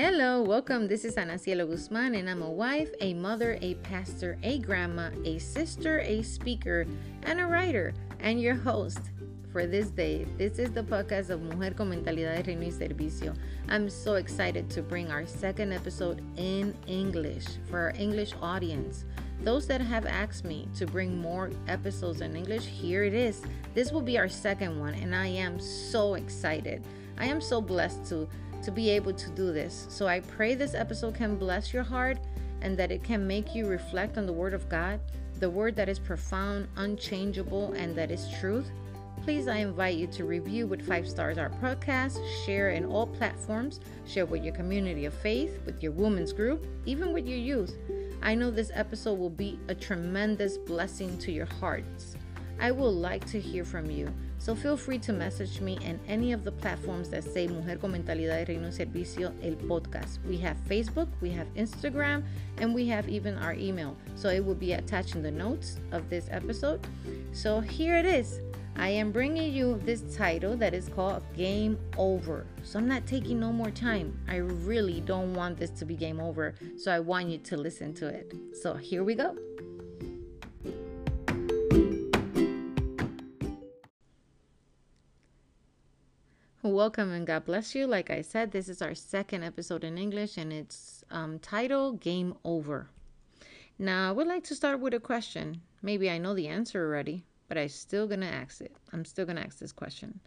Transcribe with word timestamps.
Hello, 0.00 0.42
welcome. 0.42 0.86
This 0.86 1.04
is 1.04 1.16
Ana 1.16 1.36
Cielo 1.36 1.66
Guzman, 1.66 2.14
and 2.14 2.30
I'm 2.30 2.40
a 2.40 2.48
wife, 2.48 2.88
a 3.00 3.14
mother, 3.14 3.58
a 3.60 3.74
pastor, 3.82 4.38
a 4.44 4.60
grandma, 4.60 5.10
a 5.24 5.40
sister, 5.40 5.98
a 5.98 6.22
speaker, 6.22 6.86
and 7.24 7.40
a 7.40 7.46
writer, 7.46 7.92
and 8.20 8.40
your 8.40 8.54
host 8.54 9.00
for 9.50 9.66
this 9.66 9.88
day. 9.88 10.24
This 10.36 10.60
is 10.60 10.70
the 10.70 10.84
podcast 10.84 11.30
of 11.30 11.42
Mujer 11.42 11.72
con 11.72 11.90
Mentalidad 11.90 12.36
de 12.36 12.42
Reino 12.44 12.60
y 12.60 12.70
Servicio. 12.70 13.34
I'm 13.68 13.90
so 13.90 14.14
excited 14.14 14.70
to 14.70 14.82
bring 14.82 15.10
our 15.10 15.26
second 15.26 15.72
episode 15.72 16.22
in 16.36 16.76
English 16.86 17.46
for 17.68 17.80
our 17.80 17.94
English 17.98 18.34
audience. 18.40 19.04
Those 19.42 19.66
that 19.66 19.80
have 19.80 20.06
asked 20.06 20.44
me 20.44 20.68
to 20.76 20.86
bring 20.86 21.20
more 21.20 21.50
episodes 21.66 22.20
in 22.20 22.36
English, 22.36 22.66
here 22.66 23.02
it 23.02 23.14
is. 23.14 23.42
This 23.74 23.90
will 23.90 24.02
be 24.02 24.16
our 24.16 24.28
second 24.28 24.78
one, 24.78 24.94
and 24.94 25.12
I 25.12 25.26
am 25.26 25.58
so 25.58 26.14
excited. 26.14 26.84
I 27.18 27.26
am 27.26 27.40
so 27.40 27.60
blessed 27.60 28.04
to 28.10 28.28
to 28.62 28.70
be 28.70 28.90
able 28.90 29.12
to 29.12 29.30
do 29.30 29.52
this. 29.52 29.86
So 29.88 30.06
I 30.06 30.20
pray 30.20 30.54
this 30.54 30.74
episode 30.74 31.14
can 31.14 31.36
bless 31.36 31.72
your 31.72 31.82
heart 31.82 32.18
and 32.62 32.76
that 32.76 32.90
it 32.90 33.02
can 33.02 33.26
make 33.26 33.54
you 33.54 33.66
reflect 33.66 34.18
on 34.18 34.26
the 34.26 34.32
Word 34.32 34.54
of 34.54 34.68
God, 34.68 35.00
the 35.38 35.50
Word 35.50 35.76
that 35.76 35.88
is 35.88 35.98
profound, 35.98 36.68
unchangeable, 36.76 37.72
and 37.74 37.96
that 37.96 38.10
is 38.10 38.28
truth. 38.40 38.70
Please, 39.22 39.46
I 39.46 39.56
invite 39.56 39.96
you 39.96 40.06
to 40.08 40.24
review 40.24 40.66
with 40.66 40.86
five 40.86 41.08
stars 41.08 41.38
our 41.38 41.50
podcast, 41.50 42.18
share 42.44 42.70
in 42.70 42.84
all 42.84 43.06
platforms, 43.06 43.80
share 44.06 44.26
with 44.26 44.42
your 44.42 44.54
community 44.54 45.04
of 45.04 45.14
faith, 45.14 45.60
with 45.66 45.82
your 45.82 45.92
women's 45.92 46.32
group, 46.32 46.64
even 46.86 47.12
with 47.12 47.26
your 47.26 47.38
youth. 47.38 47.76
I 48.22 48.34
know 48.34 48.50
this 48.50 48.70
episode 48.74 49.18
will 49.18 49.30
be 49.30 49.58
a 49.68 49.74
tremendous 49.74 50.56
blessing 50.56 51.18
to 51.18 51.32
your 51.32 51.46
hearts. 51.46 52.16
I 52.60 52.70
would 52.70 52.88
like 52.88 53.24
to 53.30 53.40
hear 53.40 53.64
from 53.64 53.90
you. 53.90 54.12
So 54.38 54.54
feel 54.54 54.76
free 54.76 54.98
to 55.00 55.12
message 55.12 55.60
me 55.60 55.78
in 55.82 55.98
any 56.06 56.32
of 56.32 56.44
the 56.44 56.52
platforms 56.52 57.08
that 57.10 57.24
say 57.24 57.48
Mujer 57.48 57.76
con 57.76 57.92
Mentalidad 57.92 58.46
de 58.46 58.54
Reino 58.54 58.68
Servicio, 58.70 59.32
el 59.42 59.56
podcast. 59.56 60.18
We 60.26 60.38
have 60.38 60.56
Facebook, 60.68 61.08
we 61.20 61.30
have 61.30 61.46
Instagram, 61.54 62.22
and 62.58 62.74
we 62.74 62.86
have 62.88 63.08
even 63.08 63.36
our 63.38 63.52
email. 63.54 63.96
So 64.14 64.28
it 64.28 64.44
will 64.44 64.54
be 64.54 64.72
attached 64.74 65.16
in 65.16 65.22
the 65.22 65.30
notes 65.30 65.78
of 65.92 66.08
this 66.08 66.28
episode. 66.30 66.86
So 67.32 67.60
here 67.60 67.96
it 67.96 68.06
is. 68.06 68.40
I 68.76 68.90
am 68.90 69.10
bringing 69.10 69.52
you 69.52 69.80
this 69.84 70.02
title 70.16 70.56
that 70.58 70.72
is 70.72 70.88
called 70.88 71.24
Game 71.36 71.76
Over. 71.96 72.46
So 72.62 72.78
I'm 72.78 72.86
not 72.86 73.06
taking 73.06 73.40
no 73.40 73.52
more 73.52 73.72
time. 73.72 74.16
I 74.28 74.36
really 74.36 75.00
don't 75.00 75.34
want 75.34 75.58
this 75.58 75.70
to 75.70 75.84
be 75.84 75.96
game 75.96 76.20
over. 76.20 76.54
So 76.76 76.92
I 76.92 77.00
want 77.00 77.28
you 77.28 77.38
to 77.38 77.56
listen 77.56 77.92
to 77.94 78.06
it. 78.06 78.32
So 78.62 78.74
here 78.74 79.02
we 79.02 79.16
go. 79.16 79.36
Welcome 86.64 87.12
and 87.12 87.24
God 87.24 87.44
bless 87.44 87.76
you. 87.76 87.86
Like 87.86 88.10
I 88.10 88.20
said, 88.20 88.50
this 88.50 88.68
is 88.68 88.82
our 88.82 88.92
second 88.92 89.44
episode 89.44 89.84
in 89.84 89.96
English 89.96 90.36
and 90.36 90.52
it's 90.52 91.04
um, 91.08 91.38
titled 91.38 92.00
Game 92.00 92.34
Over. 92.44 92.90
Now, 93.78 94.08
I 94.08 94.12
would 94.12 94.26
like 94.26 94.42
to 94.44 94.56
start 94.56 94.80
with 94.80 94.92
a 94.92 94.98
question. 94.98 95.60
Maybe 95.82 96.10
I 96.10 96.18
know 96.18 96.34
the 96.34 96.48
answer 96.48 96.84
already, 96.84 97.24
but 97.46 97.58
I'm 97.58 97.68
still 97.68 98.08
going 98.08 98.22
to 98.22 98.26
ask 98.26 98.60
it. 98.60 98.74
I'm 98.92 99.04
still 99.04 99.24
going 99.24 99.36
to 99.36 99.44
ask 99.44 99.60
this 99.60 99.70
question. 99.70 100.18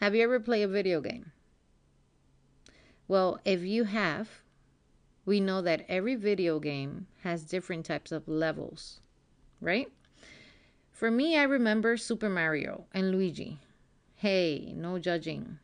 Have 0.00 0.14
you 0.14 0.22
ever 0.24 0.40
played 0.40 0.62
a 0.62 0.68
video 0.68 1.02
game? 1.02 1.32
Well, 3.06 3.38
if 3.44 3.60
you 3.60 3.84
have, 3.84 4.30
we 5.26 5.38
know 5.38 5.60
that 5.60 5.84
every 5.86 6.14
video 6.14 6.60
game 6.60 7.08
has 7.24 7.44
different 7.44 7.84
types 7.84 8.10
of 8.10 8.26
levels, 8.26 9.00
right? 9.60 9.92
For 10.92 11.10
me, 11.10 11.36
I 11.36 11.42
remember 11.42 11.98
Super 11.98 12.30
Mario 12.30 12.86
and 12.94 13.10
Luigi. 13.10 13.58
Hey, 14.14 14.72
no 14.74 14.98
judging 14.98 15.58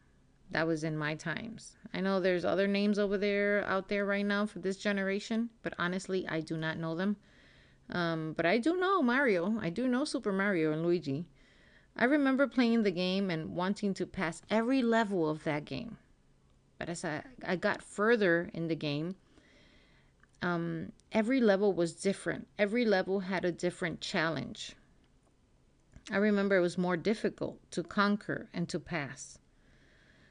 that 0.51 0.67
was 0.67 0.85
in 0.85 0.97
my 0.97 1.15
times. 1.15 1.77
I 1.95 2.01
know 2.01 2.21
there's 2.21 2.45
other 2.45 2.67
names 2.67 2.99
over 2.99 3.17
there 3.19 3.65
out 3.67 3.89
there 3.89 4.05
right 4.05 4.25
now 4.25 4.47
for 4.47 4.59
this 4.59 4.77
generation, 4.77 5.51
but 5.63 5.75
honestly, 5.79 6.27
I 6.29 6.41
do 6.41 6.57
not 6.57 6.79
know 6.79 6.95
them. 6.95 7.17
Um, 7.91 8.35
but 8.37 8.47
I 8.47 8.59
do 8.59 8.77
know 8.77 9.03
Mario. 9.03 9.59
I 9.61 9.71
do 9.71 9.89
know 9.89 10.05
Super 10.05 10.33
Mario 10.33 10.73
and 10.73 10.85
Luigi. 10.85 11.27
I 11.97 12.05
remember 12.05 12.47
playing 12.47 12.83
the 12.83 12.93
game 12.93 13.31
and 13.31 13.55
wanting 13.55 13.95
to 13.95 14.07
pass 14.07 14.43
every 14.49 14.83
level 14.83 15.29
of 15.29 15.45
that 15.45 15.65
game. 15.65 15.99
But 16.79 16.89
as 16.89 17.05
I, 17.05 17.25
I 17.45 17.57
got 17.57 17.83
further 17.83 18.49
in 18.55 18.69
the 18.69 18.77
game, 18.77 19.17
um, 20.41 20.93
every 21.13 21.41
level 21.41 21.73
was 21.73 21.95
different. 21.95 22.47
Every 22.59 22.85
level 22.85 23.21
had 23.21 23.45
a 23.45 23.53
different 23.53 24.01
challenge. 24.01 24.77
I 26.11 26.17
remember 26.17 26.57
it 26.57 26.63
was 26.63 26.79
more 26.79 26.97
difficult 26.97 27.59
to 27.73 27.83
conquer 27.83 28.49
and 28.55 28.69
to 28.71 28.81
pass. 28.81 29.40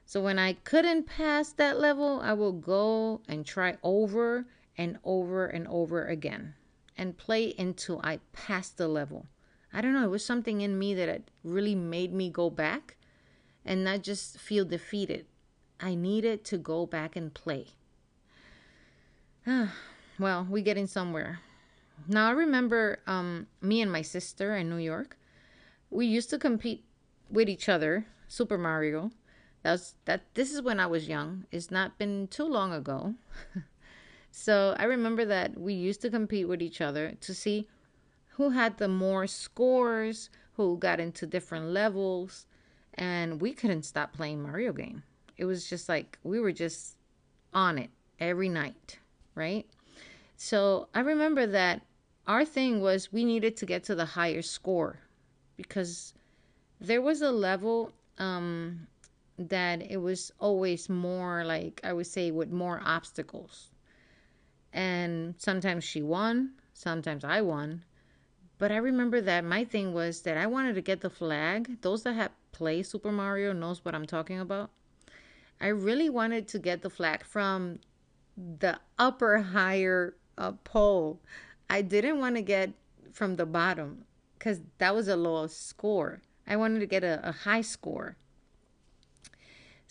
So 0.10 0.24
when 0.24 0.40
I 0.40 0.54
couldn't 0.54 1.04
pass 1.04 1.52
that 1.52 1.80
level, 1.80 2.20
I 2.24 2.34
will 2.34 2.52
go 2.52 3.22
and 3.28 3.46
try 3.46 3.78
over 3.84 4.48
and 4.76 4.98
over 5.04 5.46
and 5.46 5.68
over 5.68 6.08
again 6.08 6.56
and 6.98 7.16
play 7.16 7.54
until 7.60 8.02
I 8.04 8.20
passed 8.34 8.78
the 8.78 8.88
level. 8.88 9.28
I 9.72 9.82
don't 9.82 9.94
know, 9.94 10.06
it 10.06 10.10
was 10.10 10.26
something 10.26 10.62
in 10.62 10.80
me 10.80 10.96
that 10.96 11.30
really 11.44 11.76
made 11.76 12.12
me 12.12 12.32
go 12.32 12.50
back 12.50 12.98
and 13.64 13.84
not 13.84 14.02
just 14.02 14.40
feel 14.40 14.66
defeated. 14.66 15.28
I 15.80 15.94
needed 15.94 16.44
to 16.46 16.58
go 16.58 16.88
back 16.88 17.16
and 17.16 17.32
play. 17.32 17.68
well, 19.46 20.48
we're 20.50 20.64
getting 20.64 20.88
somewhere. 20.88 21.42
Now 22.08 22.30
I 22.30 22.32
remember 22.32 22.98
um, 23.06 23.46
me 23.62 23.80
and 23.80 23.92
my 23.92 24.02
sister 24.02 24.56
in 24.56 24.72
New 24.72 24.78
York. 24.78 25.20
We 25.92 26.08
used 26.08 26.32
to 26.32 26.40
compete 26.40 26.84
with 27.30 27.48
each 27.48 27.70
other, 27.70 28.08
Super 28.28 28.58
Mario, 28.58 29.12
that's 29.62 29.96
that 30.06 30.34
this 30.34 30.54
is 30.54 30.62
when 30.62 30.80
I 30.80 30.88
was 30.88 31.08
young. 31.08 31.46
It's 31.52 31.72
not 31.72 31.98
been 31.98 32.28
too 32.28 32.46
long 32.46 32.74
ago. 32.74 33.16
so 34.32 34.76
I 34.78 34.86
remember 34.86 35.26
that 35.26 35.60
we 35.60 35.74
used 35.74 36.02
to 36.02 36.10
compete 36.10 36.48
with 36.48 36.62
each 36.62 36.82
other 36.82 37.14
to 37.22 37.34
see 37.34 37.68
who 38.28 38.50
had 38.52 38.78
the 38.78 38.88
more 38.88 39.28
scores, 39.28 40.30
who 40.54 40.78
got 40.78 41.00
into 41.00 41.26
different 41.26 41.68
levels, 41.68 42.46
and 42.94 43.42
we 43.42 43.54
couldn't 43.54 43.84
stop 43.84 44.14
playing 44.14 44.42
Mario 44.42 44.72
game. 44.72 45.04
It 45.38 45.46
was 45.46 45.70
just 45.70 45.90
like 45.90 46.18
we 46.24 46.40
were 46.40 46.52
just 46.52 46.96
on 47.54 47.78
it 47.78 47.90
every 48.20 48.50
night, 48.50 49.00
right? 49.36 49.66
So 50.38 50.88
I 50.94 51.02
remember 51.02 51.46
that 51.48 51.82
our 52.28 52.46
thing 52.46 52.80
was 52.80 53.12
we 53.12 53.26
needed 53.26 53.58
to 53.58 53.66
get 53.66 53.84
to 53.86 53.96
the 53.96 54.06
higher 54.06 54.42
score 54.42 55.00
because 55.58 56.14
there 56.80 57.02
was 57.02 57.22
a 57.22 57.32
level 57.32 57.92
um, 58.20 58.88
that 59.40 59.82
it 59.82 59.98
was 59.98 60.32
always 60.40 60.90
more 60.90 61.46
like 61.46 61.80
I 61.84 61.94
would 61.94 62.08
say 62.08 62.32
with 62.32 62.52
more 62.52 62.82
obstacles. 62.84 63.70
And 64.74 65.36
sometimes 65.38 65.84
she 65.84 66.02
won, 66.02 66.52
sometimes 66.74 67.24
I 67.24 67.42
won. 67.42 67.84
But 68.58 68.72
I 68.72 68.78
remember 68.78 69.22
that 69.22 69.46
my 69.46 69.64
thing 69.64 69.94
was 69.94 70.22
that 70.22 70.38
I 70.38 70.46
wanted 70.46 70.76
to 70.76 70.82
get 70.82 71.00
the 71.00 71.10
flag. 71.10 71.82
Those 71.82 72.04
that 72.04 72.14
have 72.14 72.32
played 72.52 72.86
Super 72.86 73.12
Mario 73.12 73.54
knows 73.54 73.86
what 73.86 73.96
I'm 73.96 74.06
talking 74.06 74.40
about. 74.40 74.70
I 75.62 75.68
really 75.68 76.10
wanted 76.10 76.48
to 76.50 76.60
get 76.60 76.82
the 76.82 76.90
flag 76.90 77.24
from 77.24 77.80
the 78.38 78.80
upper 78.98 79.40
higher 79.40 80.16
uh, 80.38 80.54
pole. 80.64 81.22
I 81.70 81.82
didn't 81.82 82.20
want 82.20 82.36
to 82.36 82.42
get 82.42 82.72
from 83.14 83.38
the 83.38 83.46
bottom 83.46 84.06
because 84.38 84.60
that 84.78 84.94
was 84.94 85.08
a 85.08 85.16
low 85.16 85.48
score. 85.48 86.22
I 86.46 86.58
wanted 86.58 86.80
to 86.80 86.86
get 86.86 87.04
a, 87.04 87.22
a 87.28 87.32
high 87.32 87.62
score. 87.62 88.18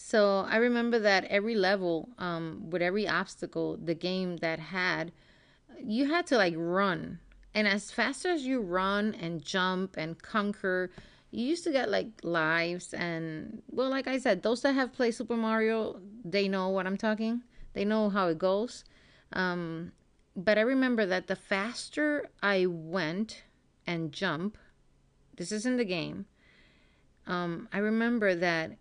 So 0.00 0.46
I 0.48 0.58
remember 0.58 1.00
that 1.00 1.24
every 1.24 1.56
level, 1.56 2.08
um, 2.18 2.70
with 2.70 2.82
every 2.82 3.08
obstacle, 3.08 3.76
the 3.76 3.96
game 3.96 4.36
that 4.36 4.60
had, 4.60 5.10
you 5.82 6.06
had 6.06 6.24
to 6.28 6.36
like 6.36 6.54
run. 6.56 7.18
And 7.52 7.66
as 7.66 7.90
fast 7.90 8.24
as 8.24 8.46
you 8.46 8.60
run 8.60 9.16
and 9.20 9.42
jump 9.42 9.96
and 9.96 10.16
conquer, 10.16 10.92
you 11.32 11.44
used 11.44 11.64
to 11.64 11.72
get 11.72 11.90
like 11.90 12.10
lives. 12.22 12.94
And 12.94 13.60
well, 13.70 13.90
like 13.90 14.06
I 14.06 14.18
said, 14.18 14.44
those 14.44 14.62
that 14.62 14.74
have 14.74 14.92
played 14.92 15.16
Super 15.16 15.36
Mario, 15.36 16.00
they 16.24 16.46
know 16.46 16.68
what 16.68 16.86
I'm 16.86 16.96
talking. 16.96 17.42
They 17.72 17.84
know 17.84 18.08
how 18.08 18.28
it 18.28 18.38
goes. 18.38 18.84
Um, 19.32 19.90
but 20.36 20.58
I 20.58 20.60
remember 20.60 21.06
that 21.06 21.26
the 21.26 21.34
faster 21.34 22.28
I 22.40 22.66
went 22.66 23.42
and 23.84 24.12
jump, 24.12 24.58
this 25.36 25.50
is 25.50 25.66
in 25.66 25.76
the 25.76 25.84
game. 25.84 26.26
Um, 27.26 27.68
I 27.72 27.78
remember 27.78 28.36
that 28.36 28.78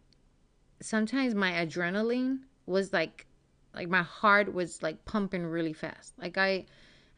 sometimes 0.81 1.33
my 1.35 1.51
adrenaline 1.51 2.39
was 2.65 2.93
like 2.93 3.25
like 3.73 3.89
my 3.89 4.01
heart 4.01 4.53
was 4.53 4.81
like 4.81 5.05
pumping 5.05 5.45
really 5.45 5.73
fast. 5.73 6.13
Like 6.17 6.37
I 6.37 6.65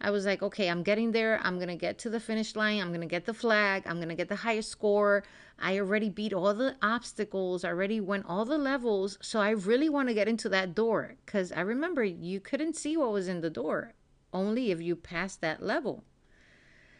I 0.01 0.11
was 0.11 0.25
like, 0.25 0.41
okay, 0.41 0.69
I'm 0.69 0.83
getting 0.83 1.11
there. 1.11 1.41
I'm 1.43 1.57
going 1.57 1.67
to 1.67 1.75
get 1.75 1.99
to 1.99 2.09
the 2.09 2.21
finish 2.21 2.55
line. 2.55 2.79
I'm 2.79 2.89
going 2.89 3.01
to 3.01 3.05
get 3.05 3.25
the 3.25 3.33
flag. 3.33 3.83
I'm 3.85 3.97
going 3.97 4.07
to 4.07 4.15
get 4.15 4.29
the 4.29 4.35
highest 4.37 4.69
score. 4.69 5.23
I 5.59 5.77
already 5.77 6.09
beat 6.09 6.31
all 6.31 6.53
the 6.53 6.77
obstacles. 6.81 7.65
I 7.65 7.69
already 7.69 7.99
went 7.99 8.25
all 8.25 8.45
the 8.45 8.57
levels. 8.57 9.17
So 9.21 9.41
I 9.41 9.49
really 9.49 9.89
want 9.89 10.07
to 10.07 10.13
get 10.13 10.29
into 10.29 10.47
that 10.49 10.73
door 10.73 11.15
cuz 11.25 11.51
I 11.51 11.61
remember 11.61 12.03
you 12.03 12.39
couldn't 12.39 12.77
see 12.77 12.95
what 12.95 13.11
was 13.11 13.27
in 13.27 13.41
the 13.41 13.49
door 13.49 13.93
only 14.31 14.71
if 14.71 14.81
you 14.81 14.95
passed 14.95 15.41
that 15.41 15.61
level. 15.61 16.05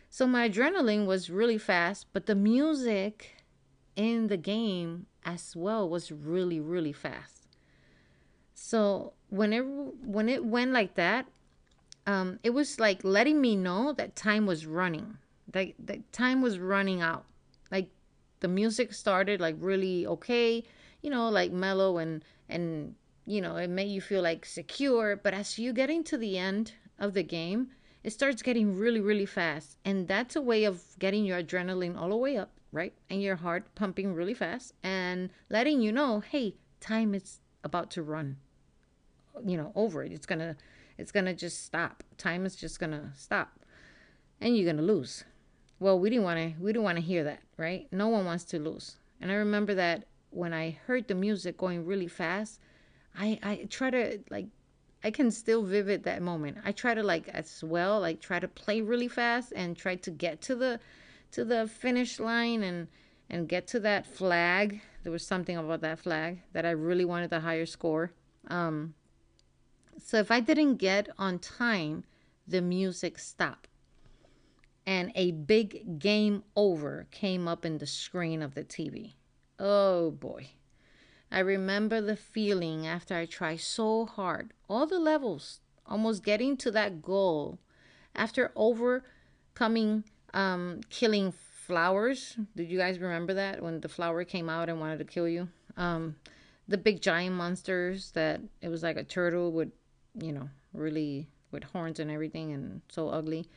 So 0.09 0.27
my 0.27 0.49
adrenaline 0.49 1.05
was 1.05 1.29
really 1.29 1.59
fast, 1.59 2.07
but 2.11 2.25
the 2.25 2.35
music 2.35 3.37
in 3.95 4.27
the 4.27 4.37
game 4.37 5.05
as 5.25 5.55
well 5.55 5.87
was 5.89 6.11
really, 6.11 6.59
really 6.59 6.93
fast. 6.93 7.47
So 8.53 9.13
when 9.29 9.53
it 9.53 9.61
when 9.61 10.29
it 10.29 10.45
went 10.45 10.71
like 10.71 10.95
that, 10.95 11.27
um, 12.05 12.39
it 12.43 12.51
was 12.51 12.79
like 12.79 13.03
letting 13.03 13.39
me 13.39 13.55
know 13.55 13.93
that 13.93 14.15
time 14.15 14.45
was 14.45 14.65
running. 14.65 15.17
That 15.51 15.73
that 15.79 16.11
time 16.11 16.41
was 16.41 16.59
running 16.59 17.01
out. 17.01 17.25
Like 17.71 17.89
the 18.39 18.47
music 18.47 18.93
started 18.93 19.39
like 19.39 19.55
really 19.59 20.05
okay, 20.07 20.63
you 21.01 21.09
know, 21.09 21.29
like 21.29 21.51
mellow 21.51 21.97
and 21.97 22.23
and 22.49 22.95
you 23.25 23.41
know, 23.41 23.57
it 23.57 23.69
made 23.69 23.89
you 23.89 24.01
feel 24.01 24.23
like 24.23 24.45
secure. 24.45 25.15
But 25.15 25.33
as 25.33 25.59
you 25.59 25.71
getting 25.71 26.03
to 26.05 26.17
the 26.17 26.37
end 26.37 26.73
of 26.97 27.13
the 27.13 27.23
game, 27.23 27.69
it 28.03 28.11
starts 28.11 28.41
getting 28.41 28.75
really, 28.75 29.01
really 29.01 29.25
fast. 29.25 29.77
And 29.85 30.07
that's 30.07 30.35
a 30.35 30.41
way 30.41 30.63
of 30.63 30.81
getting 30.97 31.25
your 31.25 31.41
adrenaline 31.41 31.97
all 31.97 32.09
the 32.09 32.15
way 32.15 32.37
up, 32.37 32.51
right? 32.71 32.93
And 33.09 33.21
your 33.21 33.37
heart 33.37 33.73
pumping 33.75 34.13
really 34.13 34.33
fast 34.33 34.73
and 34.83 35.29
letting 35.49 35.81
you 35.81 35.91
know, 35.91 36.19
hey, 36.19 36.55
time 36.79 37.13
is 37.13 37.39
about 37.63 37.91
to 37.91 38.03
run, 38.03 38.37
you 39.45 39.57
know, 39.57 39.71
over 39.75 40.03
it. 40.03 40.11
It's 40.11 40.25
to, 40.39 40.55
it's 40.97 41.11
to 41.25 41.33
just 41.33 41.65
stop. 41.65 42.03
Time 42.17 42.45
is 42.45 42.55
just 42.55 42.79
to 42.91 43.09
stop 43.15 43.59
and 44.41 44.55
you're 44.55 44.65
to 44.77 44.83
lose. 44.83 45.23
Well, 45.79 45.99
we 45.99 46.09
didn't 46.09 46.25
want 46.25 46.39
to, 46.39 46.61
we 46.61 46.73
didn't 46.73 46.83
want 46.83 46.97
to 46.97 47.03
hear 47.03 47.23
that, 47.23 47.39
right? 47.57 47.87
No 47.91 48.07
one 48.09 48.25
wants 48.25 48.43
to 48.45 48.59
lose. 48.59 48.97
And 49.21 49.31
I 49.31 49.35
remember 49.35 49.73
that 49.75 50.05
when 50.31 50.53
I 50.53 50.77
heard 50.85 51.07
the 51.07 51.15
music 51.15 51.57
going 51.57 51.85
really 51.85 52.07
fast, 52.07 52.59
I 53.17 53.39
I 53.43 53.67
try 53.69 53.89
to 53.89 54.19
like 54.29 54.47
I 55.03 55.11
can 55.11 55.31
still 55.31 55.63
vivid 55.63 56.03
that 56.03 56.21
moment. 56.21 56.57
I 56.65 56.71
try 56.71 56.93
to 56.93 57.03
like 57.03 57.27
as 57.29 57.63
well 57.63 57.99
like 57.99 58.21
try 58.21 58.39
to 58.39 58.47
play 58.47 58.81
really 58.81 59.07
fast 59.07 59.53
and 59.55 59.75
try 59.75 59.95
to 59.95 60.11
get 60.11 60.41
to 60.43 60.55
the 60.55 60.79
to 61.31 61.45
the 61.45 61.67
finish 61.67 62.19
line 62.19 62.63
and 62.63 62.87
and 63.29 63.47
get 63.47 63.67
to 63.67 63.79
that 63.79 64.07
flag. 64.07 64.81
There 65.03 65.11
was 65.11 65.25
something 65.25 65.55
about 65.55 65.81
that 65.81 65.99
flag 65.99 66.41
that 66.53 66.65
I 66.65 66.71
really 66.71 67.05
wanted 67.05 67.29
the 67.29 67.41
higher 67.41 67.65
score. 67.65 68.11
Um 68.47 68.95
so 70.01 70.17
if 70.17 70.31
I 70.31 70.39
didn't 70.39 70.75
get 70.75 71.09
on 71.17 71.39
time, 71.39 72.05
the 72.47 72.61
music 72.61 73.19
stopped. 73.19 73.67
And 74.85 75.11
a 75.13 75.31
big 75.31 75.99
game 75.99 76.43
over 76.55 77.07
came 77.11 77.47
up 77.47 77.65
in 77.65 77.77
the 77.77 77.85
screen 77.85 78.41
of 78.41 78.55
the 78.55 78.63
TV. 78.63 79.13
Oh 79.59 80.11
boy. 80.11 80.51
I 81.31 81.39
remember 81.39 82.01
the 82.01 82.15
feeling 82.15 82.87
after 82.87 83.15
I 83.15 83.25
tried 83.25 83.59
so 83.59 84.07
hard, 84.07 84.51
all 84.67 84.87
the 84.87 84.97
levels, 84.97 85.59
almost 85.85 86.23
getting 86.23 86.57
to 86.57 86.71
that 86.71 87.03
goal. 87.03 87.59
After 88.15 88.51
overcoming 88.55 90.05
um, 90.33 90.81
killing 90.89 91.31
flowers, 91.31 92.37
did 92.55 92.69
you 92.69 92.77
guys 92.77 92.99
remember 92.99 93.33
that 93.35 93.61
when 93.61 93.79
the 93.79 93.89
flower 93.89 94.23
came 94.23 94.49
out 94.49 94.69
and 94.69 94.79
wanted 94.79 94.99
to 94.99 95.05
kill 95.05 95.27
you? 95.27 95.47
Um, 95.77 96.15
the 96.67 96.77
big 96.77 97.01
giant 97.01 97.35
monsters 97.35 98.11
that 98.11 98.41
it 98.61 98.69
was 98.69 98.83
like 98.83 98.97
a 98.97 99.03
turtle 99.03 99.51
with, 99.51 99.71
you 100.19 100.31
know, 100.31 100.49
really 100.73 101.27
with 101.51 101.63
horns 101.63 101.99
and 101.99 102.11
everything 102.11 102.53
and 102.53 102.81
so 102.89 103.09
ugly. 103.09 103.47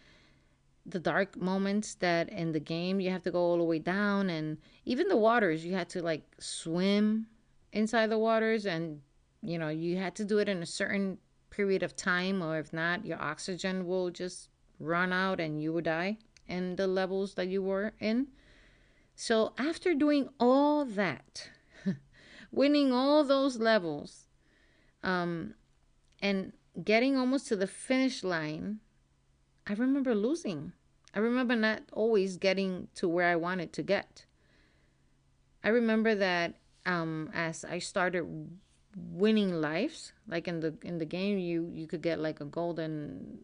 The 0.87 0.99
dark 0.99 1.37
moments 1.37 1.95
that 1.97 2.29
in 2.31 2.53
the 2.53 2.61
game 2.61 3.01
you 3.01 3.11
have 3.11 3.23
to 3.23 3.31
go 3.31 3.39
all 3.39 3.59
the 3.59 3.65
way 3.65 3.79
down 3.79 4.31
and 4.31 4.59
even 4.85 5.09
the 5.09 5.17
waters 5.17 5.65
you 5.65 5.75
had 5.75 5.89
to 5.91 6.03
like 6.03 6.25
swim 6.41 7.27
inside 7.73 8.09
the 8.09 8.19
waters 8.19 8.67
and 8.67 9.01
you 9.43 9.59
know 9.59 9.69
you 9.69 9.97
had 9.97 10.15
to 10.17 10.25
do 10.25 10.39
it 10.39 10.49
in 10.49 10.63
a 10.63 10.67
certain 10.67 11.19
period 11.51 11.83
of 11.83 11.95
time 11.95 12.43
or 12.43 12.59
if 12.59 12.73
not 12.73 13.07
your 13.07 13.21
oxygen 13.23 13.87
will 13.87 14.11
just 14.11 14.49
run 14.81 15.13
out 15.13 15.39
and 15.39 15.63
you 15.63 15.73
would 15.73 15.85
die 15.85 16.17
in 16.49 16.77
the 16.77 16.87
levels 16.87 17.35
that 17.35 17.49
you 17.49 17.63
were 17.63 17.93
in 18.01 18.27
so 19.15 19.53
after 19.59 19.95
doing 19.95 20.29
all 20.41 20.85
that 20.85 21.51
winning 22.51 22.93
all 22.93 23.25
those 23.25 23.59
levels 23.59 24.27
um 25.03 25.55
and 26.21 26.53
getting 26.85 27.17
almost 27.17 27.47
to 27.47 27.57
the 27.57 27.67
finish 27.67 28.25
line 28.25 28.79
i 29.67 29.73
remember 29.73 30.15
losing 30.15 30.73
i 31.15 31.19
remember 31.19 31.55
not 31.55 31.83
always 31.93 32.37
getting 32.37 32.89
to 32.95 33.09
where 33.09 33.29
i 33.29 33.37
wanted 33.37 33.73
to 33.73 33.83
get 33.83 34.25
i 35.63 35.69
remember 35.69 36.15
that 36.15 36.55
um, 36.87 37.31
as 37.35 37.65
I 37.65 37.79
started 37.79 38.27
winning 38.97 39.61
lives, 39.61 40.13
like 40.29 40.49
in 40.49 40.61
the 40.61 40.75
in 40.83 40.99
the 40.99 41.05
game, 41.05 41.39
you 41.39 41.71
you 41.73 41.87
could 41.87 42.03
get 42.03 42.19
like 42.19 42.41
a 42.41 42.45
golden. 42.45 43.39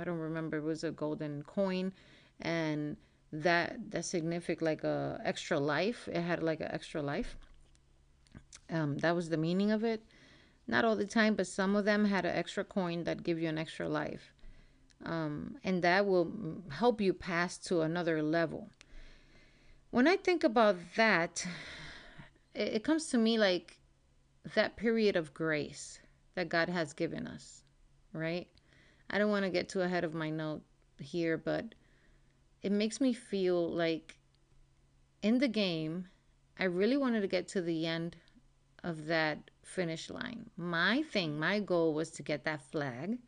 I 0.00 0.04
don't 0.04 0.18
remember. 0.18 0.58
It 0.58 0.64
was 0.64 0.84
a 0.84 0.90
golden 0.90 1.42
coin, 1.42 1.92
and 2.40 2.96
that 3.32 3.90
that 3.90 4.04
significant 4.04 4.62
like 4.62 4.84
a 4.84 5.20
extra 5.24 5.58
life. 5.58 6.08
It 6.08 6.20
had 6.20 6.42
like 6.42 6.60
an 6.60 6.70
extra 6.70 7.02
life. 7.02 7.36
Um, 8.68 8.98
that 8.98 9.14
was 9.14 9.28
the 9.28 9.36
meaning 9.36 9.70
of 9.70 9.84
it. 9.84 10.02
Not 10.66 10.84
all 10.84 10.96
the 10.96 11.06
time, 11.06 11.34
but 11.34 11.46
some 11.46 11.74
of 11.74 11.84
them 11.84 12.04
had 12.04 12.24
an 12.24 12.36
extra 12.36 12.64
coin 12.64 13.04
that 13.04 13.24
give 13.24 13.40
you 13.40 13.48
an 13.48 13.58
extra 13.58 13.88
life, 13.88 14.32
um, 15.04 15.56
and 15.64 15.82
that 15.82 16.06
will 16.06 16.62
help 16.70 17.00
you 17.00 17.12
pass 17.12 17.58
to 17.58 17.80
another 17.80 18.22
level. 18.22 18.68
When 19.90 20.06
I 20.06 20.16
think 20.16 20.44
about 20.44 20.76
that, 20.96 21.44
it, 22.54 22.74
it 22.74 22.84
comes 22.84 23.06
to 23.08 23.18
me 23.18 23.38
like 23.38 23.78
that 24.54 24.76
period 24.76 25.16
of 25.16 25.34
grace 25.34 26.00
that 26.34 26.48
God 26.48 26.68
has 26.68 26.92
given 26.92 27.26
us, 27.26 27.64
right? 28.12 28.48
I 29.10 29.18
don't 29.18 29.30
want 29.30 29.44
to 29.44 29.50
get 29.50 29.68
too 29.68 29.80
ahead 29.80 30.04
of 30.04 30.14
my 30.14 30.30
note 30.30 30.62
here, 30.98 31.36
but 31.36 31.74
it 32.62 32.72
makes 32.72 33.00
me 33.00 33.12
feel 33.12 33.68
like 33.68 34.16
in 35.22 35.38
the 35.38 35.48
game, 35.48 36.06
I 36.58 36.64
really 36.64 36.96
wanted 36.96 37.22
to 37.22 37.26
get 37.26 37.48
to 37.48 37.60
the 37.60 37.86
end 37.86 38.16
of 38.84 39.06
that 39.06 39.50
finish 39.64 40.10
line. 40.10 40.48
My 40.56 41.02
thing, 41.02 41.38
my 41.38 41.60
goal 41.60 41.92
was 41.92 42.10
to 42.12 42.22
get 42.22 42.44
that 42.44 42.62
flag, 42.70 43.18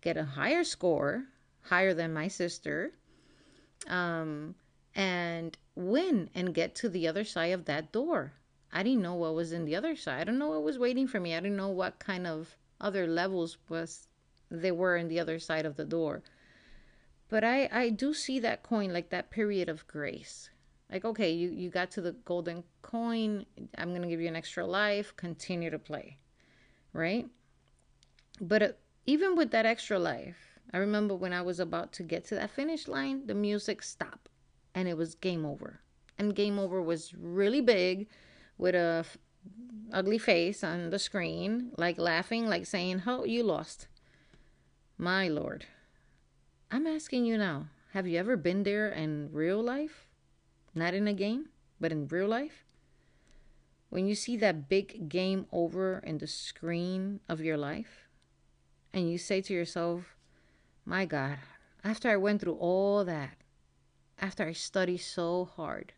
get 0.00 0.16
a 0.16 0.24
higher 0.24 0.64
score, 0.64 1.24
higher 1.62 1.92
than 1.92 2.12
my 2.12 2.28
sister, 2.28 2.92
um, 3.88 4.54
and 4.94 5.56
win 5.74 6.30
and 6.34 6.54
get 6.54 6.74
to 6.76 6.88
the 6.88 7.08
other 7.08 7.24
side 7.24 7.52
of 7.52 7.64
that 7.66 7.92
door. 7.92 8.32
I 8.72 8.82
didn't 8.82 9.02
know 9.02 9.14
what 9.14 9.34
was 9.34 9.52
in 9.52 9.64
the 9.64 9.76
other 9.76 9.96
side. 9.96 10.20
I 10.20 10.24
don't 10.24 10.38
know 10.38 10.50
what 10.50 10.62
was 10.62 10.78
waiting 10.78 11.06
for 11.06 11.20
me. 11.20 11.34
I 11.34 11.40
didn't 11.40 11.56
know 11.56 11.68
what 11.68 11.98
kind 11.98 12.26
of 12.26 12.56
other 12.80 13.06
levels 13.06 13.58
was 13.68 14.06
they 14.50 14.72
were 14.72 14.96
in 14.96 15.08
the 15.08 15.20
other 15.20 15.38
side 15.38 15.66
of 15.66 15.76
the 15.76 15.84
door. 15.84 16.22
But 17.28 17.44
I 17.44 17.68
I 17.72 17.90
do 17.90 18.14
see 18.14 18.38
that 18.40 18.62
coin 18.62 18.92
like 18.92 19.10
that 19.10 19.30
period 19.30 19.68
of 19.68 19.86
grace. 19.86 20.50
Like 20.90 21.04
okay, 21.04 21.32
you 21.32 21.50
you 21.50 21.70
got 21.70 21.90
to 21.92 22.00
the 22.00 22.12
golden 22.12 22.64
coin. 22.82 23.46
I'm 23.76 23.90
going 23.90 24.02
to 24.02 24.08
give 24.08 24.20
you 24.20 24.28
an 24.28 24.36
extra 24.36 24.66
life. 24.66 25.16
Continue 25.16 25.70
to 25.70 25.78
play. 25.78 26.18
Right? 26.92 27.26
But 28.40 28.62
uh, 28.62 28.68
even 29.06 29.36
with 29.36 29.50
that 29.50 29.66
extra 29.66 29.98
life, 29.98 30.58
I 30.72 30.78
remember 30.78 31.14
when 31.14 31.32
I 31.32 31.42
was 31.42 31.60
about 31.60 31.92
to 31.94 32.02
get 32.02 32.24
to 32.26 32.34
that 32.36 32.50
finish 32.50 32.88
line, 32.88 33.26
the 33.26 33.34
music 33.34 33.82
stopped 33.82 34.28
and 34.74 34.86
it 34.86 34.96
was 34.96 35.14
game 35.14 35.44
over. 35.44 35.80
And 36.18 36.34
game 36.34 36.58
over 36.58 36.80
was 36.80 37.14
really 37.14 37.60
big 37.60 38.08
with 38.58 38.74
a 38.74 39.04
f- 39.04 39.18
ugly 39.92 40.18
face 40.18 40.62
on 40.62 40.90
the 40.90 40.98
screen, 40.98 41.72
like 41.76 41.98
laughing, 41.98 42.46
like 42.46 42.66
saying, 42.66 43.02
"Oh, 43.06 43.24
you 43.24 43.42
lost." 43.42 43.88
My 44.98 45.28
lord. 45.28 45.66
I'm 46.70 46.86
asking 46.86 47.26
you 47.26 47.36
now, 47.36 47.66
have 47.92 48.06
you 48.06 48.18
ever 48.18 48.34
been 48.34 48.62
there 48.62 48.88
in 48.88 49.28
real 49.30 49.62
life? 49.62 50.08
Not 50.74 50.94
in 50.94 51.06
a 51.06 51.12
game, 51.12 51.50
but 51.78 51.92
in 51.92 52.08
real 52.08 52.28
life? 52.28 52.64
When 53.90 54.06
you 54.06 54.14
see 54.14 54.38
that 54.38 54.70
big 54.70 55.10
game 55.10 55.46
over 55.52 55.98
in 55.98 56.16
the 56.16 56.26
screen 56.26 57.20
of 57.28 57.42
your 57.42 57.58
life, 57.58 58.08
and 58.94 59.10
you 59.10 59.18
say 59.18 59.42
to 59.42 59.52
yourself, 59.52 60.16
My 60.86 61.04
God, 61.04 61.40
after 61.84 62.08
I 62.08 62.16
went 62.16 62.40
through 62.40 62.56
all 62.56 63.04
that, 63.04 63.36
after 64.18 64.44
I 64.44 64.52
studied 64.52 65.04
so 65.04 65.44
hard, 65.44 65.92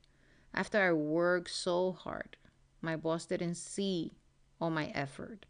after 0.52 0.82
I 0.82 0.90
worked 0.92 1.50
so 1.50 1.92
hard, 1.92 2.36
my 2.82 2.96
boss 2.96 3.26
didn't 3.26 3.54
see 3.54 4.18
all 4.60 4.70
my 4.70 4.86
effort. 4.86 5.46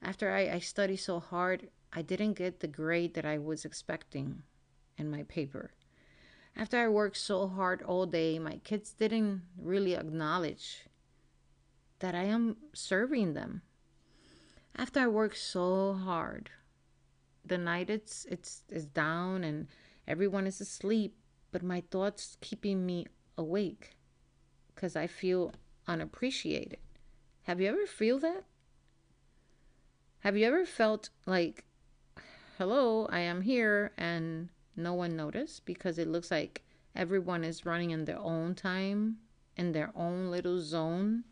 After 0.00 0.32
I, 0.32 0.48
I 0.52 0.58
studied 0.60 0.96
so 0.96 1.20
hard, 1.20 1.68
I 1.92 2.02
didn't 2.02 2.34
get 2.34 2.60
the 2.60 2.68
grade 2.68 3.14
that 3.14 3.24
I 3.24 3.38
was 3.38 3.64
expecting 3.64 4.42
in 4.96 5.10
my 5.10 5.22
paper. 5.24 5.72
After 6.56 6.76
I 6.76 6.88
worked 6.88 7.16
so 7.16 7.46
hard 7.46 7.82
all 7.82 8.04
day, 8.06 8.38
my 8.38 8.58
kids 8.64 8.92
didn't 8.92 9.42
really 9.56 9.94
acknowledge 9.94 10.86
that 12.00 12.14
I 12.14 12.24
am 12.24 12.56
serving 12.74 13.34
them. 13.34 13.62
After 14.76 15.00
I 15.00 15.06
worked 15.06 15.38
so 15.38 15.94
hard, 15.94 16.50
the 17.44 17.58
night 17.58 17.90
it's 17.90 18.26
it's 18.26 18.62
it's 18.68 18.84
down 18.84 19.44
and 19.44 19.68
everyone 20.06 20.46
is 20.46 20.60
asleep, 20.60 21.16
but 21.52 21.62
my 21.62 21.82
thoughts 21.90 22.36
keeping 22.40 22.84
me 22.84 23.06
awake 23.36 23.96
cuz 24.74 24.94
I 24.94 25.06
feel 25.06 25.52
unappreciated. 25.86 26.78
Have 27.44 27.60
you 27.60 27.68
ever 27.68 27.86
feel 27.86 28.18
that? 28.18 28.44
Have 30.20 30.36
you 30.36 30.46
ever 30.46 30.66
felt 30.66 31.10
like, 31.26 31.64
hello, 32.58 33.06
I 33.12 33.20
am 33.20 33.42
here 33.42 33.92
and 33.96 34.48
no 34.74 34.92
one 34.92 35.14
noticed 35.14 35.64
because 35.64 35.96
it 35.96 36.08
looks 36.08 36.28
like 36.32 36.62
everyone 36.92 37.44
is 37.44 37.64
running 37.64 37.92
in 37.92 38.04
their 38.04 38.18
own 38.18 38.56
time, 38.56 39.18
in 39.56 39.70
their 39.70 39.92
own 39.94 40.32
little 40.32 40.58
zone? 40.60 41.22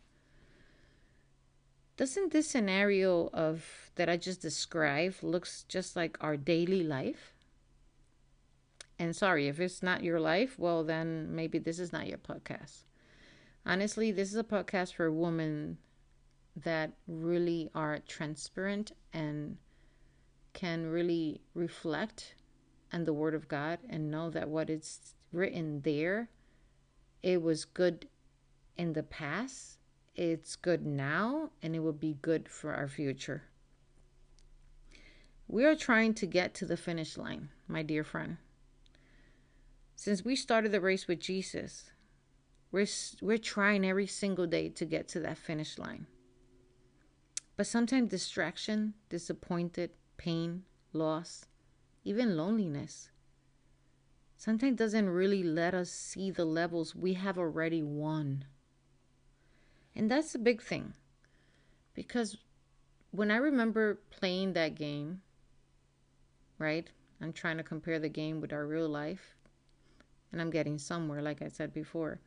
Doesn't 1.97 2.31
this 2.31 2.47
scenario 2.47 3.29
of 3.33 3.91
that 3.95 4.07
I 4.07 4.15
just 4.15 4.41
described 4.41 5.21
looks 5.21 5.65
just 5.67 5.97
like 5.97 6.17
our 6.21 6.37
daily 6.37 6.81
life? 6.81 7.33
And 8.97 9.13
sorry, 9.13 9.49
if 9.49 9.59
it's 9.59 9.83
not 9.83 10.05
your 10.05 10.21
life, 10.21 10.57
well, 10.57 10.85
then 10.85 11.35
maybe 11.35 11.59
this 11.59 11.77
is 11.77 11.91
not 11.91 12.07
your 12.07 12.19
podcast. 12.19 12.83
Honestly, 13.65 14.13
this 14.13 14.29
is 14.29 14.37
a 14.37 14.45
podcast 14.45 14.93
for 14.93 15.11
women 15.11 15.77
that 16.55 16.93
really 17.05 17.69
are 17.75 17.99
transparent 18.07 18.93
and 19.11 19.57
can 20.57 20.87
really 20.87 21.39
reflect 21.53 22.33
on 22.91 23.05
the 23.05 23.13
Word 23.13 23.35
of 23.35 23.47
God 23.47 23.77
and 23.87 24.09
know 24.09 24.31
that 24.31 24.49
what 24.49 24.71
is 24.71 25.13
written 25.31 25.81
there, 25.81 26.29
it 27.21 27.43
was 27.43 27.63
good 27.63 28.07
in 28.75 28.93
the 28.93 29.03
past, 29.03 29.77
it's 30.15 30.55
good 30.55 30.83
now, 30.83 31.51
and 31.61 31.75
it 31.75 31.79
will 31.79 31.93
be 31.93 32.17
good 32.23 32.49
for 32.49 32.73
our 32.73 32.87
future. 32.87 33.43
We 35.47 35.63
are 35.63 35.75
trying 35.75 36.15
to 36.15 36.25
get 36.25 36.55
to 36.55 36.65
the 36.65 36.75
finish 36.75 37.17
line, 37.17 37.49
my 37.67 37.83
dear 37.83 38.03
friend. 38.03 38.37
Since 39.95 40.25
we 40.25 40.35
started 40.35 40.71
the 40.71 40.81
race 40.81 41.07
with 41.07 41.19
Jesus, 41.19 41.91
we're, 42.71 42.87
we're 43.21 43.37
trying 43.37 43.85
every 43.85 44.07
single 44.07 44.47
day 44.47 44.69
to 44.69 44.85
get 44.85 45.07
to 45.09 45.19
that 45.19 45.37
finish 45.37 45.77
line. 45.77 46.07
But 47.55 47.67
sometimes 47.67 48.09
distraction, 48.09 48.95
disappointed, 49.07 49.91
pain, 50.17 50.63
loss, 50.93 51.45
even 52.03 52.35
loneliness, 52.35 53.09
sometimes 54.37 54.77
doesn't 54.77 55.09
really 55.09 55.43
let 55.43 55.73
us 55.73 55.89
see 55.89 56.31
the 56.31 56.45
levels 56.45 56.95
we 56.95 57.13
have 57.13 57.37
already 57.37 57.81
won. 57.83 58.45
And 59.95 60.09
that's 60.11 60.35
a 60.35 60.39
big 60.39 60.61
thing. 60.61 60.93
Because 61.93 62.37
when 63.11 63.31
I 63.31 63.37
remember 63.37 63.99
playing 64.11 64.53
that 64.53 64.75
game, 64.75 65.21
right? 66.59 66.87
I'm 67.21 67.33
trying 67.33 67.57
to 67.57 67.63
compare 67.63 67.99
the 67.99 68.09
game 68.09 68.41
with 68.41 68.53
our 68.53 68.65
real 68.65 68.87
life 68.87 69.35
and 70.31 70.39
I'm 70.39 70.51
getting 70.51 70.77
somewhere, 70.77 71.21
like 71.21 71.41
I 71.41 71.47
said 71.47 71.73
before. 71.73 72.19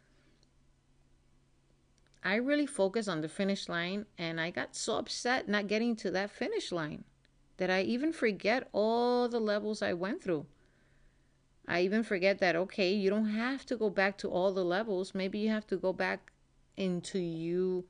I 2.23 2.35
really 2.35 2.66
focused 2.66 3.09
on 3.09 3.20
the 3.20 3.28
finish 3.28 3.68
line 3.68 4.06
and 4.18 4.40
I 4.40 4.50
got 4.50 4.75
so 4.75 4.97
upset 4.97 5.49
not 5.49 5.68
getting 5.68 5.97
to 5.97 6.11
that 6.11 6.30
finish 6.30 6.70
line 6.70 7.04
that 7.60 7.70
I 7.70 7.82
even 7.82 8.12
forget 8.12 8.68
all 8.72 9.28
the 9.28 9.38
levels 9.38 9.82
I 9.82 9.92
went 9.92 10.22
through. 10.24 10.46
I 11.68 11.82
even 11.82 12.02
forget 12.02 12.38
that, 12.40 12.56
okay, 12.56 12.92
you 12.92 13.10
don't 13.10 13.30
have 13.30 13.64
to 13.66 13.76
go 13.76 13.90
back 13.90 14.18
to 14.18 14.28
all 14.28 14.52
the 14.52 14.64
levels. 14.64 15.14
Maybe 15.14 15.38
you 15.38 15.50
have 15.50 15.66
to 15.68 15.76
go 15.76 15.92
back 15.92 16.32
into 16.76 17.18
you 17.18 17.84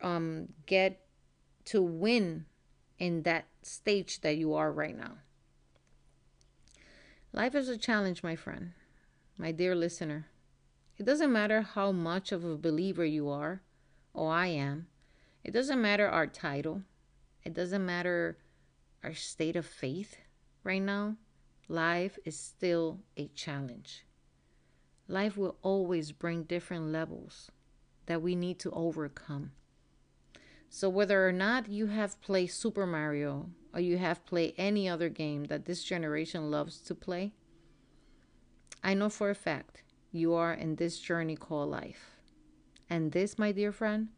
um, 0.00 0.48
get 0.66 1.06
to 1.66 1.82
win 1.82 2.46
in 2.98 3.22
that 3.22 3.44
stage 3.62 4.22
that 4.22 4.36
you 4.36 4.54
are 4.54 4.72
right 4.72 4.96
now. 4.96 5.18
Life 7.32 7.54
is 7.54 7.68
a 7.68 7.76
challenge, 7.76 8.22
my 8.22 8.34
friend 8.34 8.72
my 9.38 9.52
dear 9.52 9.74
listener, 9.74 10.26
it 10.98 11.06
doesn't 11.06 11.32
matter 11.32 11.62
how 11.62 11.92
much 11.92 12.32
of 12.32 12.44
a 12.44 12.56
believer 12.56 13.04
you 13.04 13.28
are, 13.28 13.62
or 14.12 14.32
I 14.32 14.48
am. 14.48 14.88
It 15.44 15.52
doesn't 15.52 15.80
matter 15.80 16.08
our 16.08 16.26
title. 16.26 16.82
It 17.44 17.54
doesn't 17.54 17.86
matter 17.86 18.36
our 19.02 19.14
state 19.14 19.56
of 19.56 19.66
faith 19.66 20.16
right 20.64 20.82
now. 20.82 21.16
Life 21.68 22.18
is 22.24 22.38
still 22.38 23.00
a 23.16 23.28
challenge. 23.28 24.04
Life 25.06 25.36
will 25.36 25.56
always 25.62 26.12
bring 26.12 26.44
different 26.44 26.92
levels 26.92 27.50
that 28.06 28.22
we 28.22 28.34
need 28.34 28.58
to 28.60 28.70
overcome. 28.70 29.52
So, 30.70 30.88
whether 30.88 31.26
or 31.26 31.32
not 31.32 31.68
you 31.68 31.86
have 31.86 32.20
played 32.20 32.48
Super 32.48 32.86
Mario 32.86 33.50
or 33.72 33.80
you 33.80 33.98
have 33.98 34.26
played 34.26 34.54
any 34.58 34.88
other 34.88 35.08
game 35.08 35.44
that 35.44 35.64
this 35.64 35.82
generation 35.82 36.50
loves 36.50 36.80
to 36.82 36.94
play, 36.94 37.32
I 38.82 38.94
know 38.94 39.08
for 39.08 39.30
a 39.30 39.34
fact 39.34 39.82
you 40.12 40.34
are 40.34 40.52
in 40.52 40.76
this 40.76 40.98
journey 40.98 41.36
called 41.36 41.70
life. 41.70 42.16
And 42.90 43.12
this, 43.12 43.38
my 43.38 43.52
dear 43.52 43.72
friend, 43.72 44.08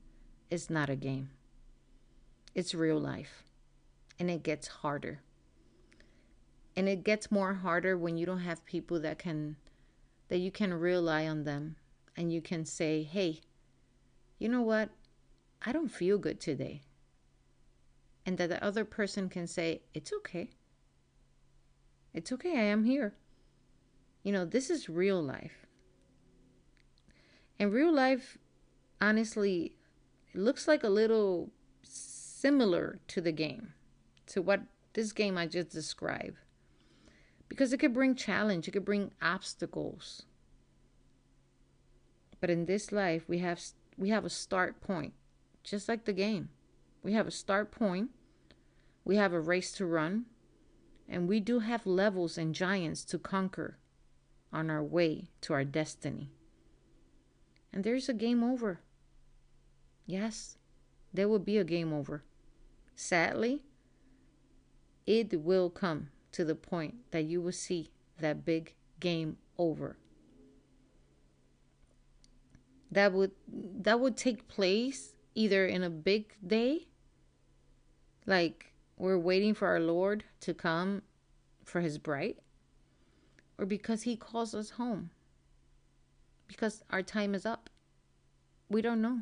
is 0.50 0.70
not 0.70 0.90
a 0.90 0.96
game. 0.96 1.30
It's 2.54 2.75
real 2.75 2.99
life. 2.99 3.44
And 4.20 4.30
it 4.30 4.44
gets 4.44 4.68
harder. 4.68 5.22
And 6.76 6.88
it 6.88 7.02
gets 7.02 7.32
more 7.32 7.54
harder 7.54 7.96
when 7.98 8.16
you 8.16 8.26
don't 8.26 8.40
have 8.40 8.64
people 8.64 9.00
that 9.00 9.18
can 9.18 9.56
that 10.28 10.38
you 10.38 10.52
can 10.52 10.72
rely 10.72 11.26
on 11.26 11.42
them 11.42 11.74
and 12.16 12.32
you 12.32 12.40
can 12.40 12.64
say, 12.64 13.02
"Hey, 13.02 13.40
you 14.38 14.48
know 14.48 14.62
what? 14.62 14.90
I 15.62 15.72
don't 15.72 15.88
feel 15.88 16.18
good 16.18 16.38
today." 16.38 16.82
And 18.24 18.38
that 18.38 18.50
the 18.50 18.62
other 18.62 18.84
person 18.84 19.28
can 19.28 19.46
say, 19.46 19.82
"It's 19.94 20.12
okay. 20.12 20.50
It's 22.14 22.30
okay. 22.30 22.56
I 22.58 22.64
am 22.64 22.84
here." 22.84 23.14
You 24.22 24.32
know, 24.32 24.44
this 24.44 24.70
is 24.70 24.88
real 24.88 25.20
life. 25.22 25.66
And 27.58 27.72
real 27.72 27.92
life, 27.92 28.38
honestly, 29.00 29.74
looks 30.34 30.68
like 30.68 30.84
a 30.84 30.88
little 30.88 31.50
similar 31.82 33.00
to 33.08 33.20
the 33.20 33.32
game, 33.32 33.74
to 34.30 34.42
what 34.42 34.60
this 34.92 35.12
game 35.12 35.37
I 35.37 35.46
just 35.46 35.70
described. 35.70 36.38
Because 37.49 37.72
it 37.72 37.78
could 37.78 37.94
bring 37.94 38.14
challenge, 38.14 38.68
it 38.68 38.72
could 38.72 38.84
bring 38.84 39.10
obstacles. 39.20 40.22
But 42.40 42.50
in 42.50 42.66
this 42.66 42.90
life, 42.90 43.28
we 43.28 43.38
have 43.38 43.60
we 43.99 44.08
have 44.08 44.25
a 44.25 44.30
start 44.30 44.80
point, 44.80 45.12
just 45.62 45.88
like 45.88 46.04
the 46.04 46.12
game. 46.12 46.49
We 47.02 47.12
have 47.12 47.26
a 47.26 47.32
start 47.32 47.70
point. 47.70 48.10
We 49.04 49.16
have 49.16 49.32
a 49.32 49.40
race 49.40 49.72
to 49.72 49.87
run, 49.87 50.26
and 51.08 51.28
we 51.28 51.40
do 51.40 51.58
have 51.58 51.84
levels 51.84 52.38
and 52.38 52.54
giants 52.54 53.04
to 53.06 53.18
conquer 53.18 53.78
on 54.52 54.70
our 54.70 54.82
way 54.82 55.28
to 55.42 55.52
our 55.52 55.64
destiny. 55.64 56.30
And 57.72 57.84
there's 57.84 58.08
a 58.08 58.14
game 58.14 58.42
over. 58.42 58.80
Yes, 60.06 60.56
there 61.12 61.28
will 61.28 61.38
be 61.38 61.58
a 61.58 61.64
game 61.64 61.92
over. 61.92 62.25
Sadly, 62.94 63.62
it 65.07 65.40
will 65.40 65.71
come 65.71 66.11
to 66.33 66.45
the 66.45 66.54
point 66.54 66.95
that 67.11 67.25
you 67.25 67.40
will 67.40 67.52
see 67.52 67.90
that 68.19 68.45
big 68.45 68.75
game 69.00 69.37
over. 69.59 69.97
That 72.92 73.12
would 73.12 73.33
that 73.49 74.00
would 74.00 74.16
take 74.16 74.49
place 74.49 75.14
either 75.35 75.66
in 75.66 75.83
a 75.83 75.90
big 75.90 76.35
day 76.45 76.88
like 78.26 78.73
we're 78.97 79.19
waiting 79.19 79.54
for 79.54 79.69
our 79.69 79.80
Lord 79.80 80.25
to 80.40 80.52
come 80.52 81.02
for 81.64 81.80
his 81.80 81.99
bride 81.99 82.37
or 83.61 83.66
because 83.66 84.02
He 84.02 84.16
calls 84.16 84.54
us 84.54 84.71
home. 84.71 85.11
Because 86.49 86.83
our 86.90 87.02
time 87.02 87.35
is 87.35 87.45
up. 87.45 87.69
We 88.71 88.80
don't 88.80 89.02
know. 89.02 89.21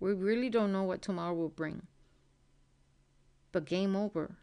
We 0.00 0.12
really 0.12 0.50
don't 0.50 0.72
know 0.72 0.82
what 0.82 1.00
tomorrow 1.00 1.34
will 1.34 1.48
bring. 1.48 1.86
But 3.52 3.66
game 3.66 3.94
over. 3.94 4.36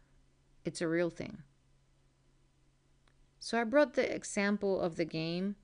It's 0.68 0.82
a 0.82 0.86
real 0.86 1.08
thing. 1.08 1.38
So 3.38 3.58
I 3.58 3.64
brought 3.64 3.94
the 3.94 4.14
example 4.14 4.78
of 4.82 4.96
the 4.96 5.06
game 5.06 5.56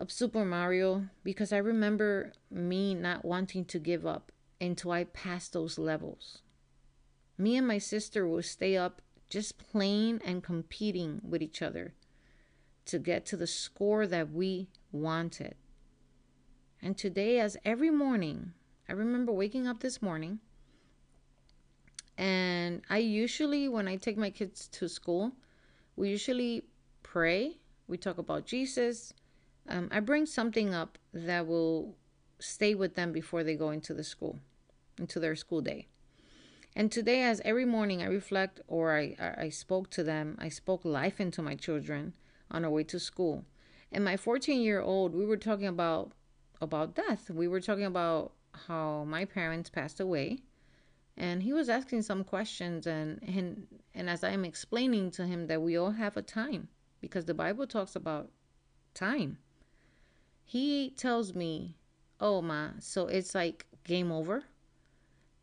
of 0.00 0.10
Super 0.10 0.44
Mario 0.44 1.04
because 1.22 1.52
I 1.52 1.58
remember 1.58 2.32
me 2.50 2.92
not 2.92 3.24
wanting 3.24 3.64
to 3.66 3.78
give 3.78 4.04
up 4.04 4.32
until 4.60 4.90
I 4.90 5.04
passed 5.04 5.52
those 5.52 5.78
levels. 5.78 6.42
Me 7.38 7.56
and 7.56 7.68
my 7.68 7.78
sister 7.78 8.26
would 8.26 8.46
stay 8.46 8.76
up 8.76 9.00
just 9.28 9.58
playing 9.58 10.20
and 10.24 10.42
competing 10.42 11.20
with 11.22 11.40
each 11.40 11.62
other 11.62 11.94
to 12.86 12.98
get 12.98 13.24
to 13.26 13.36
the 13.36 13.46
score 13.46 14.08
that 14.08 14.32
we 14.32 14.70
wanted. 14.90 15.54
And 16.82 16.98
today, 16.98 17.38
as 17.38 17.56
every 17.64 17.90
morning, 17.90 18.54
I 18.88 18.92
remember 18.92 19.30
waking 19.30 19.68
up 19.68 19.78
this 19.78 20.02
morning, 20.02 20.40
and 22.20 22.82
I 22.90 22.98
usually, 22.98 23.66
when 23.66 23.88
I 23.88 23.96
take 23.96 24.18
my 24.18 24.28
kids 24.28 24.68
to 24.72 24.90
school, 24.90 25.32
we 25.96 26.10
usually 26.10 26.64
pray. 27.02 27.56
We 27.88 27.96
talk 27.96 28.18
about 28.18 28.44
Jesus. 28.44 29.14
Um, 29.66 29.88
I 29.90 30.00
bring 30.00 30.26
something 30.26 30.74
up 30.74 30.98
that 31.14 31.46
will 31.46 31.96
stay 32.38 32.74
with 32.74 32.94
them 32.94 33.10
before 33.10 33.42
they 33.42 33.54
go 33.54 33.70
into 33.70 33.94
the 33.94 34.04
school, 34.04 34.38
into 34.98 35.18
their 35.18 35.34
school 35.34 35.62
day. 35.62 35.86
And 36.76 36.92
today, 36.92 37.22
as 37.22 37.40
every 37.42 37.64
morning 37.64 38.02
I 38.02 38.06
reflect 38.06 38.60
or 38.68 38.94
I, 38.94 39.16
I 39.38 39.48
spoke 39.48 39.88
to 39.90 40.04
them, 40.04 40.36
I 40.38 40.50
spoke 40.50 40.84
life 40.84 41.20
into 41.20 41.40
my 41.40 41.54
children 41.54 42.12
on 42.50 42.66
our 42.66 42.70
way 42.70 42.84
to 42.84 43.00
school. 43.00 43.46
And 43.90 44.04
my 44.04 44.18
14 44.18 44.60
year 44.60 44.82
old, 44.82 45.14
we 45.14 45.24
were 45.24 45.38
talking 45.38 45.66
about 45.66 46.12
about 46.60 46.94
death. 46.94 47.30
We 47.30 47.48
were 47.48 47.62
talking 47.62 47.86
about 47.86 48.32
how 48.66 49.04
my 49.04 49.24
parents 49.24 49.70
passed 49.70 50.00
away. 50.00 50.40
And 51.20 51.42
he 51.42 51.52
was 51.52 51.68
asking 51.68 52.00
some 52.00 52.24
questions 52.24 52.86
and 52.86 53.20
and, 53.22 53.66
and 53.94 54.08
as 54.08 54.24
I'm 54.24 54.44
explaining 54.44 55.10
to 55.12 55.26
him 55.26 55.48
that 55.48 55.60
we 55.60 55.76
all 55.76 55.90
have 55.90 56.16
a 56.16 56.22
time 56.22 56.68
because 57.02 57.26
the 57.26 57.34
Bible 57.34 57.66
talks 57.66 57.94
about 57.94 58.30
time. 58.94 59.36
He 60.44 60.94
tells 60.96 61.34
me, 61.34 61.76
"Oh, 62.20 62.40
ma, 62.40 62.70
so 62.78 63.06
it's 63.06 63.34
like 63.34 63.66
game 63.84 64.10
over?" 64.10 64.44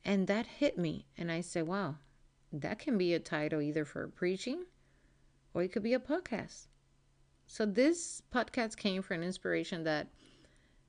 And 0.04 0.26
that 0.26 0.48
hit 0.48 0.80
me. 0.80 1.06
And 1.18 1.32
I 1.32 1.42
said, 1.42 1.68
wow, 1.68 1.98
that 2.52 2.80
can 2.80 2.98
be 2.98 3.14
a 3.14 3.20
title 3.20 3.62
either 3.62 3.86
for 3.86 4.08
preaching 4.08 4.66
or 5.54 5.64
it 5.64 5.72
could 5.74 5.84
be 5.84 5.94
a 5.94 6.00
podcast. 6.00 6.68
So 7.46 7.66
this 7.66 8.22
podcast 8.34 8.78
came 8.78 9.02
from 9.02 9.18
an 9.18 9.28
inspiration 9.28 9.84
that 9.84 10.08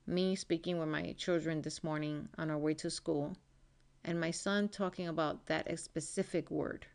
me 0.07 0.35
speaking 0.35 0.79
with 0.79 0.87
my 0.87 1.13
children 1.17 1.61
this 1.61 1.83
morning 1.83 2.29
on 2.37 2.49
our 2.49 2.57
way 2.57 2.73
to 2.75 2.89
school 2.89 3.35
and 4.03 4.19
my 4.19 4.31
son 4.31 4.69
talking 4.69 5.07
about 5.07 5.45
that 5.47 5.79
specific 5.79 6.49
word 6.49 6.85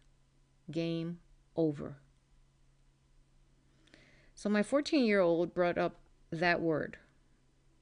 game 0.70 1.18
over. 1.56 1.96
So 4.34 4.48
my 4.48 4.62
14 4.62 5.04
year 5.04 5.20
old 5.20 5.54
brought 5.54 5.78
up 5.78 5.96
that 6.30 6.60
word. 6.60 6.98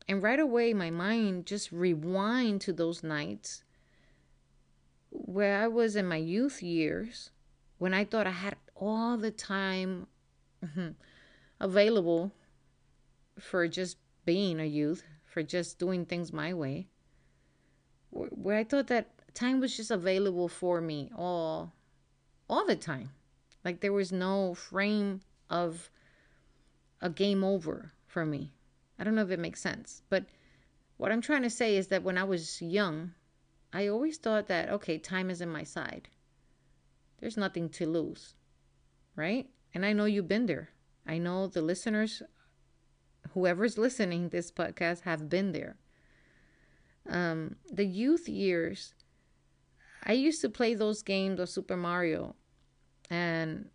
And 0.09 0.23
right 0.23 0.41
away, 0.41 0.75
my 0.75 0.91
mind 0.91 1.47
just 1.47 1.73
rewind 1.73 2.61
to 2.63 2.73
those 2.73 3.03
nights 3.03 3.63
where 5.11 5.63
I 5.63 5.69
was 5.69 5.97
in 5.97 6.07
my 6.07 6.17
youth 6.17 6.63
years, 6.63 7.31
when 7.79 7.95
I 7.95 8.05
thought 8.05 8.27
I 8.27 8.31
had 8.31 8.57
all 8.75 9.17
the 9.17 9.31
time 9.31 10.07
mm-hmm, 10.65 10.91
available 11.61 12.33
for 13.39 13.69
just 13.69 13.97
being 14.25 14.61
a 14.61 14.65
youth, 14.65 15.05
for 15.25 15.43
just 15.43 15.79
doing 15.79 16.05
things 16.05 16.33
my 16.33 16.53
way, 16.53 16.89
where 18.13 18.57
I 18.57 18.65
thought 18.65 18.89
that 18.89 19.11
time 19.35 19.61
was 19.61 19.77
just 19.77 19.91
available 19.91 20.49
for 20.49 20.81
me 20.81 21.11
all 21.17 21.73
all 22.49 22.67
the 22.67 22.77
time. 22.77 23.11
Like 23.65 23.81
there 23.81 23.93
was 23.93 24.13
no 24.13 24.55
frame 24.55 25.23
of 25.49 25.91
a 27.01 27.09
game 27.09 27.43
over 27.43 27.93
for 28.07 28.27
me. 28.27 28.53
I 28.99 29.05
don't 29.05 29.15
know 29.15 29.23
if 29.23 29.31
it 29.31 29.39
makes 29.39 29.63
sense, 29.63 30.03
but 30.11 30.27
what 30.97 31.11
I'm 31.11 31.21
trying 31.21 31.43
to 31.43 31.51
say 31.51 31.77
is 31.77 31.89
that 31.89 32.03
when 32.03 32.19
I 32.19 32.25
was 32.25 32.61
young, 32.61 33.13
I 33.73 33.89
always 33.89 34.19
thought 34.19 34.49
that, 34.49 34.69
okay, 34.69 34.99
time 34.99 35.31
is 35.31 35.41
in 35.41 35.49
my 35.49 35.65
side. 35.65 36.09
There's 37.19 37.37
nothing 37.37 37.71
to 37.71 37.87
lose, 37.87 38.35
right? 39.17 39.49
And 39.75 39.87
I 39.87 39.95
know 39.95 40.05
you've 40.05 40.29
been 40.29 40.47
there. 40.47 40.71
I 41.07 41.19
know 41.19 41.47
the 41.47 41.63
listeners, 41.63 42.23
whoever's 43.33 43.79
listening 43.79 44.29
this 44.29 44.53
podcast, 44.53 45.03
have 45.03 45.29
been 45.29 45.53
there. 45.53 45.77
Um, 47.09 47.57
the 47.71 47.85
youth 47.85 48.29
years, 48.29 48.95
I 50.05 50.13
used 50.13 50.41
to 50.43 50.49
play 50.49 50.75
those 50.75 51.03
games 51.03 51.41
of 51.41 51.49
Super 51.49 51.77
Mario, 51.77 52.37
and 53.11 53.69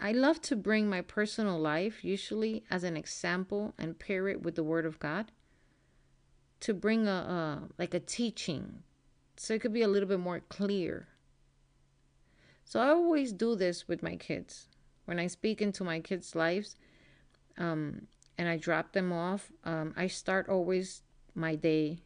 I 0.00 0.12
love 0.12 0.40
to 0.42 0.56
bring 0.56 0.88
my 0.88 1.00
personal 1.00 1.58
life, 1.58 2.04
usually 2.04 2.64
as 2.70 2.84
an 2.84 2.96
example, 2.96 3.74
and 3.78 3.98
pair 3.98 4.28
it 4.28 4.42
with 4.42 4.54
the 4.54 4.62
Word 4.62 4.86
of 4.86 4.98
God 4.98 5.32
to 6.60 6.72
bring 6.72 7.08
a, 7.08 7.10
a 7.10 7.62
like 7.76 7.92
a 7.92 8.00
teaching 8.00 8.84
so 9.36 9.54
it 9.54 9.60
could 9.60 9.72
be 9.72 9.82
a 9.82 9.88
little 9.88 10.08
bit 10.08 10.20
more 10.20 10.40
clear. 10.48 11.08
So 12.64 12.80
I 12.80 12.88
always 12.88 13.32
do 13.32 13.56
this 13.56 13.88
with 13.88 14.02
my 14.02 14.16
kids. 14.16 14.68
When 15.04 15.18
I 15.18 15.26
speak 15.26 15.60
into 15.60 15.82
my 15.82 15.98
kids' 15.98 16.36
lives 16.36 16.76
um, 17.58 18.06
and 18.38 18.48
I 18.48 18.56
drop 18.56 18.92
them 18.92 19.12
off, 19.12 19.50
um, 19.64 19.92
I 19.96 20.06
start 20.06 20.48
always 20.48 21.02
my 21.34 21.56
day 21.56 21.98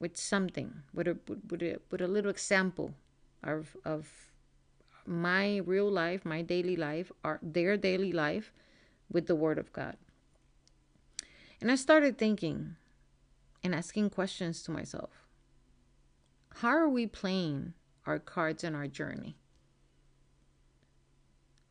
with 0.00 0.16
something, 0.16 0.82
with 0.92 1.06
a, 1.06 1.16
with 1.48 1.62
a, 1.62 1.76
with 1.90 2.00
a 2.00 2.08
little 2.08 2.30
example 2.30 2.94
of, 3.44 3.76
of 3.84 4.08
my 5.06 5.58
real 5.58 5.90
life, 5.90 6.24
my 6.24 6.42
daily 6.42 6.74
life, 6.74 7.12
or 7.22 7.38
their 7.42 7.76
daily 7.76 8.12
life 8.12 8.52
with 9.12 9.26
the 9.26 9.36
Word 9.36 9.58
of 9.58 9.72
God. 9.72 9.96
And 11.60 11.70
I 11.70 11.74
started 11.74 12.16
thinking 12.16 12.76
and 13.62 13.74
asking 13.74 14.10
questions 14.10 14.62
to 14.62 14.70
myself. 14.70 15.10
How 16.56 16.70
are 16.70 16.88
we 16.88 17.06
playing 17.06 17.74
our 18.06 18.18
cards 18.18 18.64
in 18.64 18.74
our 18.74 18.86
journey? 18.86 19.36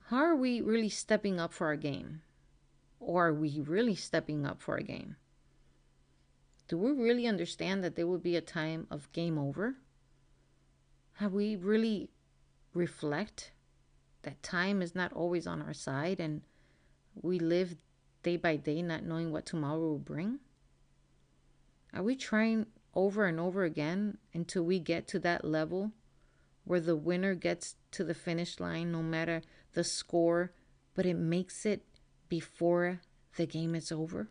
How 0.07 0.17
are 0.17 0.35
we 0.35 0.61
really 0.61 0.89
stepping 0.89 1.39
up 1.39 1.53
for 1.53 1.67
our 1.67 1.75
game? 1.75 2.21
Or 2.99 3.27
are 3.27 3.33
we 3.33 3.59
really 3.61 3.95
stepping 3.95 4.45
up 4.45 4.61
for 4.61 4.75
our 4.75 4.81
game? 4.81 5.15
Do 6.69 6.77
we 6.77 6.91
really 6.91 7.25
understand 7.25 7.83
that 7.83 7.95
there 7.95 8.05
will 8.05 8.19
be 8.19 8.35
a 8.35 8.41
time 8.41 8.85
of 8.91 9.11
game 9.11 9.39
over? 9.39 9.77
Have 11.13 11.33
we 11.33 11.55
really 11.55 12.11
reflect 12.75 13.51
that 14.21 14.43
time 14.43 14.83
is 14.83 14.93
not 14.93 15.11
always 15.11 15.47
on 15.47 15.63
our 15.63 15.73
side 15.73 16.19
and 16.19 16.43
we 17.19 17.39
live 17.39 17.75
day 18.21 18.37
by 18.37 18.55
day 18.55 18.83
not 18.83 19.03
knowing 19.03 19.31
what 19.31 19.47
tomorrow 19.47 19.79
will 19.79 19.97
bring? 19.97 20.41
Are 21.91 22.03
we 22.03 22.15
trying 22.15 22.67
over 22.93 23.25
and 23.25 23.39
over 23.39 23.63
again 23.63 24.19
until 24.35 24.61
we 24.61 24.77
get 24.77 25.07
to 25.07 25.19
that 25.21 25.43
level 25.43 25.91
where 26.65 26.79
the 26.79 26.95
winner 26.95 27.33
gets 27.33 27.77
to 27.93 28.03
the 28.03 28.13
finish 28.13 28.59
line 28.59 28.91
no 28.91 29.01
matter 29.01 29.41
the 29.73 29.83
score, 29.83 30.53
but 30.93 31.07
it 31.07 31.17
makes 31.17 31.65
it 31.65 31.83
before 32.27 33.01
the 33.37 33.47
game 33.47 33.73
is 33.73 33.91
over? 33.91 34.29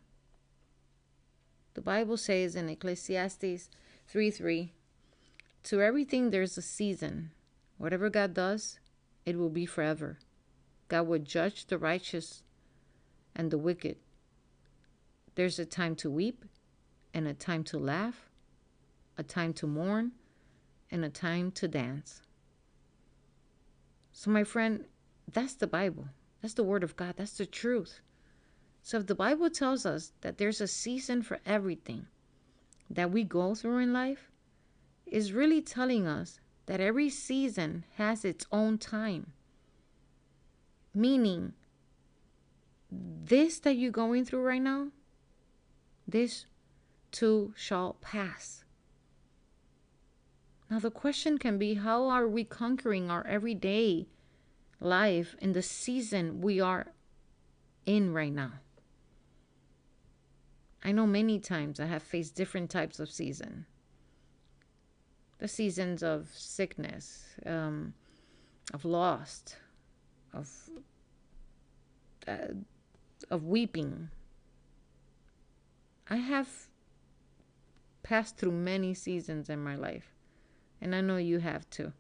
The 1.79 1.83
Bible 1.83 2.17
says 2.17 2.57
in 2.57 2.69
Ecclesiastes 2.69 3.71
3 4.09 4.31
3, 4.33 4.73
to 5.63 5.81
everything 5.81 6.31
there's 6.31 6.59
a 6.59 6.61
season. 6.61 7.31
Whatever 7.77 8.11
God 8.11 8.35
does, 8.35 8.81
it 9.25 9.39
will 9.39 9.49
be 9.49 9.65
forever. 9.65 10.19
God 10.89 11.07
will 11.07 11.21
judge 11.21 11.67
the 11.67 11.79
righteous 11.79 12.43
and 13.37 13.53
the 13.53 13.59
wicked. 13.59 13.95
There's 15.37 15.61
a 15.61 15.65
time 15.65 15.95
to 16.03 16.11
weep 16.11 16.45
and 17.15 17.29
a 17.29 17.33
time 17.33 17.63
to 17.71 17.79
laugh 17.79 18.29
a 19.17 19.23
time 19.23 19.53
to 19.53 19.69
mourn, 19.69 20.11
and 20.91 21.05
a 21.05 21.09
time 21.09 21.53
to 21.53 21.69
dance. 21.69 22.23
So, 24.11 24.33
my 24.33 24.43
friend, 24.43 24.85
that's 25.33 25.55
the 25.55 25.69
Bible. 25.69 26.09
That's 26.43 26.55
the 26.55 26.65
Word 26.65 26.83
of 26.83 26.97
God. 26.97 27.15
That's 27.19 27.39
the 27.39 27.47
truth. 27.47 28.01
So, 28.83 28.99
if 28.99 29.07
the 29.07 29.15
Bible 29.15 29.51
tells 29.51 29.85
us 29.85 30.13
that 30.23 30.39
there's 30.39 30.61
a 30.61 30.67
season 30.67 31.23
for 31.23 31.39
everything 31.45 32.07
that 32.89 33.11
we 33.11 33.23
go 33.25 33.55
through 33.55 33.79
in 33.79 33.93
life, 33.93 34.31
is 35.07 35.33
really 35.33 35.61
telling 35.61 36.07
us 36.07 36.41
that 36.67 36.81
every 36.81 37.09
season 37.09 37.85
has 37.97 38.25
its 38.25 38.47
own 38.53 38.79
time. 38.79 39.33
Meaning, 40.95 41.53
this 42.91 43.59
that 43.61 43.75
you're 43.75 43.91
going 43.91 44.25
through 44.25 44.43
right 44.43 44.63
now, 44.63 44.89
this 46.07 46.47
too 47.11 47.53
shall 47.57 47.95
pass. 48.01 48.65
Now, 50.71 50.79
the 50.79 50.91
question 50.91 51.39
can 51.39 51.59
be 51.59 51.75
how 51.75 52.09
are 52.09 52.29
we 52.29 52.45
conquering 52.45 53.11
our 53.11 53.27
everyday 53.27 54.07
life 54.81 55.35
in 55.41 55.53
the 55.53 55.63
season 55.63 56.43
we 56.43 56.61
are 56.61 56.89
in 57.87 58.13
right 58.13 58.33
now? 58.33 58.53
I 60.85 60.93
know 60.93 61.07
many 61.07 61.39
times 61.39 61.81
I 61.81 61.87
have 61.87 62.03
faced 62.03 62.35
different 62.35 62.71
types 62.71 63.01
of 63.01 63.11
season. 63.11 63.67
The 65.39 65.49
seasons 65.49 66.03
of 66.03 66.29
sickness, 66.33 67.25
um, 67.47 67.95
of 68.73 68.85
lost, 68.85 69.57
of 70.33 70.49
uh, 72.27 72.55
of 73.31 73.45
weeping. 73.45 74.11
I 76.11 76.17
have 76.17 76.49
passed 78.03 78.37
through 78.37 78.53
many 78.53 78.95
seasons 78.95 79.51
in 79.51 79.63
my 79.63 79.75
life. 79.75 80.15
And 80.81 80.95
I 80.95 81.01
know 81.01 81.17
you 81.17 81.41
have 81.41 81.69
too. 81.71 81.93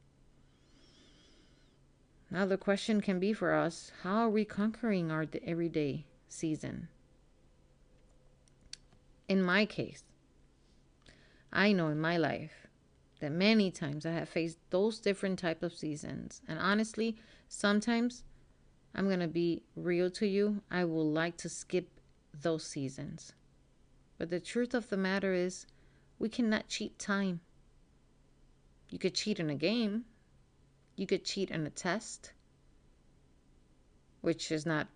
Now, 2.30 2.46
the 2.46 2.58
question 2.58 3.00
can 3.00 3.18
be 3.18 3.32
for 3.32 3.54
us 3.54 3.92
how 4.02 4.16
are 4.16 4.30
we 4.30 4.44
conquering 4.44 5.10
our 5.10 5.26
everyday 5.44 6.06
season? 6.28 6.88
In 9.28 9.42
my 9.42 9.66
case, 9.66 10.04
I 11.52 11.72
know 11.72 11.88
in 11.88 12.00
my 12.00 12.16
life 12.16 12.66
that 13.20 13.32
many 13.32 13.70
times 13.70 14.06
I 14.06 14.12
have 14.12 14.28
faced 14.28 14.58
those 14.70 15.00
different 15.00 15.38
type 15.38 15.62
of 15.62 15.74
seasons. 15.74 16.40
And 16.48 16.58
honestly, 16.58 17.16
sometimes 17.48 18.24
I'm 18.94 19.06
going 19.06 19.20
to 19.20 19.28
be 19.28 19.62
real 19.76 20.10
to 20.12 20.26
you. 20.26 20.62
I 20.70 20.84
will 20.84 21.10
like 21.10 21.36
to 21.38 21.48
skip 21.48 22.00
those 22.40 22.64
seasons. 22.64 23.32
But 24.16 24.30
the 24.30 24.40
truth 24.40 24.74
of 24.74 24.88
the 24.88 24.96
matter 24.96 25.34
is, 25.34 25.66
we 26.18 26.28
cannot 26.28 26.68
cheat 26.68 26.98
time. 26.98 27.40
You 28.90 28.98
could 28.98 29.14
cheat 29.14 29.38
in 29.38 29.50
a 29.50 29.54
game. 29.54 30.04
You 30.96 31.06
could 31.06 31.24
cheat 31.24 31.50
in 31.50 31.66
a 31.66 31.70
test, 31.70 32.32
which 34.20 34.50
is 34.50 34.66
not 34.66 34.88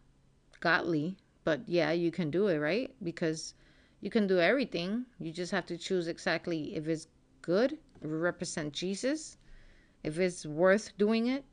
godly, 0.61 1.17
but 1.45 1.61
yeah, 1.69 1.93
you 1.93 2.11
can 2.11 2.31
do 2.31 2.49
it, 2.49 2.59
right? 2.59 2.93
Because 3.03 3.55
you 4.03 4.11
can 4.11 4.27
do 4.27 4.39
everything. 4.39 5.07
You 5.19 5.33
just 5.33 5.51
have 5.53 5.65
to 5.67 5.79
choose 5.79 6.09
exactly 6.09 6.77
if 6.77 6.87
it's 6.87 7.07
good, 7.41 7.79
if 8.03 8.05
it 8.05 8.09
represents 8.09 8.79
Jesus, 8.79 9.39
if 10.03 10.19
it's 10.19 10.45
worth 10.45 10.93
doing 10.99 11.29
it, 11.29 11.45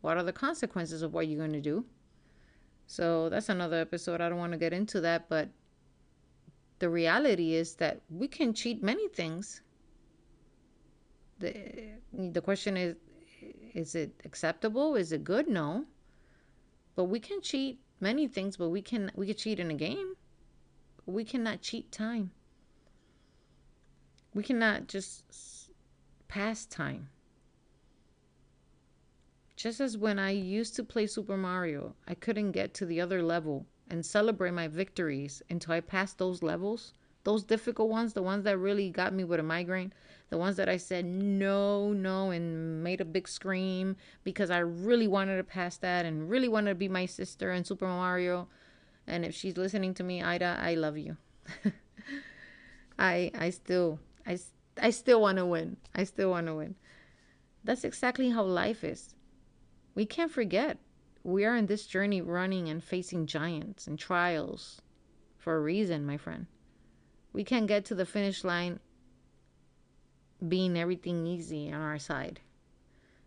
what 0.00 0.16
are 0.16 0.22
the 0.22 0.32
consequences 0.32 1.02
of 1.02 1.12
what 1.12 1.28
you're 1.28 1.38
going 1.38 1.52
to 1.52 1.60
do. 1.60 1.84
So 2.86 3.28
that's 3.28 3.50
another 3.50 3.80
episode. 3.80 4.22
I 4.22 4.30
don't 4.30 4.38
want 4.38 4.52
to 4.52 4.58
get 4.58 4.72
into 4.72 5.02
that, 5.02 5.28
but 5.28 5.50
the 6.78 6.88
reality 6.88 7.54
is 7.54 7.74
that 7.74 8.00
we 8.08 8.28
can 8.28 8.54
cheat 8.54 8.82
many 8.82 9.08
things 9.08 9.60
the 11.38 11.52
the 12.12 12.40
question 12.40 12.76
is 12.76 12.96
is 13.74 13.94
it 13.94 14.12
acceptable? 14.24 14.96
Is 14.96 15.12
it 15.12 15.22
good? 15.22 15.48
No. 15.48 15.84
But 16.94 17.04
we 17.04 17.20
can 17.20 17.42
cheat 17.42 17.78
many 18.00 18.26
things, 18.26 18.56
but 18.56 18.70
we 18.70 18.80
can 18.82 19.12
we 19.14 19.26
can 19.26 19.36
cheat 19.36 19.60
in 19.60 19.70
a 19.70 19.74
game. 19.74 20.14
We 21.06 21.24
cannot 21.24 21.62
cheat 21.62 21.92
time. 21.92 22.32
We 24.34 24.42
cannot 24.42 24.88
just 24.88 25.70
pass 26.28 26.66
time. 26.66 27.08
Just 29.56 29.80
as 29.80 29.96
when 29.96 30.18
I 30.18 30.30
used 30.30 30.76
to 30.76 30.84
play 30.84 31.06
Super 31.06 31.36
Mario, 31.36 31.94
I 32.06 32.14
couldn't 32.14 32.52
get 32.52 32.74
to 32.74 32.84
the 32.84 33.00
other 33.00 33.22
level 33.22 33.64
and 33.88 34.04
celebrate 34.04 34.50
my 34.50 34.68
victories 34.68 35.42
until 35.48 35.72
I 35.72 35.80
passed 35.80 36.18
those 36.18 36.42
levels, 36.42 36.92
those 37.24 37.44
difficult 37.44 37.88
ones, 37.88 38.12
the 38.12 38.22
ones 38.22 38.44
that 38.44 38.58
really 38.58 38.90
got 38.90 39.14
me 39.14 39.24
with 39.24 39.40
a 39.40 39.42
migraine, 39.42 39.92
the 40.28 40.38
ones 40.38 40.56
that 40.56 40.68
I 40.68 40.76
said 40.76 41.04
no, 41.04 41.92
no, 41.92 42.30
and 42.30 42.82
made 42.82 43.00
a 43.00 43.04
big 43.04 43.28
scream 43.28 43.96
because 44.24 44.50
I 44.50 44.58
really 44.58 45.08
wanted 45.08 45.36
to 45.38 45.44
pass 45.44 45.76
that 45.78 46.04
and 46.04 46.28
really 46.28 46.48
wanted 46.48 46.70
to 46.70 46.74
be 46.74 46.88
my 46.88 47.06
sister 47.06 47.52
in 47.52 47.64
Super 47.64 47.86
Mario. 47.86 48.48
And 49.06 49.24
if 49.24 49.34
she's 49.34 49.56
listening 49.56 49.94
to 49.94 50.04
me, 50.04 50.22
Ida, 50.22 50.58
I 50.60 50.74
love 50.74 50.98
you. 50.98 51.16
I 52.98 53.30
I 53.34 53.50
still 53.50 54.00
I 54.26 54.38
I 54.80 54.90
still 54.90 55.20
want 55.20 55.38
to 55.38 55.46
win. 55.46 55.76
I 55.94 56.04
still 56.04 56.30
want 56.30 56.46
to 56.46 56.54
win. 56.54 56.74
That's 57.64 57.84
exactly 57.84 58.30
how 58.30 58.42
life 58.42 58.84
is. 58.84 59.14
We 59.94 60.06
can't 60.06 60.30
forget 60.30 60.78
we 61.22 61.44
are 61.44 61.56
in 61.56 61.66
this 61.66 61.86
journey 61.86 62.20
running 62.20 62.68
and 62.68 62.82
facing 62.82 63.26
giants 63.26 63.88
and 63.88 63.98
trials 63.98 64.80
for 65.36 65.56
a 65.56 65.60
reason, 65.60 66.06
my 66.06 66.16
friend. 66.16 66.46
We 67.32 67.42
can't 67.42 67.66
get 67.66 67.84
to 67.86 67.94
the 67.94 68.06
finish 68.06 68.44
line 68.44 68.78
being 70.46 70.76
everything 70.76 71.26
easy 71.26 71.72
on 71.72 71.80
our 71.80 71.98
side. 71.98 72.40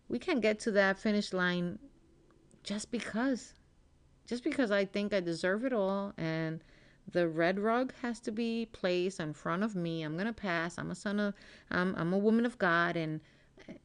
We 0.08 0.18
can't 0.18 0.40
get 0.40 0.58
to 0.60 0.70
that 0.72 0.98
finish 0.98 1.32
line 1.32 1.78
just 2.62 2.90
because. 2.90 3.54
Just 4.30 4.44
because 4.44 4.70
I 4.70 4.84
think 4.84 5.12
I 5.12 5.18
deserve 5.18 5.64
it 5.64 5.72
all 5.72 6.14
and 6.16 6.62
the 7.10 7.26
red 7.26 7.58
rug 7.58 7.92
has 8.00 8.20
to 8.20 8.30
be 8.30 8.68
placed 8.70 9.18
in 9.18 9.32
front 9.32 9.64
of 9.64 9.74
me. 9.74 10.04
I'm 10.04 10.16
gonna 10.16 10.32
pass. 10.32 10.78
I'm 10.78 10.92
a 10.92 10.94
son 10.94 11.18
of 11.18 11.34
I'm 11.68 11.96
I'm 11.96 12.12
a 12.12 12.18
woman 12.18 12.46
of 12.46 12.56
God 12.56 12.96
and 12.96 13.20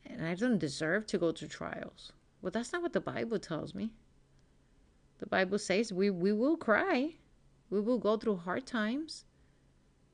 and 0.06 0.24
I 0.24 0.36
don't 0.36 0.60
deserve 0.60 1.08
to 1.08 1.18
go 1.18 1.32
through 1.32 1.48
trials. 1.48 2.12
Well, 2.44 2.52
that's 2.52 2.72
not 2.72 2.84
what 2.84 2.94
the 2.94 3.02
Bible 3.02 3.40
tells 3.40 3.74
me. 3.74 3.90
The 5.18 5.26
Bible 5.26 5.58
says 5.58 5.92
we, 5.92 6.12
we 6.12 6.32
will 6.32 6.58
cry, 6.58 7.16
we 7.72 7.82
will 7.82 7.98
go 7.98 8.16
through 8.16 8.36
hard 8.36 8.68
times, 8.68 9.26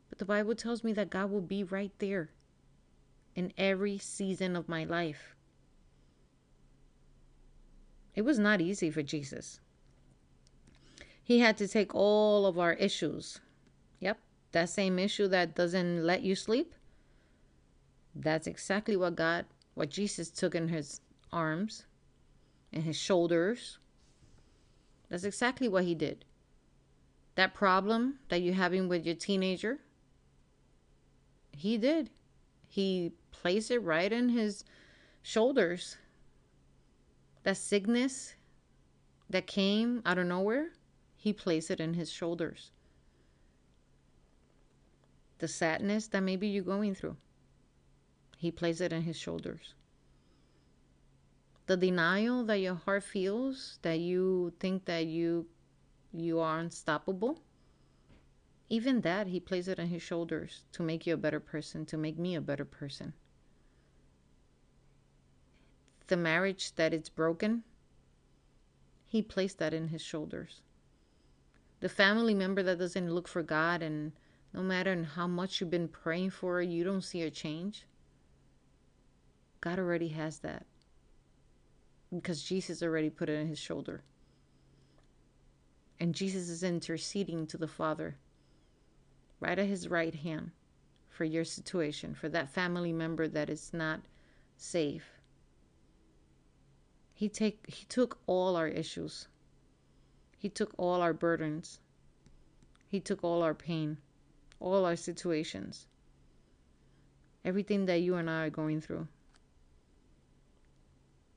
but 0.07 0.17
the 0.17 0.23
Bible 0.23 0.55
tells 0.55 0.81
me 0.81 0.93
that 0.93 1.09
God 1.09 1.29
will 1.29 1.41
be 1.41 1.65
right 1.65 1.91
there 1.99 2.29
in 3.35 3.51
every 3.57 3.97
season 3.97 4.55
of 4.55 4.69
my 4.69 4.85
life. 4.85 5.35
It 8.15 8.21
was 8.21 8.39
not 8.39 8.61
easy 8.61 8.89
for 8.89 9.03
Jesus. 9.03 9.59
He 11.31 11.39
had 11.39 11.55
to 11.59 11.67
take 11.69 11.95
all 11.95 12.45
of 12.45 12.59
our 12.59 12.73
issues. 12.73 13.39
Yep, 14.01 14.19
that 14.51 14.67
same 14.67 14.99
issue 14.99 15.29
that 15.29 15.55
doesn't 15.55 16.05
let 16.05 16.23
you 16.23 16.35
sleep. 16.35 16.75
That's 18.13 18.47
exactly 18.47 18.97
what 18.97 19.15
God, 19.15 19.45
what 19.73 19.89
Jesus 19.89 20.29
took 20.29 20.55
in 20.55 20.67
his 20.67 20.99
arms 21.31 21.85
and 22.73 22.83
his 22.83 22.97
shoulders. 22.97 23.77
That's 25.07 25.23
exactly 25.23 25.69
what 25.69 25.85
he 25.85 25.95
did. 25.95 26.25
That 27.35 27.53
problem 27.53 28.19
that 28.27 28.41
you're 28.41 28.53
having 28.53 28.89
with 28.89 29.05
your 29.05 29.15
teenager, 29.15 29.79
he 31.53 31.77
did. 31.77 32.09
He 32.67 33.13
placed 33.31 33.71
it 33.71 33.79
right 33.79 34.11
in 34.11 34.27
his 34.27 34.65
shoulders. 35.21 35.95
That 37.43 37.55
sickness 37.55 38.35
that 39.29 39.47
came 39.47 40.01
out 40.05 40.17
of 40.17 40.27
nowhere, 40.27 40.71
he 41.21 41.31
placed 41.31 41.69
it 41.69 41.79
in 41.79 41.93
his 41.93 42.11
shoulders. 42.11 42.71
The 45.37 45.47
sadness 45.47 46.07
that 46.07 46.21
maybe 46.21 46.47
you're 46.47 46.63
going 46.63 46.95
through, 46.95 47.15
he 48.37 48.49
placed 48.49 48.81
it 48.81 48.91
in 48.91 49.03
his 49.03 49.17
shoulders. 49.17 49.75
The 51.67 51.77
denial 51.77 52.43
that 52.45 52.57
your 52.57 52.73
heart 52.73 53.03
feels 53.03 53.77
that 53.83 53.99
you 53.99 54.51
think 54.59 54.85
that 54.85 55.05
you 55.05 55.45
you 56.11 56.39
are 56.39 56.57
unstoppable 56.57 57.39
even 58.67 59.01
that 59.01 59.27
he 59.27 59.39
plays 59.39 59.67
it 59.67 59.79
on 59.79 59.87
his 59.87 60.01
shoulders 60.01 60.63
to 60.71 60.81
make 60.81 61.05
you 61.05 61.13
a 61.13 61.23
better 61.25 61.39
person 61.39 61.85
to 61.85 61.97
make 61.97 62.17
me 62.17 62.35
a 62.35 62.41
better 62.41 62.65
person. 62.65 63.13
The 66.07 66.17
marriage 66.17 66.73
that 66.75 66.95
it's 66.95 67.09
broken 67.09 67.63
he 69.07 69.21
placed 69.21 69.59
that 69.59 69.73
in 69.73 69.89
his 69.89 70.01
shoulders 70.01 70.61
the 71.81 71.89
family 71.89 72.33
member 72.33 72.63
that 72.63 72.79
doesn't 72.79 73.13
look 73.13 73.27
for 73.27 73.43
god 73.43 73.83
and 73.83 74.13
no 74.53 74.61
matter 74.61 75.07
how 75.15 75.27
much 75.27 75.59
you've 75.59 75.69
been 75.69 75.87
praying 75.87 76.29
for 76.29 76.61
you 76.61 76.83
don't 76.83 77.03
see 77.03 77.21
a 77.21 77.29
change 77.29 77.85
god 79.59 79.77
already 79.77 80.07
has 80.07 80.39
that 80.39 80.65
because 82.13 82.43
Jesus 82.43 82.83
already 82.83 83.09
put 83.09 83.29
it 83.29 83.39
on 83.39 83.47
his 83.47 83.59
shoulder. 83.59 84.03
And 85.99 86.13
Jesus 86.13 86.49
is 86.49 86.63
interceding 86.63 87.47
to 87.47 87.57
the 87.57 87.67
Father 87.67 88.17
right 89.39 89.57
at 89.57 89.67
his 89.67 89.87
right 89.87 90.13
hand 90.13 90.51
for 91.09 91.23
your 91.23 91.45
situation, 91.45 92.13
for 92.13 92.29
that 92.29 92.49
family 92.49 92.91
member 92.91 93.27
that 93.27 93.49
is 93.49 93.71
not 93.73 94.01
safe. 94.57 95.05
He 97.13 97.29
take 97.29 97.65
he 97.67 97.85
took 97.85 98.19
all 98.25 98.55
our 98.55 98.67
issues. 98.67 99.27
He 100.41 100.49
took 100.49 100.73
all 100.75 101.03
our 101.03 101.13
burdens. 101.13 101.79
He 102.87 102.99
took 102.99 103.23
all 103.23 103.43
our 103.43 103.53
pain, 103.53 103.99
all 104.59 104.85
our 104.85 104.95
situations. 104.95 105.85
Everything 107.45 107.85
that 107.85 108.01
you 108.01 108.15
and 108.15 108.27
I 108.27 108.45
are 108.45 108.49
going 108.49 108.81
through. 108.81 109.07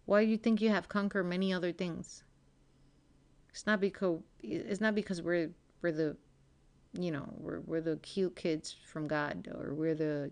Why 0.07 0.25
do 0.25 0.31
you 0.31 0.39
think 0.39 0.63
you 0.63 0.71
have 0.71 0.89
conquered 0.89 1.25
many 1.25 1.53
other 1.53 1.71
things? 1.71 2.25
It's 3.51 3.67
not 3.67 3.79
because 3.79 4.21
it's 4.43 4.81
not 4.81 4.95
because 4.95 5.21
we're 5.21 5.51
we're 5.83 5.93
the 5.93 6.17
you 6.95 7.11
know, 7.11 7.29
we're 7.37 7.61
we're 7.61 7.83
the 7.83 7.99
cute 7.99 8.35
kids 8.37 8.75
from 8.91 9.07
God 9.07 9.49
or 9.55 9.75
we're 9.75 9.95
the 9.95 10.31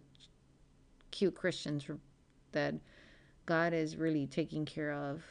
cute 1.11 1.35
Christians 1.35 1.91
that 2.53 2.75
God 3.45 3.75
is 3.75 3.99
really 3.99 4.27
taking 4.27 4.65
care 4.65 4.95
of. 4.95 5.23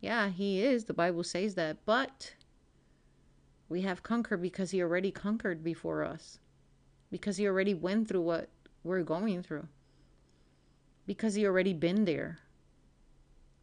Yeah, 0.00 0.28
he 0.28 0.62
is. 0.62 0.84
The 0.84 0.94
Bible 0.94 1.24
says 1.24 1.56
that, 1.56 1.84
but 1.84 2.34
we 3.68 3.82
have 3.82 4.02
conquered 4.02 4.40
because 4.40 4.70
he 4.70 4.82
already 4.82 5.10
conquered 5.10 5.62
before 5.62 6.04
us. 6.04 6.38
Because 7.10 7.36
he 7.36 7.46
already 7.46 7.74
went 7.74 8.08
through 8.08 8.22
what 8.22 8.48
we're 8.82 9.02
going 9.02 9.42
through. 9.42 9.68
Because 11.06 11.34
he 11.34 11.46
already 11.46 11.74
been 11.74 12.04
there. 12.04 12.38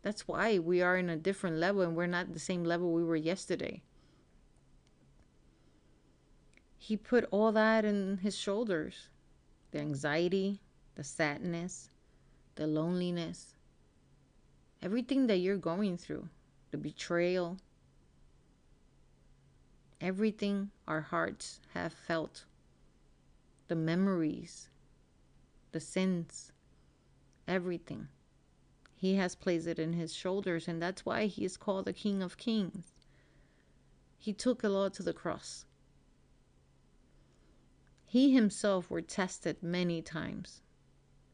That's 0.03 0.27
why 0.27 0.59
we 0.59 0.81
are 0.81 0.97
in 0.97 1.09
a 1.09 1.17
different 1.17 1.57
level 1.57 1.81
and 1.81 1.95
we're 1.95 2.05
not 2.05 2.33
the 2.33 2.39
same 2.39 2.63
level 2.63 2.91
we 2.91 3.03
were 3.03 3.15
yesterday. 3.15 3.81
He 6.77 6.95
put 6.95 7.27
all 7.31 7.51
that 7.53 7.83
in 7.83 8.17
his 8.17 8.37
shoulders 8.37 9.09
the 9.71 9.79
anxiety, 9.79 10.61
the 10.93 11.03
sadness, 11.03 11.89
the 12.53 12.67
loneliness, 12.67 13.55
everything 14.81 15.27
that 15.27 15.37
you're 15.37 15.57
going 15.57 15.97
through, 15.97 16.29
the 16.71 16.77
betrayal, 16.77 17.57
everything 20.01 20.71
our 20.87 21.01
hearts 21.01 21.59
have 21.73 21.93
felt, 21.93 22.45
the 23.67 23.75
memories, 23.75 24.69
the 25.71 25.79
sins, 25.79 26.51
everything. 27.47 28.07
He 28.95 29.15
has 29.15 29.35
placed 29.35 29.67
it 29.67 29.79
in 29.79 29.93
his 29.93 30.13
shoulders, 30.13 30.67
and 30.67 30.81
that's 30.81 31.05
why 31.05 31.25
he 31.25 31.45
is 31.45 31.57
called 31.57 31.85
the 31.85 31.93
King 31.93 32.23
of 32.23 32.37
Kings. 32.37 32.93
He 34.17 34.33
took 34.33 34.63
it 34.63 34.71
all 34.71 34.89
to 34.89 35.03
the 35.03 35.13
cross. 35.13 35.65
He 38.05 38.33
himself 38.33 38.89
were 38.89 39.01
tested 39.01 39.61
many 39.61 40.01
times, 40.01 40.61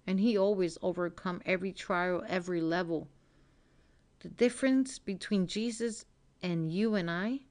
and 0.07 0.19
he 0.19 0.37
always 0.37 0.77
overcome 0.81 1.41
every 1.45 1.71
trial, 1.71 2.23
every 2.27 2.59
level. 2.59 3.07
The 4.19 4.29
difference 4.29 4.99
between 4.99 5.47
Jesus 5.47 6.05
and 6.41 6.71
you 6.71 6.95
and 6.95 7.09
I 7.09 7.41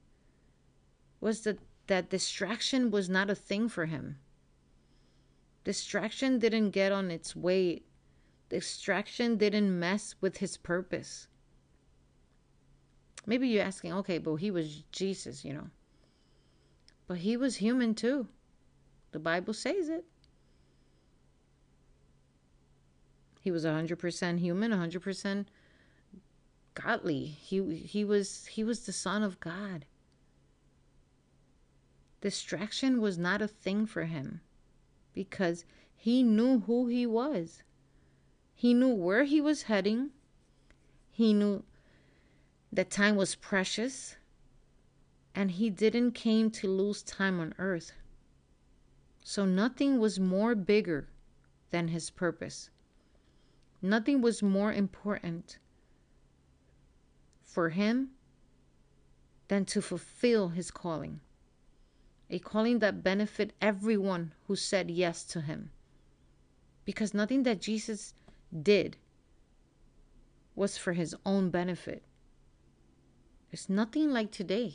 was 1.21 1.43
that 1.43 1.59
that 1.87 2.11
distraction 2.11 2.91
was 2.91 3.09
not 3.09 3.31
a 3.31 3.35
thing 3.35 3.69
for 3.69 3.87
him. 3.87 4.19
Distraction 5.65 6.39
didn't 6.39 6.71
get 6.71 6.93
on 6.93 7.11
its 7.11 7.35
way 7.35 7.83
distraction 8.51 9.37
didn't 9.37 9.79
mess 9.79 10.17
with 10.21 10.39
his 10.39 10.59
purpose. 10.59 11.29
Maybe 13.25 13.49
you're 13.49 13.65
asking, 13.65 13.93
okay, 13.95 14.19
but 14.19 14.35
he 14.37 14.51
was 14.51 14.83
Jesus, 14.93 15.45
you 15.45 15.55
know. 15.55 15.69
But 17.07 17.19
he 17.19 17.37
was 17.37 17.57
human 17.57 17.95
too. 17.95 18.27
The 19.13 19.19
Bible 19.19 19.55
says 19.55 19.89
it. 19.89 20.05
He 23.41 23.51
was 23.51 23.65
100% 23.65 24.39
human, 24.39 24.71
100% 24.73 25.47
godly. 26.75 27.25
He 27.25 27.77
he 27.77 28.05
was 28.05 28.47
he 28.47 28.63
was 28.63 28.81
the 28.81 28.93
son 28.93 29.23
of 29.23 29.41
God. 29.41 29.87
Distraction 32.21 33.01
was 33.01 33.17
not 33.17 33.41
a 33.41 33.49
thing 33.49 33.87
for 33.87 34.05
him 34.05 34.41
because 35.15 35.65
he 35.97 36.23
knew 36.23 36.61
who 36.61 36.87
he 36.87 37.07
was. 37.07 37.63
He 38.55 38.75
knew 38.75 38.95
where 38.95 39.25
he 39.25 39.41
was 39.41 39.63
heading. 39.63 40.11
He 41.11 41.33
knew 41.33 41.65
that 42.73 42.91
time 42.91 43.17
was 43.17 43.35
precious 43.35 44.17
and 45.35 45.53
he 45.53 45.71
didn't 45.71 46.13
came 46.13 46.51
to 46.51 46.69
lose 46.69 47.03
time 47.03 47.41
on 47.41 47.55
earth. 47.59 47.93
So 49.25 49.45
nothing 49.45 49.99
was 49.99 50.21
more 50.21 50.55
bigger 50.55 51.09
than 51.71 51.89
his 51.89 52.11
purpose. 52.11 52.71
Nothing 53.81 54.21
was 54.21 54.43
more 54.43 54.73
important 54.73 55.59
for 57.43 57.71
him 57.71 58.11
than 59.49 59.65
to 59.67 59.81
fulfill 59.81 60.51
his 60.51 60.71
calling. 60.71 61.21
A 62.31 62.39
calling 62.39 62.79
that 62.79 63.03
benefit 63.03 63.53
everyone 63.61 64.33
who 64.47 64.55
said 64.55 64.91
yes 64.91 65.25
to 65.25 65.41
him. 65.41 65.71
Because 66.85 67.13
nothing 67.13 67.43
that 67.43 67.61
Jesus 67.61 68.15
did 68.63 68.97
was 70.55 70.79
for 70.79 70.93
his 70.93 71.15
own 71.27 71.51
benefit. 71.51 72.05
It's 73.51 73.69
nothing 73.69 74.13
like 74.13 74.31
today. 74.31 74.75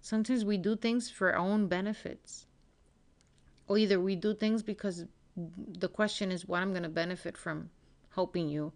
Sometimes 0.00 0.44
we 0.44 0.56
do 0.56 0.76
things 0.76 1.10
for 1.10 1.32
our 1.32 1.38
own 1.38 1.66
benefits. 1.66 2.46
Or 3.66 3.76
either 3.76 3.98
we 3.98 4.14
do 4.14 4.34
things 4.34 4.62
because 4.62 5.06
the 5.36 5.88
question 5.88 6.30
is 6.30 6.46
what 6.46 6.62
I'm 6.62 6.70
going 6.70 6.84
to 6.84 6.88
benefit 6.88 7.36
from 7.36 7.70
helping 8.14 8.48
you 8.48 8.72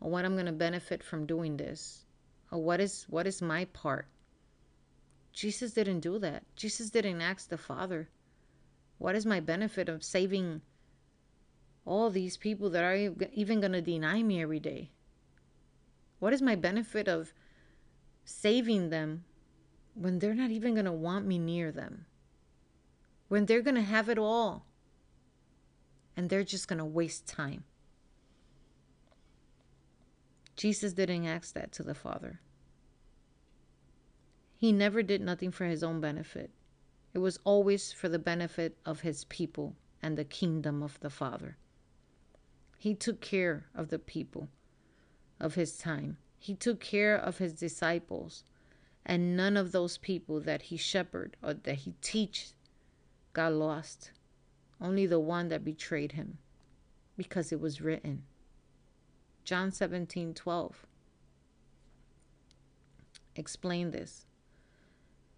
or 0.00 0.10
what 0.10 0.24
I'm 0.24 0.32
going 0.34 0.46
to 0.46 0.52
benefit 0.52 1.04
from 1.04 1.26
doing 1.26 1.58
this 1.58 2.06
or 2.50 2.62
what 2.62 2.80
is 2.80 3.04
what 3.08 3.26
is 3.26 3.42
my 3.42 3.66
part. 3.66 4.06
Jesus 5.32 5.72
didn't 5.72 6.00
do 6.00 6.18
that. 6.18 6.42
Jesus 6.56 6.90
didn't 6.90 7.20
ask 7.20 7.48
the 7.48 7.58
Father, 7.58 8.08
what 8.98 9.14
is 9.14 9.24
my 9.24 9.40
benefit 9.40 9.88
of 9.88 10.04
saving 10.04 10.60
all 11.86 12.10
these 12.10 12.36
people 12.36 12.70
that 12.70 12.84
are 12.84 12.94
even 13.32 13.60
going 13.60 13.72
to 13.72 13.80
deny 13.80 14.22
me 14.22 14.42
every 14.42 14.60
day? 14.60 14.90
What 16.18 16.32
is 16.32 16.42
my 16.42 16.54
benefit 16.54 17.08
of 17.08 17.32
saving 18.24 18.90
them 18.90 19.24
when 19.94 20.18
they're 20.18 20.34
not 20.34 20.50
even 20.50 20.74
going 20.74 20.84
to 20.84 20.92
want 20.92 21.26
me 21.26 21.38
near 21.38 21.72
them? 21.72 22.06
When 23.28 23.46
they're 23.46 23.62
going 23.62 23.76
to 23.76 23.82
have 23.82 24.08
it 24.08 24.18
all 24.18 24.66
and 26.16 26.28
they're 26.28 26.44
just 26.44 26.68
going 26.68 26.78
to 26.78 26.84
waste 26.84 27.26
time. 27.26 27.64
Jesus 30.56 30.92
didn't 30.92 31.26
ask 31.26 31.54
that 31.54 31.72
to 31.72 31.82
the 31.82 31.94
Father. 31.94 32.40
He 34.60 34.72
never 34.72 35.02
did 35.02 35.22
nothing 35.22 35.50
for 35.50 35.64
his 35.64 35.82
own 35.82 36.02
benefit. 36.02 36.50
It 37.14 37.18
was 37.20 37.38
always 37.44 37.92
for 37.92 38.10
the 38.10 38.18
benefit 38.18 38.76
of 38.84 39.00
his 39.00 39.24
people 39.24 39.74
and 40.02 40.18
the 40.18 40.24
kingdom 40.24 40.82
of 40.82 41.00
the 41.00 41.08
Father. 41.08 41.56
He 42.76 42.94
took 42.94 43.22
care 43.22 43.64
of 43.74 43.88
the 43.88 43.98
people 43.98 44.50
of 45.40 45.54
his 45.54 45.78
time. 45.78 46.18
He 46.38 46.54
took 46.54 46.78
care 46.78 47.16
of 47.16 47.38
his 47.38 47.54
disciples. 47.54 48.44
And 49.06 49.34
none 49.34 49.56
of 49.56 49.72
those 49.72 49.96
people 49.96 50.40
that 50.40 50.60
he 50.60 50.76
shepherded 50.76 51.38
or 51.42 51.54
that 51.54 51.76
he 51.76 51.94
teach 52.02 52.52
got 53.32 53.54
lost 53.54 54.10
only 54.78 55.06
the 55.06 55.18
one 55.18 55.48
that 55.48 55.64
betrayed 55.64 56.12
him, 56.12 56.36
because 57.16 57.50
it 57.50 57.60
was 57.60 57.80
written. 57.80 58.24
John 59.42 59.72
17 59.72 60.34
12. 60.34 60.86
Explain 63.36 63.90
this. 63.90 64.26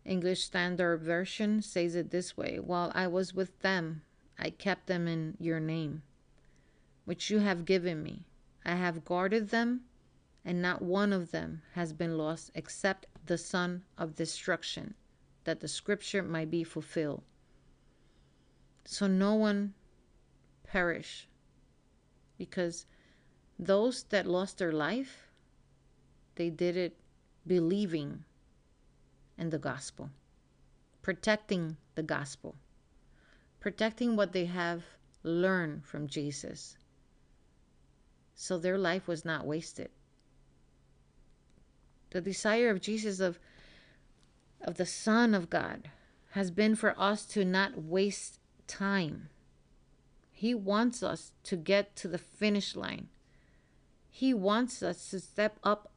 English 0.04 0.42
Standard 0.42 0.98
Version 0.98 1.62
says 1.62 1.94
it 1.94 2.10
this 2.10 2.36
way 2.36 2.58
While 2.58 2.92
I 2.94 3.06
was 3.06 3.34
with 3.34 3.58
them, 3.60 4.02
I 4.38 4.50
kept 4.50 4.86
them 4.86 5.06
in 5.06 5.36
your 5.38 5.60
name, 5.60 6.02
which 7.04 7.30
you 7.30 7.38
have 7.38 7.64
given 7.64 8.02
me. 8.02 8.24
I 8.64 8.74
have 8.74 9.04
guarded 9.04 9.50
them, 9.50 9.82
and 10.44 10.60
not 10.60 10.82
one 10.82 11.12
of 11.12 11.30
them 11.30 11.62
has 11.74 11.92
been 11.92 12.18
lost 12.18 12.50
except 12.54 13.06
the 13.26 13.38
son 13.38 13.84
of 13.96 14.16
destruction, 14.16 14.94
that 15.44 15.60
the 15.60 15.68
scripture 15.68 16.22
might 16.22 16.50
be 16.50 16.64
fulfilled 16.64 17.22
so 18.84 19.06
no 19.06 19.34
one 19.34 19.74
perish 20.64 21.28
because 22.38 22.86
those 23.58 24.04
that 24.04 24.26
lost 24.26 24.58
their 24.58 24.72
life 24.72 25.28
they 26.34 26.50
did 26.50 26.76
it 26.76 26.96
believing 27.46 28.24
in 29.42 29.50
the 29.50 29.58
gospel 29.58 30.08
protecting 31.02 31.76
the 31.96 32.02
gospel 32.02 32.54
protecting 33.58 34.14
what 34.14 34.32
they 34.32 34.44
have 34.44 34.84
learned 35.24 35.84
from 35.84 36.06
Jesus 36.06 36.76
so 38.36 38.56
their 38.56 38.78
life 38.78 39.08
was 39.08 39.24
not 39.24 39.44
wasted 39.44 39.90
the 42.10 42.20
desire 42.20 42.70
of 42.70 42.80
Jesus 42.80 43.18
of 43.18 43.40
of 44.60 44.76
the 44.76 44.86
son 44.86 45.34
of 45.34 45.50
God 45.50 45.90
has 46.30 46.52
been 46.52 46.76
for 46.76 46.94
us 46.98 47.24
to 47.26 47.44
not 47.44 47.82
waste 47.82 48.38
time. 48.66 49.28
He 50.30 50.54
wants 50.54 51.02
us 51.02 51.32
to 51.44 51.56
get 51.56 51.96
to 51.96 52.08
the 52.08 52.18
finish 52.18 52.76
line. 52.76 53.08
He 54.08 54.32
wants 54.32 54.82
us 54.82 55.10
to 55.10 55.20
step 55.20 55.58
up 55.64 55.90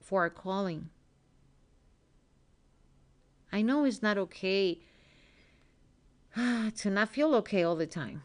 for 0.00 0.22
our 0.22 0.30
calling. 0.30 0.90
I 3.52 3.62
know 3.62 3.84
it's 3.84 4.02
not 4.02 4.18
okay 4.18 4.78
to 6.36 6.90
not 6.90 7.08
feel 7.08 7.34
okay 7.36 7.62
all 7.62 7.76
the 7.76 7.86
time. 7.86 8.22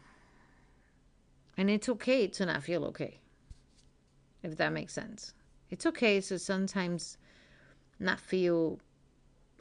And 1.56 1.70
it's 1.70 1.88
okay 1.88 2.26
to 2.26 2.46
not 2.46 2.62
feel 2.62 2.84
okay, 2.86 3.20
if 4.42 4.56
that 4.56 4.72
makes 4.72 4.92
sense. 4.92 5.34
It's 5.70 5.86
okay 5.86 6.20
to 6.20 6.38
sometimes 6.38 7.16
not 8.00 8.20
feel 8.20 8.80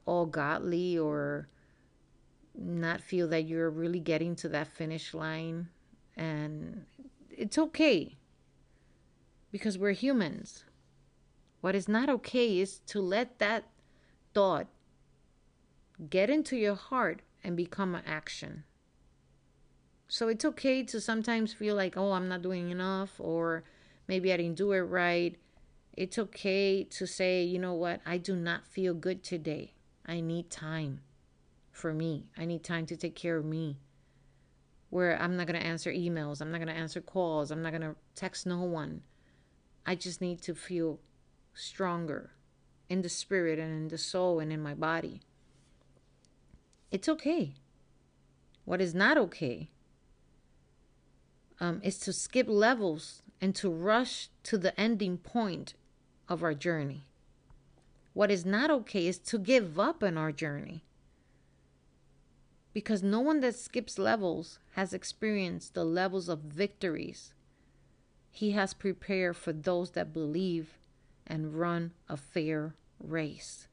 all 0.06 0.26
godly 0.26 0.98
or 0.98 1.48
not 2.56 3.02
feel 3.02 3.28
that 3.30 3.44
you're 3.44 3.70
really 3.70 4.00
getting 4.00 4.36
to 4.38 4.50
that 4.50 4.68
finish 4.68 5.14
line. 5.14 5.70
And 6.18 6.86
it's 7.30 7.58
okay 7.58 8.18
because 9.52 9.78
we're 9.78 9.92
humans. 9.92 10.66
What 11.62 11.76
is 11.76 11.88
not 11.88 12.10
okay 12.10 12.60
is 12.60 12.80
to 12.88 13.00
let 13.02 13.40
that 13.40 13.66
thought 14.34 14.68
get 16.10 16.30
into 16.30 16.56
your 16.56 16.76
heart 16.76 17.22
and 17.44 17.56
become 17.58 17.96
an 17.96 18.04
action. 18.06 18.64
So 20.08 20.28
it's 20.28 20.46
okay 20.46 20.84
to 20.84 21.02
sometimes 21.02 21.54
feel 21.54 21.76
like, 21.76 21.98
oh, 21.98 22.12
I'm 22.12 22.28
not 22.28 22.42
doing 22.42 22.70
enough, 22.70 23.20
or 23.20 23.64
maybe 24.08 24.32
I 24.32 24.38
didn't 24.38 24.58
do 24.58 24.72
it 24.72 24.82
right. 24.82 25.36
It's 25.96 26.20
okay 26.20 26.84
to 26.84 27.06
say, 27.06 27.44
you 27.44 27.60
know 27.60 27.74
what, 27.74 28.02
I 28.06 28.18
do 28.18 28.36
not 28.36 28.68
feel 28.68 28.94
good 28.94 29.24
today. 29.24 29.74
I 30.06 30.20
need 30.20 30.50
time 30.50 31.02
for 31.72 31.94
me. 31.94 32.28
I 32.38 32.46
need 32.46 32.64
time 32.64 32.86
to 32.88 32.98
take 32.98 33.16
care 33.16 33.38
of 33.38 33.46
me. 33.46 33.80
Where 34.90 35.20
I'm 35.20 35.36
not 35.36 35.48
going 35.48 35.60
to 35.60 35.66
answer 35.66 35.92
emails, 35.92 36.42
I'm 36.42 36.52
not 36.52 36.60
going 36.60 36.68
to 36.68 36.80
answer 36.80 37.02
calls, 37.02 37.50
I'm 37.50 37.64
not 37.64 37.72
going 37.72 37.82
to 37.82 37.96
text 38.16 38.46
no 38.46 38.62
one. 38.62 39.02
I 39.86 39.96
just 39.96 40.22
need 40.22 40.42
to 40.44 40.54
feel 40.54 41.00
stronger 41.54 42.32
in 42.90 43.02
the 43.02 43.10
spirit 43.10 43.58
and 43.60 43.74
in 43.74 43.88
the 43.88 43.98
soul 43.98 44.40
and 44.40 44.54
in 44.54 44.62
my 44.62 44.76
body. 44.76 45.22
It's 46.94 47.10
okay. 47.10 47.56
What 48.66 48.80
is 48.80 48.94
not 48.94 49.18
okay 49.18 49.72
um, 51.60 51.82
is 51.84 51.98
to 52.00 52.14
skip 52.14 52.48
levels 52.48 53.24
and 53.42 53.56
to 53.56 53.72
rush 53.72 54.30
to 54.44 54.60
the 54.60 54.80
ending 54.80 55.18
point 55.18 55.74
of 56.30 56.44
our 56.44 56.54
journey. 56.54 57.08
What 58.14 58.30
is 58.30 58.46
not 58.46 58.70
okay 58.70 59.08
is 59.08 59.18
to 59.18 59.40
give 59.40 59.80
up 59.80 60.04
on 60.04 60.20
our 60.20 60.32
journey 60.32 60.84
because 62.74 63.02
no 63.02 63.20
one 63.20 63.40
that 63.40 63.56
skips 63.56 63.98
levels 63.98 64.60
has 64.74 64.94
experienced 64.94 65.74
the 65.74 65.84
levels 65.84 66.30
of 66.30 66.42
victories 66.42 67.34
he 68.30 68.52
has 68.52 68.76
prepared 68.76 69.36
for 69.36 69.52
those 69.52 69.92
that 69.92 70.14
believe 70.14 70.78
and 71.26 71.56
run 71.56 71.92
a 72.08 72.18
fair 72.18 72.76
race. 73.00 73.68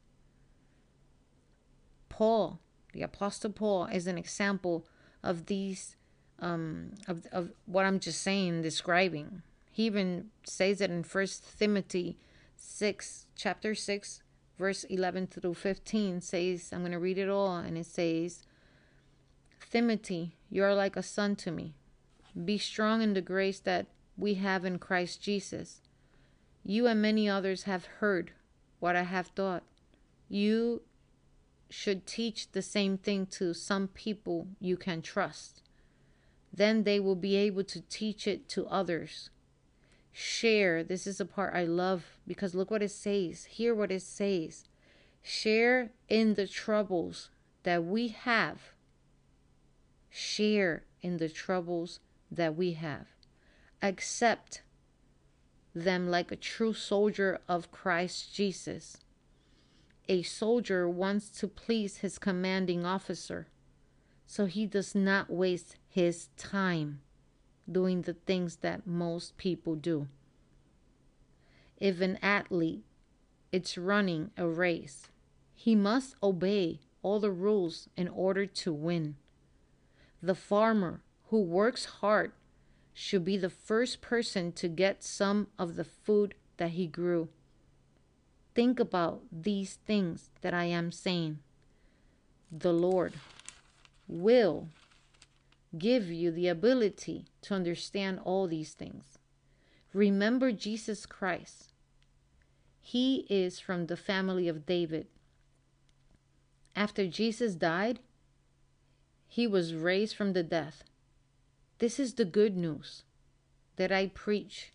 Paul, 2.09 2.59
the 2.93 3.01
Apostle 3.01 3.51
Paul, 3.51 3.85
is 3.85 4.07
an 4.07 4.17
example 4.17 4.85
of 5.23 5.45
these, 5.45 5.95
um, 6.39 6.91
of, 7.07 7.25
of 7.31 7.51
what 7.65 7.85
I'm 7.85 7.99
just 7.99 8.21
saying, 8.21 8.61
describing. 8.61 9.41
He 9.71 9.85
even 9.85 10.29
says 10.43 10.81
it 10.81 10.91
in 10.91 11.03
First 11.03 11.57
Timothy 11.57 12.17
6, 12.57 13.25
chapter 13.35 13.73
6, 13.73 14.21
verse 14.57 14.83
11 14.85 15.27
through 15.27 15.53
15, 15.53 16.21
says, 16.21 16.69
I'm 16.71 16.79
going 16.79 16.91
to 16.91 16.99
read 16.99 17.17
it 17.17 17.29
all, 17.29 17.55
and 17.57 17.77
it 17.77 17.85
says, 17.85 18.43
Timothy, 19.71 20.35
you 20.49 20.63
are 20.63 20.75
like 20.75 20.97
a 20.97 21.03
son 21.03 21.35
to 21.37 21.51
me. 21.51 21.75
Be 22.45 22.57
strong 22.57 23.01
in 23.01 23.13
the 23.13 23.21
grace 23.21 23.59
that 23.61 23.87
we 24.17 24.35
have 24.35 24.65
in 24.65 24.79
Christ 24.79 25.21
Jesus. 25.21 25.81
You 26.63 26.87
and 26.87 27.01
many 27.01 27.27
others 27.29 27.63
have 27.63 27.85
heard 27.85 28.31
what 28.79 28.95
I 28.95 29.03
have 29.03 29.33
taught. 29.33 29.63
You 30.29 30.81
should 31.71 32.05
teach 32.05 32.51
the 32.51 32.61
same 32.61 32.97
thing 32.97 33.25
to 33.25 33.53
some 33.53 33.87
people 33.87 34.47
you 34.59 34.75
can 34.75 35.01
trust. 35.01 35.61
Then 36.53 36.83
they 36.83 36.99
will 36.99 37.15
be 37.15 37.37
able 37.37 37.63
to 37.63 37.81
teach 37.81 38.27
it 38.27 38.49
to 38.49 38.67
others. 38.67 39.29
Share. 40.11 40.83
This 40.83 41.07
is 41.07 41.21
a 41.21 41.25
part 41.25 41.55
I 41.55 41.63
love 41.63 42.17
because 42.27 42.53
look 42.53 42.69
what 42.69 42.83
it 42.83 42.91
says. 42.91 43.45
Hear 43.45 43.73
what 43.73 43.89
it 43.89 44.01
says. 44.01 44.65
Share 45.23 45.91
in 46.09 46.33
the 46.33 46.45
troubles 46.45 47.29
that 47.63 47.85
we 47.85 48.09
have. 48.09 48.73
Share 50.09 50.83
in 51.01 51.17
the 51.17 51.29
troubles 51.29 52.01
that 52.29 52.57
we 52.57 52.73
have. 52.73 53.07
Accept 53.81 54.61
them 55.73 56.11
like 56.11 56.33
a 56.33 56.35
true 56.35 56.73
soldier 56.73 57.39
of 57.47 57.71
Christ 57.71 58.35
Jesus. 58.35 58.97
A 60.09 60.23
soldier 60.23 60.89
wants 60.89 61.29
to 61.39 61.47
please 61.47 61.97
his 61.97 62.17
commanding 62.17 62.85
officer, 62.85 63.47
so 64.25 64.45
he 64.45 64.65
does 64.65 64.95
not 64.95 65.29
waste 65.29 65.77
his 65.87 66.29
time 66.37 67.01
doing 67.71 68.01
the 68.01 68.13
things 68.13 68.57
that 68.57 68.87
most 68.87 69.37
people 69.37 69.75
do. 69.75 70.07
If 71.77 72.01
an 72.01 72.17
athlete 72.21 72.83
is 73.51 73.77
running 73.77 74.31
a 74.37 74.47
race, 74.47 75.09
he 75.53 75.75
must 75.75 76.15
obey 76.21 76.79
all 77.01 77.19
the 77.19 77.31
rules 77.31 77.89
in 77.95 78.07
order 78.07 78.45
to 78.45 78.73
win. 78.73 79.15
The 80.21 80.35
farmer 80.35 81.01
who 81.29 81.41
works 81.41 81.85
hard 81.85 82.31
should 82.93 83.23
be 83.23 83.37
the 83.37 83.49
first 83.49 84.01
person 84.01 84.51
to 84.53 84.67
get 84.67 85.03
some 85.03 85.47
of 85.57 85.75
the 85.75 85.83
food 85.83 86.35
that 86.57 86.71
he 86.71 86.87
grew. 86.87 87.29
Think 88.53 88.79
about 88.79 89.21
these 89.31 89.75
things 89.85 90.29
that 90.41 90.53
I 90.53 90.65
am 90.65 90.91
saying. 90.91 91.39
The 92.51 92.73
Lord 92.73 93.13
will 94.07 94.67
give 95.77 96.11
you 96.11 96.31
the 96.31 96.49
ability 96.49 97.25
to 97.43 97.53
understand 97.53 98.19
all 98.25 98.47
these 98.47 98.73
things. 98.73 99.17
Remember 99.93 100.51
Jesus 100.51 101.05
Christ. 101.05 101.71
He 102.81 103.25
is 103.29 103.59
from 103.59 103.85
the 103.85 103.95
family 103.95 104.47
of 104.47 104.65
David. 104.65 105.07
After 106.75 107.07
Jesus 107.07 107.55
died, 107.55 107.99
he 109.27 109.47
was 109.47 109.73
raised 109.73 110.15
from 110.15 110.33
the 110.33 110.43
death. 110.43 110.83
This 111.79 111.99
is 111.99 112.15
the 112.15 112.25
good 112.25 112.57
news 112.57 113.03
that 113.77 113.91
I 113.91 114.07
preach, 114.07 114.73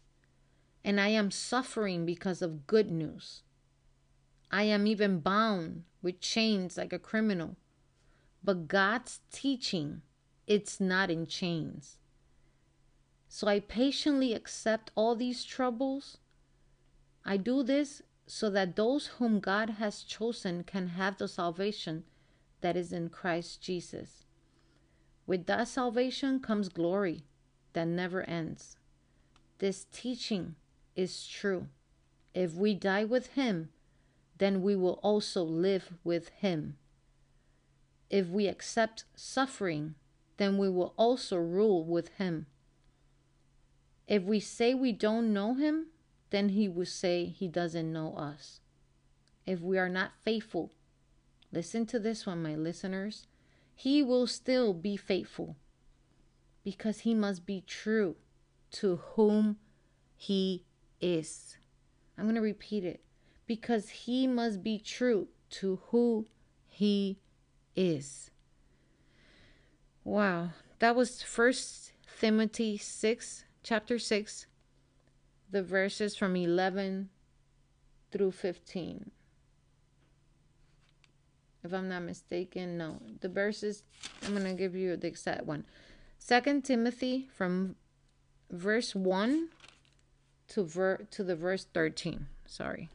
and 0.82 0.98
I 1.00 1.08
am 1.08 1.30
suffering 1.30 2.06
because 2.06 2.40
of 2.40 2.66
good 2.66 2.90
news. 2.90 3.42
I 4.50 4.64
am 4.64 4.86
even 4.86 5.20
bound 5.20 5.84
with 6.02 6.20
chains 6.20 6.76
like 6.76 6.92
a 6.92 6.98
criminal. 6.98 7.56
But 8.42 8.68
God's 8.68 9.20
teaching, 9.32 10.02
it's 10.46 10.80
not 10.80 11.10
in 11.10 11.26
chains. 11.26 11.98
So 13.28 13.48
I 13.48 13.60
patiently 13.60 14.32
accept 14.32 14.92
all 14.94 15.16
these 15.16 15.44
troubles. 15.44 16.18
I 17.24 17.36
do 17.36 17.62
this 17.62 18.02
so 18.26 18.50
that 18.50 18.76
those 18.76 19.06
whom 19.18 19.40
God 19.40 19.70
has 19.70 20.02
chosen 20.02 20.64
can 20.64 20.88
have 20.88 21.18
the 21.18 21.28
salvation 21.28 22.04
that 22.60 22.76
is 22.76 22.92
in 22.92 23.08
Christ 23.08 23.60
Jesus. 23.60 24.24
With 25.26 25.46
that 25.46 25.68
salvation 25.68 26.40
comes 26.40 26.68
glory 26.68 27.24
that 27.72 27.88
never 27.88 28.22
ends. 28.22 28.76
This 29.58 29.86
teaching 29.92 30.54
is 30.94 31.26
true. 31.26 31.66
If 32.32 32.54
we 32.54 32.74
die 32.74 33.04
with 33.04 33.28
Him, 33.34 33.70
then 34.38 34.62
we 34.62 34.76
will 34.76 35.00
also 35.02 35.42
live 35.42 35.92
with 36.04 36.28
Him. 36.28 36.76
If 38.10 38.28
we 38.28 38.46
accept 38.46 39.04
suffering, 39.14 39.94
then 40.36 40.58
we 40.58 40.68
will 40.68 40.94
also 40.96 41.36
rule 41.36 41.84
with 41.84 42.08
Him. 42.18 42.46
If 44.06 44.22
we 44.22 44.38
say 44.40 44.74
we 44.74 44.92
don't 44.92 45.32
know 45.32 45.54
Him, 45.54 45.86
then 46.30 46.50
He 46.50 46.68
will 46.68 46.86
say 46.86 47.26
He 47.26 47.48
doesn't 47.48 47.92
know 47.92 48.14
us. 48.16 48.60
If 49.46 49.60
we 49.60 49.78
are 49.78 49.88
not 49.88 50.12
faithful, 50.22 50.72
listen 51.52 51.86
to 51.86 51.98
this 51.98 52.26
one, 52.26 52.42
my 52.42 52.54
listeners 52.54 53.26
he 53.76 54.02
will 54.02 54.26
still 54.26 54.72
be 54.72 54.96
faithful 54.96 55.54
because 56.64 57.00
he 57.00 57.14
must 57.14 57.44
be 57.44 57.62
true 57.66 58.16
to 58.70 58.96
whom 58.96 59.58
he 60.16 60.64
is. 60.98 61.58
I'm 62.16 62.24
going 62.24 62.36
to 62.36 62.40
repeat 62.40 62.84
it 62.84 63.04
because 63.46 63.88
he 63.90 64.26
must 64.26 64.62
be 64.62 64.78
true 64.78 65.28
to 65.50 65.80
who 65.88 66.26
he 66.68 67.18
is. 67.74 68.30
Wow, 70.04 70.50
that 70.78 70.94
was 70.94 71.22
First 71.22 71.92
Timothy 72.20 72.76
6, 72.78 73.44
chapter 73.62 73.98
6, 73.98 74.46
the 75.50 75.62
verses 75.62 76.16
from 76.16 76.36
11 76.36 77.08
through 78.10 78.32
15 78.32 79.10
if 81.66 81.74
I'm 81.74 81.88
not 81.88 82.02
mistaken. 82.02 82.78
No, 82.78 83.00
the 83.20 83.28
verses, 83.28 83.82
I'm 84.24 84.32
going 84.32 84.44
to 84.44 84.54
give 84.54 84.74
you 84.74 84.96
the 84.96 85.08
exact 85.08 85.44
one. 85.44 85.64
Second 86.18 86.64
Timothy 86.64 87.28
from 87.34 87.76
verse 88.50 88.94
1 88.94 89.48
to, 90.48 90.64
ver- 90.64 91.06
to 91.10 91.24
the 91.24 91.36
verse 91.36 91.66
13. 91.74 92.26
Sorry. 92.46 92.88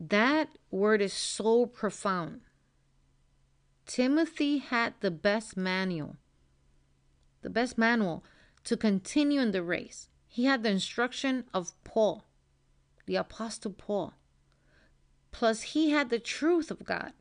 That 0.00 0.58
word 0.70 1.02
is 1.02 1.12
so 1.12 1.66
profound. 1.66 2.42
Timothy 3.84 4.58
had 4.58 4.94
the 5.00 5.10
best 5.10 5.56
manual, 5.56 6.16
the 7.42 7.50
best 7.50 7.76
manual 7.76 8.22
to 8.64 8.76
continue 8.76 9.40
in 9.40 9.50
the 9.50 9.62
race. 9.62 10.08
He 10.28 10.44
had 10.44 10.62
the 10.62 10.70
instruction 10.70 11.44
of 11.52 11.72
Paul, 11.82 12.28
the 13.06 13.16
Apostle 13.16 13.72
Paul. 13.72 14.14
Plus, 15.32 15.62
he 15.62 15.90
had 15.90 16.10
the 16.10 16.20
truth 16.20 16.70
of 16.70 16.84
God. 16.84 17.12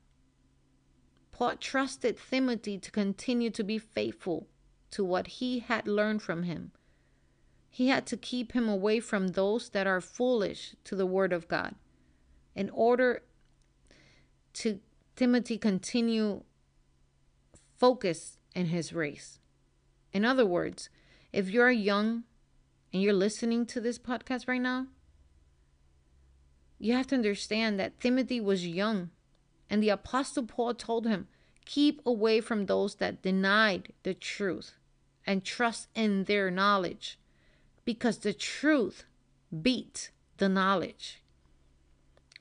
Paul 1.32 1.56
trusted 1.56 2.18
Timothy 2.30 2.78
to 2.78 2.92
continue 2.92 3.50
to 3.52 3.64
be 3.64 3.80
faithful 3.80 4.48
to 4.92 5.04
what 5.04 5.28
he 5.28 5.60
had 5.60 5.88
learned 5.88 6.22
from 6.22 6.44
him. 6.44 6.72
He 7.70 7.88
had 7.88 8.06
to 8.08 8.18
keep 8.18 8.52
him 8.52 8.70
away 8.70 9.00
from 9.00 9.30
those 9.30 9.70
that 9.70 9.88
are 9.88 10.02
foolish 10.02 10.76
to 10.84 10.96
the 10.96 11.06
word 11.06 11.34
of 11.34 11.48
God 11.48 11.76
in 12.58 12.72
order 12.72 13.22
to 14.52 14.80
Timothy 15.16 15.60
continue 15.60 16.44
focus 17.78 18.40
in 18.56 18.66
his 18.66 18.92
race. 18.92 19.40
In 20.12 20.26
other 20.26 20.46
words, 20.46 20.90
if 21.32 21.50
you're 21.50 21.70
young 21.70 22.24
and 22.92 23.04
you're 23.04 23.14
listening 23.14 23.68
to 23.68 23.80
this 23.80 24.00
podcast 24.00 24.48
right 24.48 24.62
now, 24.62 24.88
you 26.80 26.94
have 26.94 27.08
to 27.08 27.16
understand 27.16 27.80
that 27.80 28.00
Timothy 28.00 28.40
was 28.42 28.66
young, 28.66 29.12
and 29.70 29.82
the 29.82 29.90
Apostle 29.90 30.44
Paul 30.44 30.74
told 30.74 31.06
him, 31.06 31.28
Keep 31.66 32.02
away 32.06 32.40
from 32.42 32.66
those 32.66 32.96
that 32.96 33.22
denied 33.22 33.94
the 34.04 34.14
truth 34.14 34.74
and 35.26 35.44
trust 35.44 35.90
in 35.94 36.24
their 36.24 36.50
knowledge, 36.50 37.20
because 37.86 38.20
the 38.20 38.34
truth 38.34 39.04
beat 39.62 40.12
the 40.38 40.50
knowledge. 40.50 41.22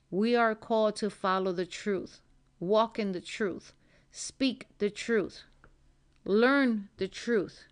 We 0.09 0.35
are 0.35 0.55
called 0.55 0.95
to 0.97 1.09
follow 1.09 1.51
the 1.51 1.65
truth, 1.65 2.21
walk 2.59 2.97
in 2.97 3.11
the 3.11 3.21
truth, 3.21 3.73
speak 4.11 4.67
the 4.77 4.89
truth, 4.89 5.43
learn 6.23 6.89
the 6.97 7.07
truth. 7.07 7.65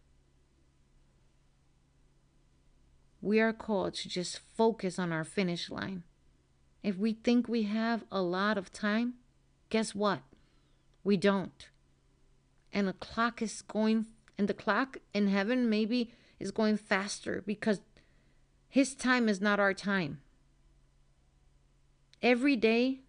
We 3.22 3.40
are 3.40 3.54
called 3.54 3.96
to 3.96 4.10
just 4.10 4.40
focus 4.56 5.00
on 5.00 5.12
our 5.12 5.24
finish 5.24 5.70
line. 5.70 6.04
If 6.84 6.98
we 6.98 7.14
think 7.14 7.48
we 7.48 7.64
have 7.64 8.04
a 8.12 8.22
lot 8.22 8.58
of 8.58 8.72
time, 8.72 9.16
guess 9.70 9.96
what? 9.96 10.20
We 11.04 11.18
don't. 11.18 11.70
And 12.72 12.88
the 12.88 12.94
clock 12.94 13.42
is 13.42 13.62
going, 13.62 14.08
and 14.38 14.48
the 14.48 14.54
clock 14.54 14.98
in 15.14 15.28
heaven 15.28 15.70
maybe 15.70 16.14
is 16.40 16.52
going 16.52 16.78
faster 16.78 17.42
because 17.46 17.80
his 18.68 18.94
time 18.94 19.30
is 19.30 19.40
not 19.40 19.60
our 19.60 19.74
time. 19.74 20.20
Every 22.26 22.58
day, 22.58 23.00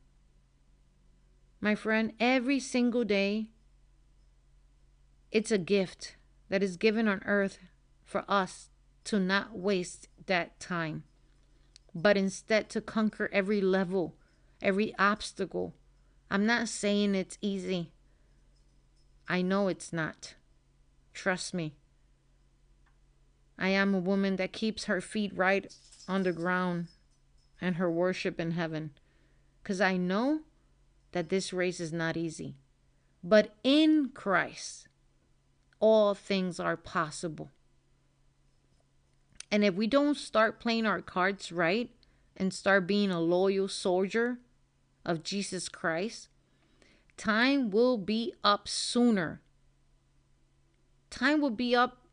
my 1.61 1.75
friend, 1.75 2.13
every 2.21 2.61
single 2.61 3.03
day, 3.03 3.49
it's 5.33 5.51
a 5.51 5.59
gift 5.59 6.17
that 6.49 6.63
is 6.63 6.77
given 6.77 7.09
on 7.09 7.23
earth 7.25 7.59
for 8.05 8.25
us 8.29 8.69
to 9.05 9.19
not 9.19 9.59
waste 9.59 10.07
that 10.27 10.61
time 10.61 11.03
but 11.97 12.19
instead 12.19 12.69
to 12.69 12.81
conquer 12.83 13.31
every 13.33 13.63
level, 13.63 14.15
every 14.61 14.95
obstacle. 14.99 15.75
I'm 16.31 16.45
not 16.45 16.69
saying 16.69 17.15
it's 17.15 17.39
easy. 17.41 17.91
I 19.27 19.41
know 19.41 19.69
it's 19.69 19.95
not. 19.95 20.35
Trust 21.15 21.55
me. 21.55 21.75
I 23.59 23.71
am 23.71 23.95
a 23.95 23.99
woman 23.99 24.37
that 24.37 24.53
keeps 24.53 24.85
her 24.85 25.01
feet 25.01 25.33
right 25.35 25.75
on 26.07 26.23
the 26.23 26.33
ground 26.33 26.89
and 27.63 27.77
her 27.77 27.91
worship 27.91 28.39
in 28.39 28.51
heaven. 28.51 28.91
Because 29.67 29.81
I 29.81 29.97
know 29.97 30.43
that 31.11 31.29
this 31.29 31.53
race 31.53 31.81
is 31.81 31.93
not 31.93 32.17
easy. 32.17 32.55
But 33.25 33.57
in 33.65 34.11
Christ, 34.15 34.87
all 35.81 36.15
things 36.15 36.61
are 36.61 36.77
possible. 36.77 37.51
And 39.51 39.65
if 39.65 39.75
we 39.75 39.89
don't 39.89 40.17
start 40.17 40.61
playing 40.61 40.87
our 40.87 41.03
cards 41.03 41.51
right 41.51 41.91
and 42.37 42.55
start 42.55 42.87
being 42.87 43.11
a 43.11 43.19
loyal 43.19 43.67
soldier 43.67 44.39
of 45.05 45.25
Jesus 45.25 45.69
Christ, 45.69 46.29
time 47.17 47.69
will 47.69 47.99
be 47.99 48.35
up 48.45 48.69
sooner. 48.69 49.41
Time 51.11 51.41
will 51.41 51.51
be 51.51 51.75
up 51.75 52.07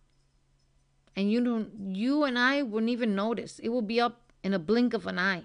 and 1.16 1.32
you 1.32 1.44
don't 1.44 1.96
you 1.96 2.24
and 2.24 2.40
I 2.40 2.64
wouldn't 2.64 2.90
even 2.90 3.14
notice. 3.14 3.60
It 3.60 3.70
will 3.70 3.84
be 3.84 4.02
up 4.02 4.32
in 4.44 4.56
a 4.56 4.60
blink 4.60 4.96
of 4.96 5.06
an 5.06 5.20
eye. 5.20 5.44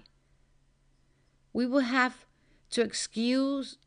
We 1.53 1.65
will 1.65 1.79
have 1.79 2.25
to 2.71 2.81
excuse 2.81 3.77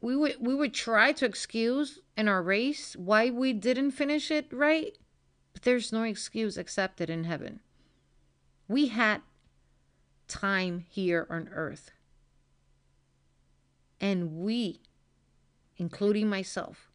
we 0.00 0.16
would 0.16 0.36
we 0.40 0.54
would 0.54 0.74
try 0.74 1.12
to 1.12 1.24
excuse 1.24 2.00
in 2.16 2.28
our 2.28 2.42
race 2.42 2.96
why 2.96 3.30
we 3.30 3.52
didn't 3.52 3.92
finish 3.92 4.30
it 4.30 4.52
right, 4.52 4.98
but 5.52 5.62
there's 5.62 5.92
no 5.92 6.02
excuse 6.02 6.56
accepted 6.56 7.08
in 7.08 7.24
heaven. 7.24 7.60
We 8.66 8.88
had 8.88 9.22
time 10.26 10.84
here 10.88 11.26
on 11.30 11.48
earth. 11.52 11.92
And 14.00 14.38
we, 14.38 14.80
including 15.76 16.28
myself, 16.28 16.90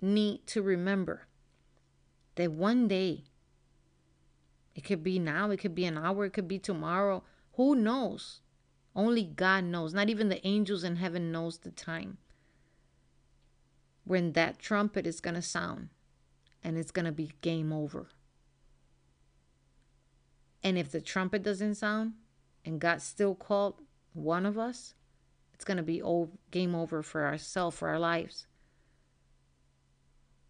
need 0.00 0.46
to 0.46 0.62
remember 0.62 1.22
that 2.36 2.52
one 2.52 2.86
day, 2.86 3.24
it 4.76 4.84
could 4.84 5.02
be 5.02 5.18
now, 5.18 5.50
it 5.50 5.56
could 5.58 5.74
be 5.74 5.86
an 5.86 5.98
hour, 5.98 6.26
it 6.26 6.32
could 6.32 6.46
be 6.46 6.60
tomorrow, 6.60 7.24
who 7.54 7.74
knows? 7.74 8.40
Only 8.96 9.24
God 9.24 9.64
knows. 9.64 9.92
Not 9.92 10.08
even 10.08 10.30
the 10.30 10.44
angels 10.46 10.82
in 10.82 10.96
heaven 10.96 11.30
knows 11.30 11.58
the 11.58 11.70
time 11.70 12.16
when 14.04 14.32
that 14.32 14.58
trumpet 14.58 15.06
is 15.06 15.20
going 15.20 15.34
to 15.34 15.42
sound 15.42 15.90
and 16.64 16.78
it's 16.78 16.90
going 16.90 17.04
to 17.04 17.12
be 17.12 17.32
game 17.42 17.74
over. 17.74 18.08
And 20.64 20.78
if 20.78 20.90
the 20.90 21.02
trumpet 21.02 21.42
doesn't 21.42 21.74
sound 21.74 22.14
and 22.64 22.80
God 22.80 23.02
still 23.02 23.34
called 23.34 23.82
one 24.14 24.46
of 24.46 24.56
us, 24.56 24.94
it's 25.52 25.64
going 25.64 25.76
to 25.76 25.82
be 25.82 26.02
game 26.50 26.74
over 26.74 27.02
for 27.02 27.26
ourselves, 27.26 27.76
for 27.76 27.88
our 27.90 27.98
lives. 27.98 28.46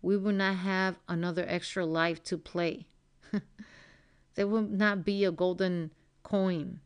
We 0.03 0.17
will 0.17 0.33
not 0.33 0.57
have 0.57 1.01
another 1.09 1.45
extra 1.49 1.85
life 1.85 2.23
to 2.25 2.39
play. 2.39 2.87
there 4.35 4.47
will 4.47 4.63
not 4.63 5.05
be 5.05 5.25
a 5.25 5.33
golden 5.33 5.91
coin 6.23 6.81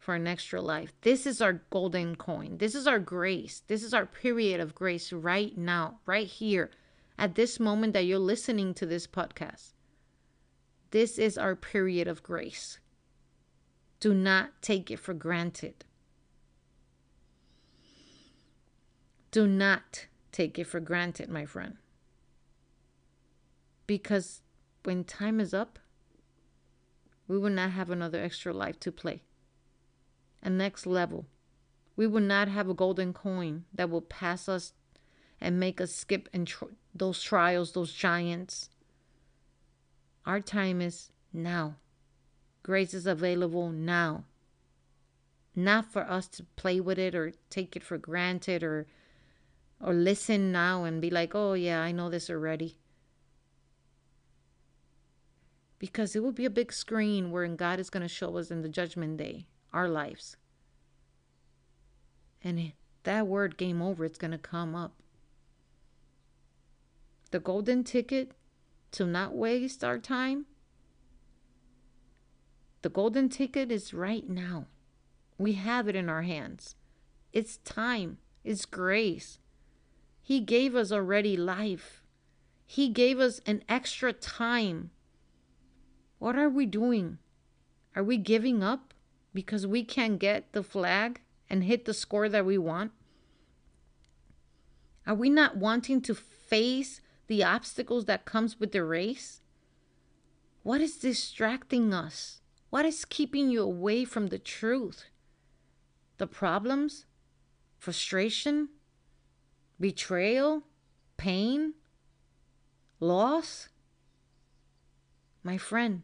for 0.00 0.14
an 0.14 0.26
extra 0.26 0.62
life. 0.62 0.92
This 1.02 1.26
is 1.26 1.42
our 1.42 1.62
golden 1.68 2.16
coin. 2.16 2.56
This 2.56 2.74
is 2.74 2.86
our 2.86 2.98
grace. 2.98 3.62
This 3.68 3.84
is 3.84 3.92
our 3.92 4.06
period 4.06 4.58
of 4.58 4.74
grace 4.74 5.12
right 5.12 5.56
now, 5.56 6.00
right 6.06 6.26
here, 6.26 6.70
at 7.18 7.34
this 7.34 7.60
moment 7.60 7.92
that 7.92 8.06
you're 8.06 8.18
listening 8.18 8.72
to 8.74 8.86
this 8.86 9.06
podcast. 9.06 9.74
This 10.90 11.18
is 11.18 11.36
our 11.36 11.54
period 11.54 12.08
of 12.08 12.22
grace. 12.22 12.78
Do 14.00 14.14
not 14.14 14.62
take 14.62 14.90
it 14.90 14.98
for 14.98 15.12
granted. 15.12 15.84
Do 19.30 19.46
not 19.46 20.06
take 20.32 20.58
it 20.58 20.66
for 20.66 20.80
granted, 20.80 21.28
my 21.28 21.44
friend. 21.44 21.76
Because 23.86 24.40
when 24.84 25.04
time 25.04 25.40
is 25.40 25.52
up, 25.52 25.78
we 27.28 27.38
will 27.38 27.50
not 27.50 27.72
have 27.72 27.90
another 27.90 28.20
extra 28.22 28.54
life 28.54 28.80
to 28.80 28.90
play 28.90 29.22
a 30.42 30.50
next 30.50 30.86
level. 30.86 31.26
We 31.96 32.06
will 32.06 32.20
not 32.20 32.48
have 32.48 32.68
a 32.68 32.74
golden 32.74 33.12
coin 33.12 33.64
that 33.74 33.90
will 33.90 34.00
pass 34.00 34.48
us 34.48 34.72
and 35.40 35.60
make 35.60 35.80
us 35.80 35.94
skip 35.94 36.28
and 36.32 36.46
tr- 36.46 36.76
those 36.94 37.22
trials, 37.22 37.72
those 37.72 37.92
giants. 37.92 38.70
Our 40.26 40.40
time 40.40 40.80
is 40.80 41.10
now. 41.32 41.76
Grace 42.62 42.94
is 42.94 43.06
available 43.06 43.70
now. 43.70 44.24
Not 45.56 45.92
for 45.92 46.02
us 46.02 46.26
to 46.28 46.44
play 46.56 46.80
with 46.80 46.98
it 46.98 47.14
or 47.14 47.32
take 47.48 47.76
it 47.76 47.82
for 47.82 47.98
granted 47.98 48.62
or 48.62 48.86
or 49.82 49.94
listen 49.94 50.52
now 50.52 50.84
and 50.84 51.00
be 51.00 51.10
like, 51.10 51.34
"Oh 51.34 51.54
yeah, 51.54 51.80
I 51.80 51.90
know 51.90 52.10
this 52.10 52.28
already." 52.28 52.76
Because 55.78 56.14
it 56.14 56.22
will 56.22 56.32
be 56.32 56.44
a 56.44 56.50
big 56.50 56.72
screen 56.72 57.30
wherein 57.30 57.56
God 57.56 57.80
is 57.80 57.88
going 57.88 58.02
to 58.02 58.08
show 58.08 58.36
us 58.36 58.50
in 58.50 58.60
the 58.60 58.68
judgment 58.68 59.16
day 59.16 59.46
our 59.72 59.88
lives. 59.88 60.36
And 62.42 62.72
that 63.04 63.26
word 63.26 63.56
game 63.56 63.82
over, 63.82 64.04
it's 64.04 64.18
going 64.18 64.30
to 64.30 64.38
come 64.38 64.74
up. 64.74 64.94
The 67.30 67.40
golden 67.40 67.84
ticket 67.84 68.32
to 68.92 69.06
not 69.06 69.34
waste 69.34 69.84
our 69.84 69.98
time, 69.98 70.46
the 72.82 72.88
golden 72.88 73.28
ticket 73.28 73.70
is 73.70 73.92
right 73.92 74.28
now. 74.28 74.66
We 75.38 75.52
have 75.52 75.86
it 75.86 75.94
in 75.94 76.08
our 76.08 76.22
hands. 76.22 76.76
It's 77.32 77.58
time, 77.58 78.18
it's 78.42 78.64
grace. 78.64 79.38
He 80.22 80.40
gave 80.40 80.74
us 80.74 80.90
already 80.90 81.36
life, 81.36 82.02
He 82.66 82.88
gave 82.88 83.20
us 83.20 83.40
an 83.46 83.62
extra 83.68 84.12
time. 84.12 84.90
What 86.18 86.36
are 86.36 86.48
we 86.48 86.66
doing? 86.66 87.18
Are 87.96 88.04
we 88.04 88.16
giving 88.18 88.62
up? 88.62 88.92
Because 89.32 89.66
we 89.66 89.84
can't 89.84 90.18
get 90.18 90.52
the 90.52 90.62
flag 90.62 91.20
and 91.48 91.64
hit 91.64 91.84
the 91.84 91.94
score 91.94 92.28
that 92.28 92.46
we 92.46 92.58
want? 92.58 92.92
Are 95.06 95.14
we 95.14 95.30
not 95.30 95.56
wanting 95.56 96.00
to 96.02 96.14
face 96.14 97.00
the 97.26 97.42
obstacles 97.42 98.04
that 98.06 98.24
comes 98.24 98.58
with 98.60 98.72
the 98.72 98.84
race? 98.84 99.40
What 100.62 100.80
is 100.80 100.96
distracting 100.96 101.94
us? 101.94 102.40
What 102.70 102.84
is 102.84 103.04
keeping 103.04 103.50
you 103.50 103.62
away 103.62 104.04
from 104.04 104.28
the 104.28 104.38
truth? 104.38 105.06
The 106.18 106.26
problems? 106.26 107.06
Frustration? 107.78 108.68
Betrayal? 109.80 110.64
Pain? 111.16 111.74
Loss? 113.00 113.68
My 115.42 115.56
friend, 115.56 116.02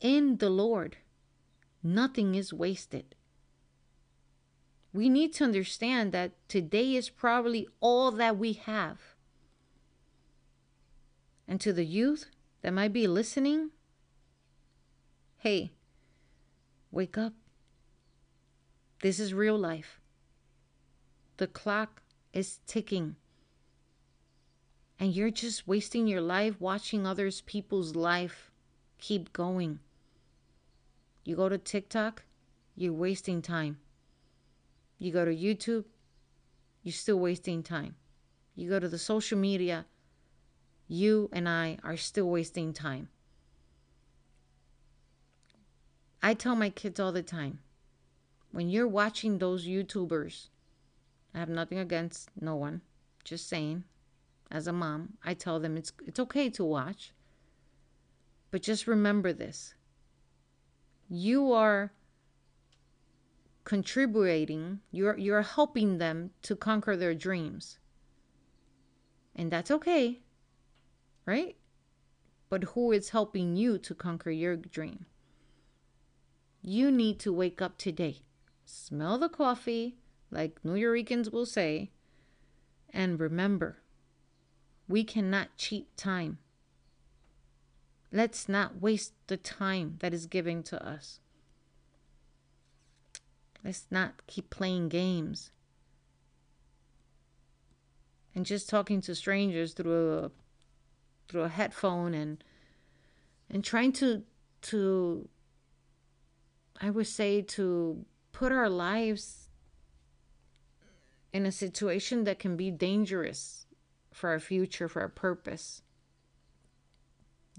in 0.00 0.36
the 0.36 0.50
Lord, 0.50 0.98
Nothing 1.82 2.34
is 2.34 2.52
wasted. 2.52 3.14
We 4.92 5.08
need 5.08 5.32
to 5.34 5.44
understand 5.44 6.12
that 6.12 6.32
today 6.48 6.94
is 6.94 7.08
probably 7.08 7.68
all 7.80 8.10
that 8.10 8.36
we 8.36 8.54
have. 8.54 8.98
And 11.46 11.60
to 11.60 11.72
the 11.72 11.84
youth 11.84 12.26
that 12.62 12.72
might 12.72 12.92
be 12.92 13.06
listening, 13.06 13.70
hey, 15.38 15.72
wake 16.90 17.16
up. 17.16 17.32
This 19.02 19.18
is 19.18 19.32
real 19.32 19.58
life. 19.58 20.00
The 21.38 21.46
clock 21.46 22.02
is 22.32 22.58
ticking. 22.66 23.16
And 24.98 25.14
you're 25.14 25.30
just 25.30 25.66
wasting 25.66 26.06
your 26.06 26.20
life 26.20 26.60
watching 26.60 27.06
others 27.06 27.40
people's 27.42 27.96
life 27.96 28.50
keep 28.98 29.32
going. 29.32 29.78
You 31.24 31.36
go 31.36 31.48
to 31.48 31.58
TikTok, 31.58 32.24
you're 32.76 32.92
wasting 32.92 33.42
time. 33.42 33.78
You 34.98 35.12
go 35.12 35.24
to 35.24 35.34
YouTube, 35.34 35.84
you're 36.82 36.92
still 36.92 37.18
wasting 37.18 37.62
time. 37.62 37.96
You 38.54 38.68
go 38.68 38.78
to 38.78 38.88
the 38.88 38.98
social 38.98 39.38
media, 39.38 39.86
you 40.88 41.28
and 41.32 41.48
I 41.48 41.78
are 41.82 41.96
still 41.96 42.28
wasting 42.28 42.72
time. 42.72 43.08
I 46.22 46.34
tell 46.34 46.54
my 46.54 46.70
kids 46.70 47.00
all 47.00 47.12
the 47.12 47.22
time 47.22 47.60
when 48.52 48.68
you're 48.68 48.88
watching 48.88 49.38
those 49.38 49.66
YouTubers, 49.66 50.48
I 51.34 51.38
have 51.38 51.48
nothing 51.48 51.78
against 51.78 52.30
no 52.40 52.56
one, 52.56 52.80
just 53.24 53.48
saying. 53.48 53.84
As 54.50 54.66
a 54.66 54.72
mom, 54.72 55.14
I 55.24 55.34
tell 55.34 55.60
them 55.60 55.76
it's 55.76 55.92
it's 56.06 56.18
okay 56.18 56.50
to 56.50 56.64
watch. 56.64 57.12
But 58.50 58.62
just 58.62 58.88
remember 58.88 59.32
this 59.32 59.74
you 61.10 61.52
are 61.52 61.92
contributing 63.64 64.80
you're 64.90 65.18
you're 65.18 65.42
helping 65.42 65.98
them 65.98 66.30
to 66.42 66.56
conquer 66.56 66.96
their 66.96 67.14
dreams. 67.14 67.78
And 69.36 69.50
that's 69.50 69.70
okay 69.70 70.20
right? 71.26 71.56
But 72.48 72.64
who 72.74 72.90
is 72.90 73.10
helping 73.10 73.56
you 73.56 73.78
to 73.78 73.94
conquer 73.94 74.30
your 74.30 74.56
dream? 74.56 75.06
You 76.62 76.90
need 76.90 77.20
to 77.20 77.32
wake 77.32 77.62
up 77.62 77.78
today 77.78 78.22
smell 78.70 79.18
the 79.18 79.28
coffee 79.28 79.96
like 80.30 80.64
new 80.64 80.76
yorkers 80.76 81.30
will 81.30 81.44
say 81.44 81.90
and 82.90 83.18
remember 83.18 83.78
we 84.86 85.02
cannot 85.02 85.56
cheat 85.56 85.96
time 85.96 86.38
Let's 88.12 88.48
not 88.48 88.80
waste 88.80 89.12
the 89.28 89.36
time 89.36 89.96
that 90.00 90.12
is 90.12 90.26
given 90.26 90.62
to 90.64 90.84
us. 90.84 91.20
Let's 93.64 93.86
not 93.90 94.26
keep 94.26 94.50
playing 94.50 94.88
games 94.88 95.50
and 98.34 98.46
just 98.46 98.68
talking 98.68 99.00
to 99.02 99.14
strangers 99.14 99.74
through 99.74 100.18
a 100.18 100.30
through 101.28 101.42
a 101.42 101.48
headphone 101.48 102.14
and 102.14 102.42
and 103.48 103.62
trying 103.62 103.92
to 103.92 104.22
to 104.62 105.28
I 106.80 106.90
would 106.90 107.06
say 107.06 107.42
to 107.42 108.04
put 108.32 108.52
our 108.52 108.70
lives 108.70 109.48
in 111.32 111.44
a 111.44 111.52
situation 111.52 112.24
that 112.24 112.38
can 112.38 112.56
be 112.56 112.70
dangerous 112.70 113.66
for 114.12 114.30
our 114.30 114.40
future, 114.40 114.88
for 114.88 115.02
our 115.02 115.08
purpose. 115.08 115.82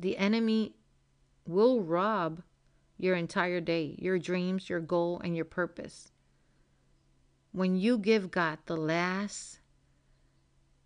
The 0.01 0.17
enemy 0.17 0.73
will 1.45 1.83
rob 1.83 2.41
your 2.97 3.15
entire 3.15 3.61
day, 3.61 3.95
your 3.99 4.17
dreams, 4.17 4.67
your 4.67 4.79
goal, 4.79 5.21
and 5.23 5.35
your 5.35 5.45
purpose. 5.45 6.11
When 7.51 7.75
you 7.75 7.99
give 7.99 8.31
God 8.31 8.57
the 8.65 8.75
last, 8.75 9.59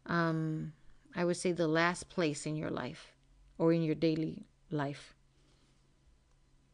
um, 0.06 0.74
I 1.16 1.24
would 1.24 1.38
say 1.38 1.54
the 1.54 1.68
last 1.68 2.10
place 2.10 2.46
in 2.46 2.58
your 2.58 2.70
life 2.70 3.14
or 3.58 3.72
in 3.72 3.84
your 3.84 3.96
daily 3.96 4.48
life, 4.70 5.16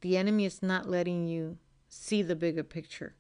the 0.02 0.18
enemy 0.18 0.46
is 0.46 0.64
not 0.64 0.90
letting 0.90 1.28
you 1.28 1.60
see 1.90 2.24
the 2.24 2.36
bigger 2.36 2.64
picture 2.64 3.14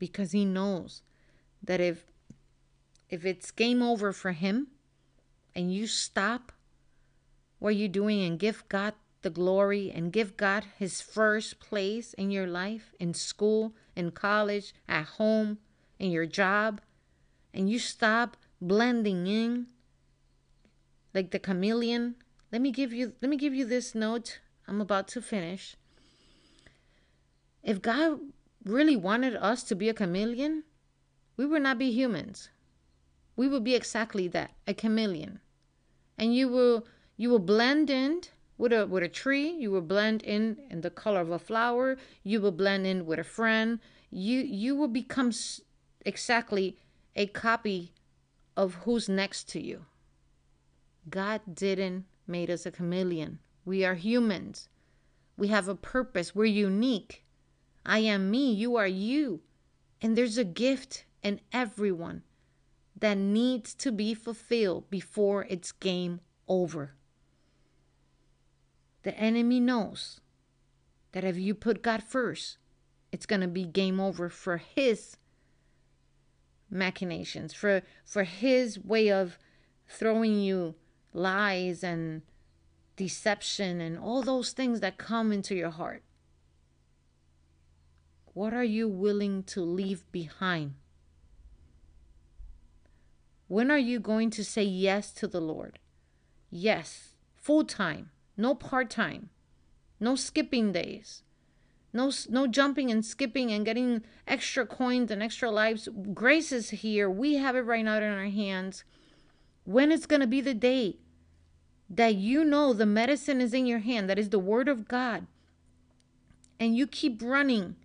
because 0.00 0.32
he 0.32 0.44
knows 0.44 1.02
that 1.62 1.80
if 1.80 2.06
if 3.08 3.24
it's 3.24 3.52
game 3.52 3.82
over 3.82 4.12
for 4.12 4.32
him 4.32 4.66
and 5.54 5.72
you 5.72 5.86
stop 5.86 6.50
what 7.62 7.76
you're 7.76 7.86
doing 7.86 8.24
and 8.24 8.40
give 8.40 8.68
God 8.68 8.94
the 9.22 9.30
glory 9.30 9.92
and 9.94 10.12
give 10.12 10.36
God 10.36 10.64
his 10.80 11.00
first 11.00 11.60
place 11.60 12.12
in 12.14 12.32
your 12.32 12.48
life, 12.48 12.92
in 12.98 13.14
school, 13.14 13.72
in 13.94 14.10
college, 14.10 14.74
at 14.88 15.04
home, 15.04 15.58
in 16.00 16.10
your 16.10 16.26
job, 16.26 16.80
and 17.54 17.70
you 17.70 17.78
stop 17.78 18.36
blending 18.60 19.28
in 19.28 19.68
like 21.14 21.30
the 21.30 21.38
chameleon. 21.38 22.16
Let 22.50 22.60
me 22.60 22.72
give 22.72 22.92
you 22.92 23.12
let 23.22 23.28
me 23.28 23.36
give 23.36 23.54
you 23.54 23.64
this 23.64 23.94
note. 23.94 24.40
I'm 24.66 24.80
about 24.80 25.06
to 25.08 25.22
finish. 25.22 25.76
If 27.62 27.80
God 27.80 28.18
really 28.64 28.96
wanted 28.96 29.36
us 29.36 29.62
to 29.64 29.76
be 29.76 29.88
a 29.88 29.94
chameleon, 29.94 30.64
we 31.36 31.46
would 31.46 31.62
not 31.62 31.78
be 31.78 31.92
humans. 31.92 32.48
We 33.36 33.46
would 33.46 33.62
be 33.62 33.76
exactly 33.76 34.26
that, 34.28 34.50
a 34.66 34.74
chameleon. 34.74 35.38
And 36.18 36.34
you 36.34 36.48
will 36.48 36.86
you 37.22 37.30
will 37.30 37.38
blend 37.38 37.88
in 37.88 38.20
with 38.58 38.72
a 38.72 38.84
with 38.84 39.04
a 39.04 39.08
tree, 39.08 39.48
you 39.48 39.70
will 39.70 39.88
blend 39.94 40.24
in 40.24 40.56
in 40.68 40.80
the 40.80 40.90
color 40.90 41.20
of 41.20 41.30
a 41.30 41.38
flower, 41.38 41.96
you 42.24 42.40
will 42.40 42.50
blend 42.50 42.84
in 42.84 43.06
with 43.06 43.20
a 43.20 43.24
friend. 43.38 43.78
You 44.10 44.40
you 44.40 44.74
will 44.74 44.88
become 44.88 45.30
exactly 46.04 46.76
a 47.14 47.26
copy 47.26 47.92
of 48.56 48.74
who's 48.82 49.08
next 49.08 49.48
to 49.50 49.60
you. 49.60 49.86
God 51.08 51.42
didn't 51.54 52.06
made 52.26 52.50
us 52.50 52.66
a 52.66 52.72
chameleon. 52.72 53.38
We 53.64 53.84
are 53.84 53.94
humans. 53.94 54.68
We 55.36 55.46
have 55.46 55.68
a 55.68 55.76
purpose. 55.76 56.34
We're 56.34 56.56
unique. 56.70 57.24
I 57.86 58.00
am 58.00 58.32
me, 58.32 58.52
you 58.52 58.74
are 58.74 58.94
you. 59.08 59.42
And 60.00 60.16
there's 60.16 60.38
a 60.38 60.54
gift 60.64 61.04
in 61.22 61.40
everyone 61.52 62.24
that 62.98 63.16
needs 63.16 63.74
to 63.74 63.92
be 63.92 64.12
fulfilled 64.12 64.90
before 64.90 65.46
it's 65.48 65.70
game 65.70 66.18
over. 66.48 66.96
The 69.02 69.16
enemy 69.18 69.60
knows 69.60 70.20
that 71.12 71.24
if 71.24 71.36
you 71.36 71.54
put 71.54 71.82
God 71.82 72.02
first, 72.02 72.58
it's 73.10 73.26
going 73.26 73.40
to 73.40 73.48
be 73.48 73.64
game 73.64 74.00
over 74.00 74.28
for 74.28 74.56
his 74.56 75.16
machinations, 76.70 77.52
for 77.52 77.82
for 78.04 78.24
his 78.24 78.78
way 78.78 79.10
of 79.10 79.38
throwing 79.86 80.40
you 80.40 80.74
lies 81.12 81.84
and 81.84 82.22
deception 82.96 83.80
and 83.80 83.98
all 83.98 84.22
those 84.22 84.52
things 84.52 84.80
that 84.80 84.96
come 84.96 85.32
into 85.32 85.54
your 85.54 85.70
heart. 85.70 86.02
What 88.34 88.54
are 88.54 88.64
you 88.64 88.88
willing 88.88 89.42
to 89.44 89.60
leave 89.60 90.10
behind? 90.10 90.74
When 93.48 93.70
are 93.70 93.78
you 93.78 94.00
going 94.00 94.30
to 94.30 94.44
say 94.44 94.62
yes 94.62 95.12
to 95.14 95.28
the 95.28 95.40
Lord? 95.40 95.78
Yes, 96.50 97.16
full 97.36 97.64
time, 97.64 98.10
no 98.36 98.54
part 98.54 98.90
time, 98.90 99.30
no 100.00 100.16
skipping 100.16 100.72
days, 100.72 101.22
no 101.92 102.10
no 102.28 102.46
jumping 102.46 102.90
and 102.90 103.04
skipping 103.04 103.50
and 103.50 103.64
getting 103.64 104.02
extra 104.26 104.66
coins 104.66 105.10
and 105.10 105.22
extra 105.22 105.50
lives. 105.50 105.88
Grace 106.14 106.52
is 106.52 106.70
here. 106.70 107.10
We 107.10 107.34
have 107.34 107.56
it 107.56 107.60
right 107.60 107.84
now 107.84 107.96
in 107.96 108.04
our 108.04 108.26
hands. 108.26 108.84
When 109.64 109.92
it's 109.92 110.06
going 110.06 110.20
to 110.20 110.26
be 110.26 110.40
the 110.40 110.54
day 110.54 110.96
that 111.88 112.14
you 112.14 112.44
know 112.44 112.72
the 112.72 112.86
medicine 112.86 113.40
is 113.40 113.52
in 113.52 113.66
your 113.66 113.80
hand, 113.80 114.08
that 114.08 114.18
is 114.18 114.30
the 114.30 114.38
word 114.38 114.68
of 114.68 114.88
God, 114.88 115.26
and 116.58 116.76
you 116.76 116.86
keep 116.86 117.22
running 117.22 117.76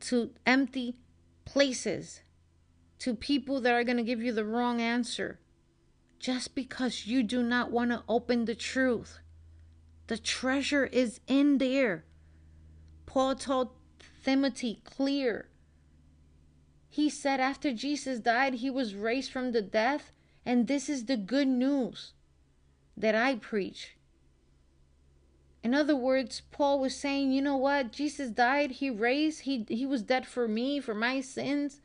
to 0.00 0.30
empty 0.46 0.96
places, 1.44 2.22
to 3.00 3.14
people 3.14 3.60
that 3.60 3.72
are 3.72 3.84
going 3.84 3.96
to 3.96 4.02
give 4.02 4.22
you 4.22 4.32
the 4.32 4.44
wrong 4.44 4.80
answer, 4.80 5.40
just 6.18 6.54
because 6.54 7.06
you 7.06 7.22
do 7.22 7.42
not 7.42 7.70
want 7.70 7.90
to 7.90 8.02
open 8.08 8.44
the 8.44 8.54
truth. 8.54 9.18
The 10.06 10.18
treasure 10.18 10.84
is 10.86 11.20
in 11.26 11.58
there. 11.58 12.04
Paul 13.06 13.34
told 13.34 13.70
Timothy 14.24 14.80
clear. 14.84 15.48
He 16.88 17.10
said 17.10 17.40
after 17.40 17.72
Jesus 17.72 18.20
died, 18.20 18.54
he 18.54 18.70
was 18.70 18.94
raised 18.94 19.32
from 19.32 19.52
the 19.52 19.62
death, 19.62 20.12
and 20.46 20.66
this 20.66 20.88
is 20.88 21.06
the 21.06 21.16
good 21.16 21.48
news 21.48 22.12
that 22.96 23.14
I 23.14 23.34
preach. 23.36 23.96
In 25.62 25.74
other 25.74 25.96
words, 25.96 26.42
Paul 26.50 26.78
was 26.78 26.94
saying, 26.94 27.32
you 27.32 27.40
know 27.40 27.56
what? 27.56 27.90
Jesus 27.90 28.30
died, 28.30 28.72
he 28.72 28.90
raised, 28.90 29.40
he 29.40 29.64
he 29.68 29.86
was 29.86 30.02
dead 30.02 30.26
for 30.26 30.46
me, 30.46 30.78
for 30.78 30.94
my 30.94 31.22
sins. 31.22 31.80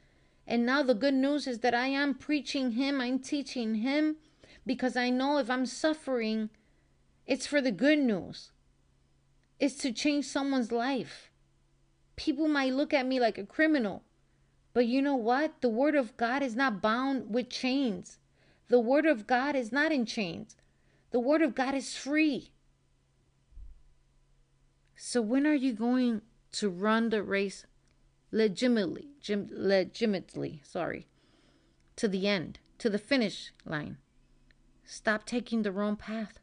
And 0.46 0.66
now 0.66 0.84
the 0.84 0.94
good 0.94 1.14
news 1.14 1.48
is 1.48 1.60
that 1.60 1.74
I 1.74 1.88
am 1.88 2.14
preaching 2.14 2.72
him, 2.72 3.00
I'm 3.00 3.20
teaching 3.20 3.76
him 3.76 4.18
because 4.66 4.98
I 4.98 5.10
know 5.10 5.38
if 5.38 5.50
I'm 5.50 5.66
suffering, 5.66 6.50
it's 7.30 7.46
for 7.46 7.62
the 7.62 7.72
good 7.72 8.00
news. 8.00 8.52
It's 9.60 9.76
to 9.84 9.92
change 9.92 10.26
someone's 10.26 10.72
life. 10.72 11.30
People 12.16 12.48
might 12.48 12.74
look 12.74 12.92
at 12.92 13.06
me 13.06 13.20
like 13.20 13.38
a 13.38 13.46
criminal, 13.46 14.02
but 14.74 14.88
you 14.88 15.00
know 15.00 15.16
what? 15.16 15.62
The 15.62 15.70
word 15.70 15.94
of 15.94 16.18
God 16.18 16.42
is 16.42 16.56
not 16.56 16.82
bound 16.82 17.32
with 17.32 17.52
chains. 17.52 18.18
The 18.68 18.80
word 18.80 19.06
of 19.06 19.28
God 19.28 19.56
is 19.56 19.72
not 19.72 19.92
in 19.92 20.08
chains. 20.08 20.56
The 21.12 21.20
word 21.20 21.44
of 21.44 21.54
God 21.54 21.76
is 21.76 21.96
free. 21.96 22.52
So 24.96 25.22
when 25.22 25.46
are 25.46 25.54
you 25.54 25.74
going 25.74 26.24
to 26.54 26.68
run 26.68 27.10
the 27.10 27.22
race 27.22 27.64
legitimately, 28.32 29.10
legitimately, 29.28 30.62
sorry, 30.64 31.06
to 31.96 32.08
the 32.08 32.28
end, 32.28 32.58
to 32.80 32.90
the 32.90 32.98
finish 32.98 33.54
line? 33.66 33.98
Stop 34.84 35.28
taking 35.28 35.62
the 35.62 35.72
wrong 35.72 35.96
path. 35.96 36.40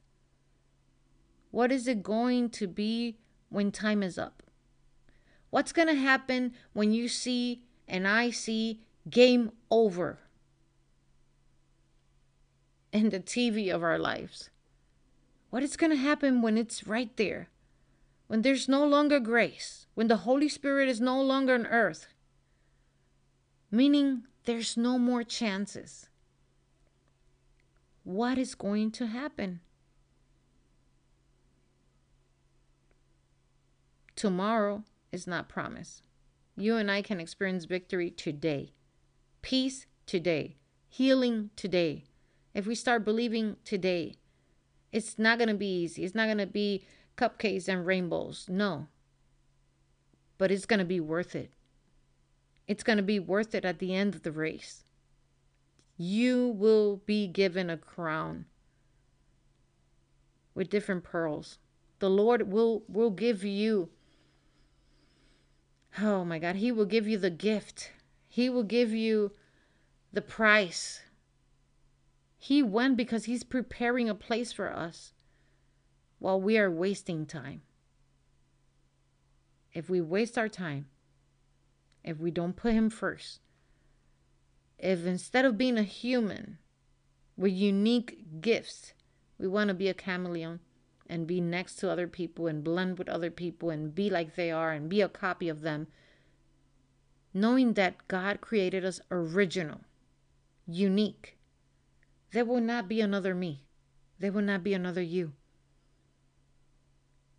What 1.56 1.72
is 1.72 1.88
it 1.88 2.02
going 2.02 2.50
to 2.50 2.66
be 2.66 3.16
when 3.48 3.72
time 3.72 4.02
is 4.02 4.18
up? 4.18 4.42
What's 5.48 5.72
going 5.72 5.88
to 5.88 5.94
happen 5.94 6.52
when 6.74 6.92
you 6.92 7.08
see 7.08 7.62
and 7.88 8.06
I 8.06 8.28
see 8.28 8.82
game 9.08 9.52
over 9.70 10.18
in 12.92 13.08
the 13.08 13.20
TV 13.20 13.74
of 13.74 13.82
our 13.82 13.98
lives? 13.98 14.50
What 15.48 15.62
is 15.62 15.78
going 15.78 15.92
to 15.92 15.96
happen 15.96 16.42
when 16.42 16.58
it's 16.58 16.86
right 16.86 17.16
there? 17.16 17.48
when 18.26 18.42
there's 18.42 18.68
no 18.68 18.84
longer 18.84 19.20
grace, 19.20 19.86
when 19.94 20.08
the 20.08 20.24
Holy 20.28 20.48
Spirit 20.48 20.88
is 20.88 21.00
no 21.00 21.20
longer 21.22 21.54
on 21.54 21.66
earth, 21.66 22.08
meaning 23.70 24.24
there's 24.44 24.76
no 24.76 24.98
more 24.98 25.22
chances. 25.22 26.08
What 28.02 28.36
is 28.36 28.54
going 28.54 28.90
to 28.92 29.06
happen? 29.06 29.60
Tomorrow 34.16 34.84
is 35.12 35.26
not 35.26 35.48
promised. 35.48 36.02
You 36.56 36.76
and 36.76 36.90
I 36.90 37.02
can 37.02 37.20
experience 37.20 37.66
victory 37.66 38.10
today, 38.10 38.72
peace 39.42 39.86
today, 40.06 40.56
healing 40.88 41.50
today. 41.56 42.04
If 42.54 42.66
we 42.66 42.74
start 42.74 43.04
believing 43.04 43.56
today, 43.64 44.16
it's 44.92 45.18
not 45.18 45.38
going 45.38 45.48
to 45.48 45.54
be 45.54 45.82
easy. 45.82 46.04
It's 46.04 46.14
not 46.14 46.26
going 46.26 46.38
to 46.38 46.46
be 46.46 46.84
cupcakes 47.18 47.68
and 47.68 47.86
rainbows. 47.86 48.46
No. 48.48 48.88
But 50.38 50.50
it's 50.50 50.66
going 50.66 50.80
to 50.80 50.86
be 50.86 51.00
worth 51.00 51.36
it. 51.36 51.52
It's 52.68 52.82
going 52.84 52.98
to 52.98 53.02
be 53.02 53.20
worth 53.20 53.54
it 53.54 53.64
at 53.64 53.78
the 53.78 53.94
end 53.94 54.14
of 54.14 54.22
the 54.22 54.32
race. 54.32 54.84
You 55.98 56.48
will 56.48 57.02
be 57.06 57.26
given 57.28 57.70
a 57.70 57.76
crown. 57.76 58.46
with 60.54 60.70
different 60.70 61.04
pearls. 61.04 61.58
The 62.00 62.10
Lord 62.10 62.50
will 62.50 62.84
will 62.88 63.10
give 63.10 63.44
you 63.44 63.90
Oh 65.98 66.24
my 66.24 66.38
God, 66.38 66.56
he 66.56 66.70
will 66.70 66.84
give 66.84 67.08
you 67.08 67.16
the 67.16 67.30
gift. 67.30 67.92
He 68.28 68.50
will 68.50 68.64
give 68.64 68.92
you 68.92 69.32
the 70.12 70.20
price. 70.20 71.02
He 72.38 72.62
went 72.62 72.96
because 72.96 73.24
he's 73.24 73.44
preparing 73.44 74.08
a 74.08 74.14
place 74.14 74.52
for 74.52 74.72
us 74.72 75.14
while 76.18 76.40
we 76.40 76.58
are 76.58 76.70
wasting 76.70 77.24
time. 77.24 77.62
If 79.72 79.88
we 79.88 80.00
waste 80.00 80.36
our 80.36 80.48
time, 80.48 80.86
if 82.04 82.18
we 82.18 82.30
don't 82.30 82.56
put 82.56 82.72
him 82.72 82.90
first, 82.90 83.40
if 84.78 85.06
instead 85.06 85.44
of 85.44 85.58
being 85.58 85.78
a 85.78 85.82
human 85.82 86.58
with 87.36 87.52
unique 87.52 88.40
gifts, 88.40 88.92
we 89.38 89.48
want 89.48 89.68
to 89.68 89.74
be 89.74 89.88
a 89.88 89.94
chameleon 89.94 90.60
and 91.08 91.26
be 91.26 91.40
next 91.40 91.76
to 91.76 91.90
other 91.90 92.06
people 92.06 92.46
and 92.46 92.64
blend 92.64 92.98
with 92.98 93.08
other 93.08 93.30
people 93.30 93.70
and 93.70 93.94
be 93.94 94.10
like 94.10 94.34
they 94.34 94.50
are 94.50 94.72
and 94.72 94.88
be 94.88 95.00
a 95.00 95.08
copy 95.08 95.48
of 95.48 95.62
them, 95.62 95.86
knowing 97.32 97.74
that 97.74 98.08
God 98.08 98.40
created 98.40 98.84
us 98.84 99.00
original, 99.10 99.80
unique. 100.66 101.36
There 102.32 102.44
will 102.44 102.60
not 102.60 102.88
be 102.88 103.00
another 103.00 103.34
me, 103.34 103.62
there 104.18 104.32
will 104.32 104.42
not 104.42 104.62
be 104.62 104.74
another 104.74 105.02
you. 105.02 105.32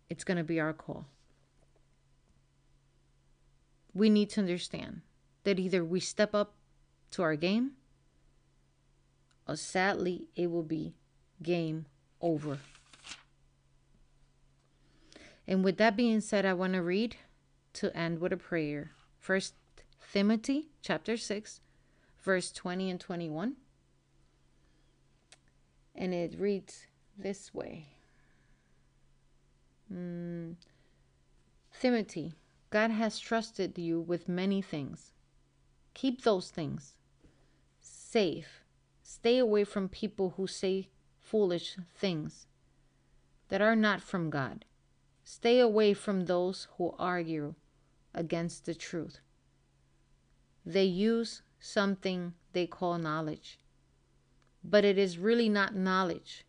It's 0.08 0.24
going 0.24 0.38
to 0.38 0.44
be 0.44 0.58
our 0.58 0.72
call. 0.72 1.06
We 3.92 4.08
need 4.08 4.30
to 4.30 4.40
understand 4.40 5.02
that 5.44 5.58
either 5.58 5.84
we 5.84 6.00
step 6.00 6.34
up 6.34 6.54
to 7.10 7.22
our 7.22 7.36
game 7.36 7.72
or 9.48 9.56
sadly 9.56 10.28
it 10.36 10.50
will 10.50 10.62
be 10.62 10.94
game 11.42 11.86
over. 12.20 12.58
And 15.48 15.64
with 15.64 15.78
that 15.78 15.96
being 15.96 16.20
said, 16.20 16.44
I 16.44 16.52
want 16.52 16.74
to 16.74 16.82
read 16.82 17.16
to 17.72 17.96
end 17.96 18.20
with 18.20 18.34
a 18.34 18.36
prayer. 18.36 18.90
First 19.18 19.54
Timothy 20.12 20.68
chapter 20.82 21.16
6, 21.16 21.60
verse 22.20 22.52
20 22.52 22.90
and 22.90 23.00
21. 23.00 23.56
And 25.94 26.12
it 26.14 26.38
reads 26.38 26.86
this 27.16 27.52
way 27.54 27.86
mm. 29.92 30.54
Timothy, 31.80 32.34
God 32.68 32.90
has 32.90 33.18
trusted 33.18 33.78
you 33.78 34.00
with 34.00 34.28
many 34.28 34.60
things. 34.60 35.12
Keep 35.94 36.22
those 36.22 36.50
things 36.50 36.94
safe. 37.80 38.60
Stay 39.02 39.38
away 39.38 39.64
from 39.64 39.88
people 39.88 40.34
who 40.36 40.46
say 40.46 40.88
foolish 41.18 41.76
things 41.96 42.46
that 43.48 43.62
are 43.62 43.74
not 43.74 44.02
from 44.02 44.28
God. 44.28 44.66
Stay 45.30 45.60
away 45.60 45.92
from 45.92 46.24
those 46.24 46.68
who 46.78 46.94
argue 46.98 47.54
against 48.14 48.64
the 48.64 48.74
truth. 48.74 49.20
They 50.64 50.84
use 50.84 51.42
something 51.60 52.32
they 52.54 52.66
call 52.66 52.96
knowledge, 52.96 53.60
but 54.64 54.86
it 54.86 54.96
is 54.96 55.18
really 55.18 55.50
not 55.50 55.76
knowledge. 55.76 56.46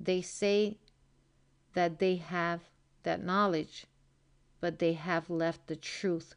They 0.00 0.20
say 0.20 0.78
that 1.74 2.00
they 2.00 2.16
have 2.16 2.62
that 3.04 3.22
knowledge, 3.22 3.86
but 4.60 4.80
they 4.80 4.94
have 4.94 5.30
left 5.30 5.68
the 5.68 5.76
truth, 5.76 6.34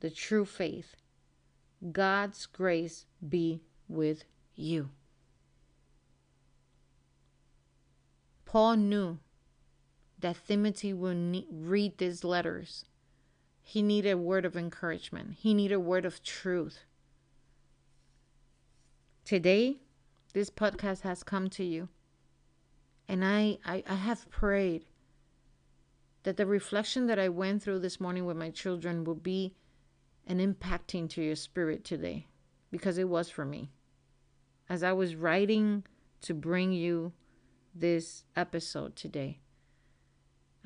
the 0.00 0.10
true 0.10 0.44
faith. 0.44 0.96
God's 1.92 2.46
grace 2.46 3.06
be 3.26 3.62
with 3.86 4.24
you. 4.56 4.90
Paul 8.44 8.74
knew 8.74 9.20
that 10.20 10.36
Timothy 10.46 10.92
would 10.92 11.16
ne- 11.16 11.46
read 11.50 11.98
these 11.98 12.24
letters. 12.24 12.84
He 13.62 13.82
needed 13.82 14.10
a 14.10 14.16
word 14.16 14.44
of 14.44 14.56
encouragement, 14.56 15.34
he 15.38 15.54
needed 15.54 15.74
a 15.74 15.80
word 15.80 16.04
of 16.04 16.22
truth. 16.22 16.80
Today, 19.24 19.76
this 20.32 20.48
podcast 20.48 21.02
has 21.02 21.22
come 21.22 21.50
to 21.50 21.64
you. 21.64 21.88
And 23.08 23.24
I, 23.24 23.58
I, 23.64 23.82
I 23.86 23.94
have 23.94 24.30
prayed 24.30 24.84
that 26.22 26.36
the 26.36 26.46
reflection 26.46 27.06
that 27.06 27.18
I 27.18 27.28
went 27.28 27.62
through 27.62 27.80
this 27.80 28.00
morning 28.00 28.26
with 28.26 28.36
my 28.36 28.50
children 28.50 29.04
will 29.04 29.14
be 29.14 29.54
an 30.26 30.38
impacting 30.38 31.08
to 31.10 31.22
your 31.22 31.36
spirit 31.36 31.84
today 31.84 32.26
because 32.70 32.98
it 32.98 33.08
was 33.08 33.30
for 33.30 33.44
me. 33.44 33.70
As 34.68 34.82
I 34.82 34.92
was 34.92 35.14
writing 35.14 35.84
to 36.22 36.34
bring 36.34 36.72
you 36.72 37.12
this 37.74 38.24
episode 38.36 38.94
today, 38.96 39.40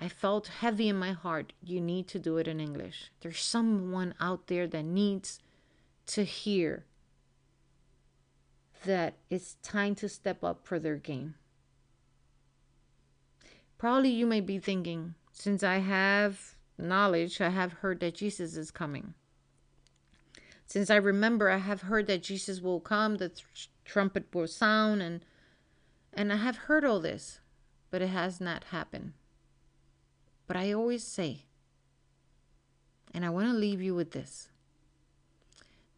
I 0.03 0.09
felt 0.09 0.49
heavy 0.49 0.89
in 0.89 0.97
my 0.97 1.13
heart. 1.13 1.53
You 1.63 1.81
need 1.81 2.09
to 2.09 2.19
do 2.19 2.37
it 2.39 2.49
in 2.49 2.59
English. 2.59 3.13
There's 3.21 3.39
someone 3.39 4.15
out 4.19 4.49
there 4.49 4.67
that 4.67 4.85
needs 4.85 5.39
to 6.07 6.25
hear 6.25 6.87
that 8.85 9.15
it's 9.31 9.55
time 9.63 9.95
to 9.95 10.09
step 10.09 10.43
up 10.43 10.67
for 10.67 10.81
their 10.81 10.97
game. 10.97 11.37
Probably 13.79 14.09
you 14.09 14.27
may 14.27 14.41
be 14.41 14.59
thinking, 14.59 15.15
since 15.33 15.63
I 15.63 15.79
have 15.79 16.57
knowledge, 16.77 17.41
I 17.41 17.51
have 17.51 17.75
heard 17.75 18.01
that 18.01 18.17
Jesus 18.17 18.57
is 18.57 18.73
coming. 18.73 19.15
Since 20.67 20.91
I 20.91 20.97
remember, 20.97 21.49
I 21.49 21.59
have 21.59 21.83
heard 21.83 22.09
that 22.09 22.25
Jesus 22.25 22.61
will 22.61 22.81
come, 22.81 23.19
the 23.19 23.29
tr- 23.29 23.69
trumpet 23.85 24.35
will 24.35 24.49
sound, 24.49 25.01
and 25.01 25.25
and 26.13 26.33
I 26.33 26.37
have 26.37 26.67
heard 26.67 26.85
all 26.85 26.99
this, 26.99 27.39
but 27.93 28.03
it 28.03 28.09
has 28.09 28.41
not 28.41 28.65
happened. 28.65 29.13
But 30.53 30.61
I 30.61 30.75
always 30.75 31.03
say, 31.03 31.47
and 33.15 33.25
I 33.25 33.31
want 33.31 33.49
to 33.49 33.55
leave 33.55 33.81
you 33.81 33.95
with 33.95 34.11
this 34.11 34.51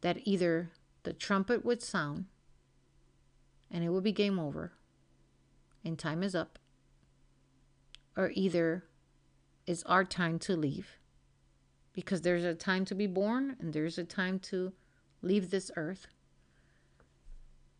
that 0.00 0.18
either 0.22 0.70
the 1.02 1.12
trumpet 1.12 1.64
would 1.64 1.82
sound 1.82 2.26
and 3.68 3.82
it 3.82 3.88
would 3.88 4.04
be 4.04 4.12
game 4.12 4.38
over 4.38 4.70
and 5.84 5.98
time 5.98 6.22
is 6.22 6.36
up, 6.36 6.60
or 8.16 8.30
either 8.34 8.84
it's 9.66 9.82
our 9.86 10.04
time 10.04 10.38
to 10.38 10.56
leave 10.56 10.98
because 11.92 12.20
there's 12.20 12.44
a 12.44 12.54
time 12.54 12.84
to 12.84 12.94
be 12.94 13.08
born 13.08 13.56
and 13.58 13.72
there's 13.72 13.98
a 13.98 14.04
time 14.04 14.38
to 14.38 14.72
leave 15.20 15.50
this 15.50 15.72
earth. 15.74 16.06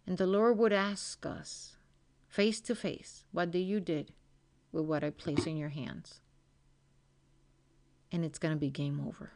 And 0.08 0.18
the 0.18 0.26
Lord 0.26 0.58
would 0.58 0.72
ask 0.72 1.24
us 1.24 1.76
face 2.26 2.60
to 2.62 2.74
face, 2.74 3.22
What 3.30 3.52
did 3.52 3.60
you 3.60 3.78
did 3.78 4.10
with 4.72 4.86
what 4.86 5.04
I 5.04 5.10
place 5.10 5.46
in 5.46 5.56
your 5.56 5.68
hands? 5.68 6.20
And 8.14 8.24
it's 8.24 8.38
going 8.38 8.54
to 8.54 8.60
be 8.60 8.70
game 8.70 9.02
over. 9.04 9.32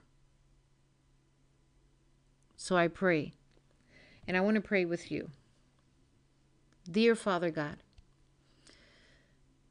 So 2.55 2.77
I 2.77 2.87
pray, 2.87 3.33
and 4.25 4.37
I 4.37 4.41
want 4.41 4.55
to 4.55 4.61
pray 4.61 4.85
with 4.85 5.11
you. 5.11 5.31
Dear 6.89 7.17
Father 7.17 7.51
God, 7.51 7.79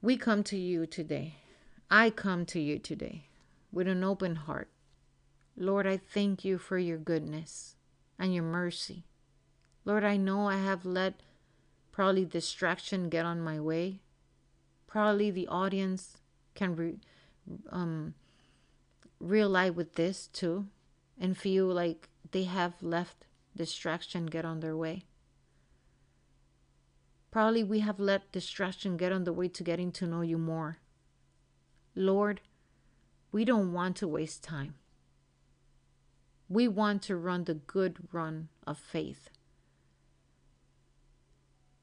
we 0.02 0.18
come 0.18 0.44
to 0.44 0.58
you 0.58 0.86
today. 0.86 1.36
I 1.90 2.10
come 2.10 2.46
to 2.48 2.60
you 2.60 2.80
today 2.80 3.28
with 3.72 3.88
an 3.88 4.04
open 4.04 4.36
heart. 4.36 4.68
Lord, 5.56 5.88
I 5.88 5.96
thank 5.96 6.44
you 6.44 6.58
for 6.58 6.78
your 6.78 6.98
goodness 6.98 7.78
and 8.20 8.34
your 8.34 8.44
mercy. 8.44 9.06
Lord, 9.86 10.04
I 10.04 10.18
know 10.18 10.50
I 10.50 10.58
have 10.58 10.86
let 10.86 11.22
probably 11.94 12.26
distraction 12.26 13.08
get 13.08 13.26
on 13.26 13.40
my 13.40 13.58
way. 13.58 14.02
Probably 14.86 15.32
the 15.32 15.48
audience 15.48 16.18
can 16.56 16.76
re- 16.76 17.00
um, 17.70 18.14
realize 19.20 19.74
with 19.74 19.96
this 19.96 20.28
too 20.28 20.68
and 21.20 21.38
feel 21.38 21.66
like 21.66 22.10
they 22.32 22.44
have 22.44 22.74
left 22.82 23.26
distraction 23.56 24.26
get 24.26 24.46
on 24.46 24.60
their 24.60 24.76
way. 24.76 25.04
Probably 27.32 27.64
we 27.64 27.80
have 27.80 28.00
let 28.00 28.32
distraction 28.32 28.98
get 28.98 29.12
on 29.12 29.24
the 29.24 29.34
way 29.34 29.48
to 29.50 29.64
getting 29.64 29.92
to 29.94 30.08
know 30.08 30.22
you 30.22 30.38
more. 30.38 30.78
Lord, 31.96 32.42
we 33.32 33.44
don't 33.44 33.74
want 33.74 33.98
to 33.98 34.08
waste 34.08 34.44
time. 34.44 34.76
We 36.50 36.68
want 36.68 37.02
to 37.04 37.16
run 37.16 37.44
the 37.44 37.56
good 37.56 37.98
run 38.12 38.50
of 38.66 38.78
faith. 38.78 39.30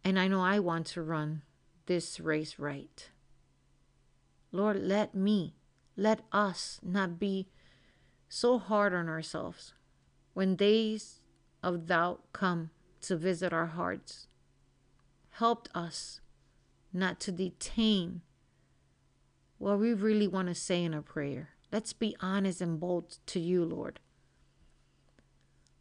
And 0.03 0.19
I 0.19 0.29
know 0.29 0.41
I 0.41 0.59
want 0.59 0.87
to 0.89 1.03
run 1.03 1.43
this 1.87 2.19
race 2.19 2.59
right. 2.59 3.11
Lord, 4.53 4.83
let 4.83 5.15
me, 5.15 5.57
let 5.97 6.21
us 6.33 6.81
not 6.83 7.19
be 7.19 7.49
so 8.29 8.59
hard 8.59 8.95
on 8.95 9.09
ourselves 9.09 9.75
when 10.33 10.57
days 10.57 11.21
of 11.63 11.87
doubt 11.87 12.23
come 12.33 12.71
to 13.01 13.17
visit 13.17 13.53
our 13.53 13.67
hearts 13.67 14.27
Help 15.39 15.69
us 15.75 16.21
not 16.93 17.19
to 17.19 17.33
detain 17.33 18.21
what 19.59 19.81
we 19.81 19.93
really 19.93 20.29
want 20.29 20.47
to 20.47 20.55
say 20.55 20.85
in 20.85 20.95
a 20.95 21.03
prayer. 21.03 21.49
Let's 21.73 21.93
be 21.93 22.15
honest 22.21 22.61
and 22.61 22.79
bold 22.79 23.19
to 23.27 23.41
you, 23.41 23.65
Lord. 23.65 23.99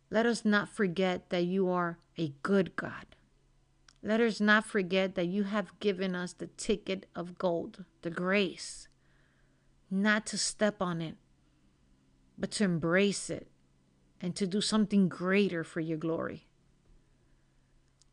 Let 0.09 0.25
us 0.25 0.43
not 0.43 0.69
forget 0.69 1.29
that 1.29 1.43
you 1.43 1.69
are 1.69 1.99
a 2.17 2.33
good 2.41 2.75
God. 2.75 3.15
Let 4.01 4.19
us 4.19 4.41
not 4.41 4.65
forget 4.65 5.13
that 5.13 5.27
you 5.27 5.43
have 5.43 5.79
given 5.79 6.15
us 6.15 6.33
the 6.33 6.47
ticket 6.47 7.05
of 7.15 7.37
gold, 7.37 7.85
the 8.01 8.09
grace, 8.09 8.87
not 9.93 10.25
to 10.27 10.37
step 10.37 10.81
on 10.81 11.01
it, 11.01 11.15
but 12.37 12.51
to 12.51 12.63
embrace 12.63 13.29
it 13.29 13.47
and 14.19 14.35
to 14.35 14.47
do 14.47 14.59
something 14.59 15.07
greater 15.07 15.63
for 15.63 15.79
your 15.79 15.97
glory. 15.97 16.47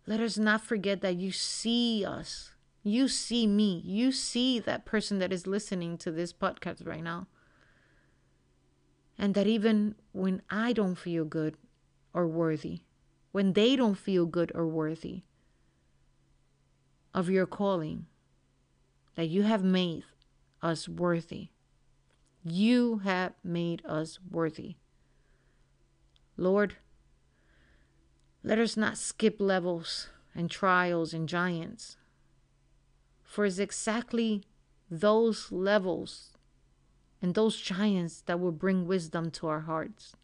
Let 0.06 0.20
us 0.20 0.36
not 0.36 0.62
forget 0.62 1.00
that 1.00 1.16
you 1.16 1.32
see 1.32 2.04
us. 2.04 2.52
You 2.82 3.08
see 3.08 3.46
me. 3.46 3.82
You 3.84 4.12
see 4.12 4.58
that 4.58 4.84
person 4.84 5.18
that 5.20 5.32
is 5.32 5.46
listening 5.46 5.96
to 5.98 6.10
this 6.10 6.32
podcast 6.32 6.86
right 6.86 7.02
now. 7.02 7.28
And 9.18 9.34
that 9.34 9.46
even 9.46 9.94
when 10.12 10.42
I 10.50 10.72
don't 10.72 10.96
feel 10.96 11.24
good 11.24 11.56
or 12.12 12.26
worthy, 12.26 12.80
when 13.32 13.52
they 13.52 13.76
don't 13.76 13.98
feel 13.98 14.26
good 14.26 14.50
or 14.54 14.66
worthy 14.66 15.22
of 17.14 17.30
your 17.30 17.46
calling, 17.46 18.06
that 19.14 19.28
you 19.28 19.42
have 19.42 19.62
made 19.62 20.04
us 20.62 20.88
worthy. 20.88 21.48
You 22.42 22.98
have 22.98 23.34
made 23.44 23.82
us 23.84 24.18
worthy. 24.30 24.76
Lord, 26.36 26.76
let 28.42 28.58
us 28.58 28.76
not 28.76 28.96
skip 28.96 29.36
levels 29.38 30.08
and 30.34 30.50
trials 30.50 31.12
and 31.12 31.28
giants, 31.28 31.98
for 33.22 33.44
it's 33.44 33.58
exactly 33.58 34.44
those 34.90 35.52
levels 35.52 36.30
and 37.20 37.34
those 37.34 37.60
giants 37.60 38.22
that 38.22 38.40
will 38.40 38.52
bring 38.52 38.86
wisdom 38.86 39.30
to 39.30 39.46
our 39.46 39.60
hearts, 39.60 40.16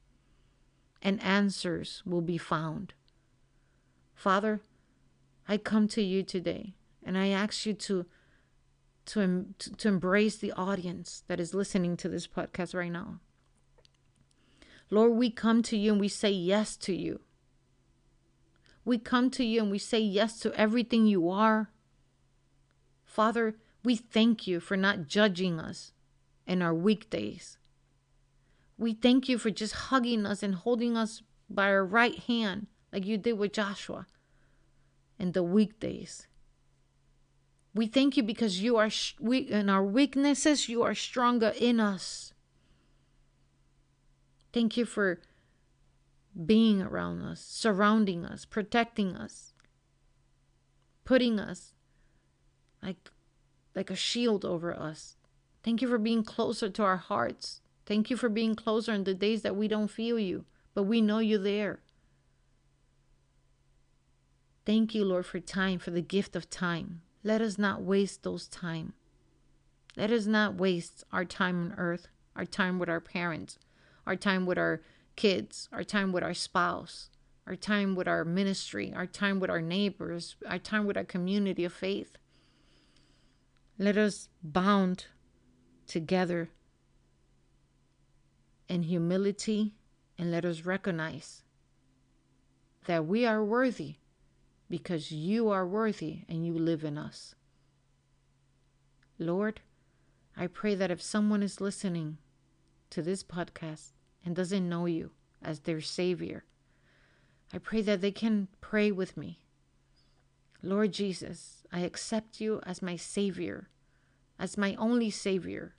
and 1.02 1.22
answers 1.22 2.02
will 2.06 2.22
be 2.22 2.38
found. 2.38 2.94
Father, 4.14 4.60
I 5.46 5.58
come 5.58 5.86
to 5.88 6.02
you 6.02 6.22
today 6.22 6.74
and 7.04 7.16
I 7.18 7.28
ask 7.28 7.66
you 7.66 7.74
to 7.74 8.06
to, 9.06 9.46
to 9.78 9.88
embrace 9.88 10.36
the 10.36 10.52
audience 10.52 11.22
that 11.28 11.40
is 11.40 11.54
listening 11.54 11.96
to 11.96 12.08
this 12.08 12.26
podcast 12.26 12.74
right 12.74 12.92
now. 12.92 13.20
Lord, 14.90 15.12
we 15.12 15.30
come 15.30 15.62
to 15.64 15.76
you 15.76 15.92
and 15.92 16.00
we 16.00 16.08
say 16.08 16.30
yes 16.30 16.76
to 16.78 16.94
you. 16.94 17.20
We 18.84 18.98
come 18.98 19.30
to 19.30 19.44
you 19.44 19.62
and 19.62 19.70
we 19.70 19.78
say 19.78 19.98
yes 19.98 20.38
to 20.40 20.54
everything 20.54 21.06
you 21.06 21.28
are. 21.28 21.70
Father, 23.04 23.56
we 23.82 23.96
thank 23.96 24.46
you 24.46 24.60
for 24.60 24.76
not 24.76 25.08
judging 25.08 25.58
us 25.58 25.92
in 26.46 26.62
our 26.62 26.74
weekdays. 26.74 27.58
We 28.78 28.94
thank 28.94 29.28
you 29.28 29.38
for 29.38 29.50
just 29.50 29.74
hugging 29.74 30.26
us 30.26 30.42
and 30.42 30.54
holding 30.54 30.96
us 30.96 31.22
by 31.48 31.68
our 31.68 31.84
right 31.84 32.18
hand, 32.18 32.66
like 32.92 33.06
you 33.06 33.16
did 33.18 33.34
with 33.34 33.52
Joshua 33.52 34.06
in 35.18 35.32
the 35.32 35.42
weekdays. 35.42 36.26
We 37.76 37.86
thank 37.86 38.16
you 38.16 38.22
because 38.22 38.62
you 38.62 38.78
are 38.78 38.88
we 39.20 39.38
in 39.38 39.68
our 39.68 39.84
weaknesses 39.84 40.66
you 40.66 40.82
are 40.82 40.94
stronger 40.94 41.52
in 41.60 41.78
us. 41.78 42.32
Thank 44.54 44.78
you 44.78 44.86
for 44.86 45.20
being 46.46 46.80
around 46.80 47.20
us, 47.20 47.42
surrounding 47.42 48.24
us, 48.24 48.46
protecting 48.46 49.14
us, 49.14 49.52
putting 51.04 51.38
us 51.38 51.74
like 52.82 53.10
like 53.74 53.90
a 53.90 53.96
shield 53.96 54.46
over 54.46 54.74
us. 54.74 55.18
Thank 55.62 55.82
you 55.82 55.88
for 55.88 55.98
being 55.98 56.24
closer 56.24 56.70
to 56.70 56.82
our 56.82 56.96
hearts. 56.96 57.60
Thank 57.84 58.08
you 58.08 58.16
for 58.16 58.30
being 58.30 58.54
closer 58.54 58.94
in 58.94 59.04
the 59.04 59.12
days 59.12 59.42
that 59.42 59.54
we 59.54 59.68
don't 59.68 59.88
feel 59.88 60.18
you, 60.18 60.46
but 60.72 60.84
we 60.84 61.02
know 61.02 61.18
you're 61.18 61.38
there. 61.38 61.80
Thank 64.64 64.94
you, 64.94 65.04
Lord, 65.04 65.26
for 65.26 65.40
time, 65.40 65.78
for 65.78 65.90
the 65.90 66.00
gift 66.00 66.34
of 66.34 66.48
time. 66.48 67.02
Let 67.26 67.42
us 67.42 67.58
not 67.58 67.82
waste 67.82 68.22
those 68.22 68.46
time. 68.46 68.92
Let 69.96 70.12
us 70.12 70.26
not 70.26 70.54
waste 70.54 71.02
our 71.10 71.24
time 71.24 71.60
on 71.60 71.74
earth, 71.76 72.06
our 72.36 72.44
time 72.44 72.78
with 72.78 72.88
our 72.88 73.00
parents, 73.00 73.58
our 74.06 74.14
time 74.14 74.46
with 74.46 74.58
our 74.58 74.80
kids, 75.16 75.68
our 75.72 75.82
time 75.82 76.12
with 76.12 76.22
our 76.22 76.34
spouse, 76.34 77.10
our 77.44 77.56
time 77.56 77.96
with 77.96 78.06
our 78.06 78.24
ministry, 78.24 78.92
our 78.94 79.06
time 79.06 79.40
with 79.40 79.50
our 79.50 79.60
neighbors, 79.60 80.36
our 80.46 80.60
time 80.60 80.86
with 80.86 80.96
our 80.96 81.02
community 81.02 81.64
of 81.64 81.72
faith. 81.72 82.16
Let 83.76 83.98
us 83.98 84.28
bound 84.40 85.06
together 85.88 86.50
in 88.68 88.84
humility 88.84 89.74
and 90.16 90.30
let 90.30 90.44
us 90.44 90.60
recognize 90.64 91.42
that 92.84 93.04
we 93.04 93.26
are 93.26 93.42
worthy 93.42 93.96
because 94.68 95.12
you 95.12 95.48
are 95.50 95.66
worthy 95.66 96.24
and 96.28 96.46
you 96.46 96.54
live 96.54 96.84
in 96.84 96.98
us. 96.98 97.34
Lord, 99.18 99.60
I 100.36 100.46
pray 100.46 100.74
that 100.74 100.90
if 100.90 101.00
someone 101.00 101.42
is 101.42 101.60
listening 101.60 102.18
to 102.90 103.02
this 103.02 103.22
podcast 103.22 103.92
and 104.24 104.36
doesn't 104.36 104.68
know 104.68 104.86
you 104.86 105.12
as 105.42 105.60
their 105.60 105.80
Savior, 105.80 106.44
I 107.52 107.58
pray 107.58 107.80
that 107.82 108.00
they 108.00 108.10
can 108.10 108.48
pray 108.60 108.90
with 108.90 109.16
me. 109.16 109.40
Lord 110.62 110.92
Jesus, 110.92 111.62
I 111.72 111.80
accept 111.80 112.40
you 112.40 112.60
as 112.66 112.82
my 112.82 112.96
Savior, 112.96 113.68
as 114.38 114.58
my 114.58 114.74
only 114.74 115.10
Savior. 115.10 115.74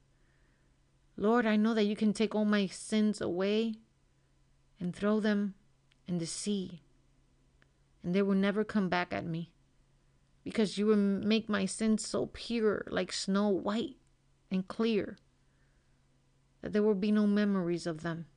Lord, 1.17 1.45
I 1.45 1.55
know 1.55 1.73
that 1.73 1.85
you 1.85 1.95
can 1.95 2.13
take 2.13 2.33
all 2.33 2.45
my 2.45 2.67
sins 2.67 3.19
away 3.19 3.75
and 4.79 4.95
throw 4.95 5.19
them 5.19 5.55
in 6.07 6.19
the 6.19 6.25
sea, 6.25 6.81
and 8.07 8.15
they 8.15 8.21
will 8.21 8.35
never 8.35 8.63
come 8.63 8.87
back 8.87 9.11
at 9.11 9.25
me 9.25 9.51
because 10.45 10.77
you 10.77 10.85
will 10.85 10.95
make 10.95 11.49
my 11.49 11.65
sins 11.65 12.07
so 12.07 12.27
pure, 12.27 12.85
like 12.89 13.11
snow 13.11 13.49
white 13.49 13.97
and 14.49 14.65
clear, 14.65 15.17
that 16.61 16.71
there 16.71 16.83
will 16.83 16.95
be 16.95 17.11
no 17.11 17.27
memories 17.27 17.85
of 17.85 18.03
them. 18.03 18.27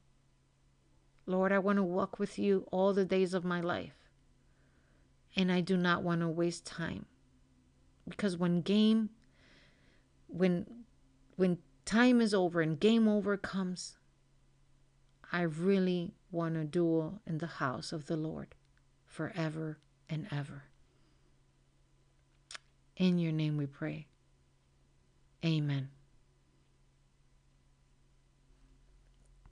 Lord, 1.24 1.52
I 1.52 1.60
want 1.60 1.76
to 1.76 1.84
walk 1.84 2.18
with 2.18 2.36
you 2.36 2.66
all 2.72 2.92
the 2.92 3.04
days 3.04 3.32
of 3.32 3.44
my 3.44 3.60
life. 3.60 3.94
And 5.36 5.52
I 5.52 5.60
do 5.60 5.76
not 5.76 6.02
want 6.02 6.22
to 6.22 6.28
waste 6.28 6.66
time. 6.66 7.06
Because 8.08 8.36
when 8.36 8.62
game 8.62 9.10
when 10.26 10.66
when 11.36 11.58
time 11.84 12.20
is 12.20 12.34
over 12.34 12.60
and 12.60 12.80
game 12.80 13.06
over 13.06 13.36
comes, 13.36 13.98
I 15.30 15.42
really 15.42 16.16
want 16.32 16.54
to 16.54 16.64
dwell 16.64 17.22
in 17.24 17.38
the 17.38 17.46
house 17.46 17.92
of 17.92 18.06
the 18.06 18.16
Lord 18.16 18.56
forever 19.10 19.76
and 20.08 20.26
ever. 20.30 20.62
In 22.96 23.18
your 23.18 23.32
name 23.32 23.56
we 23.56 23.66
pray. 23.66 24.06
Amen. 25.44 25.88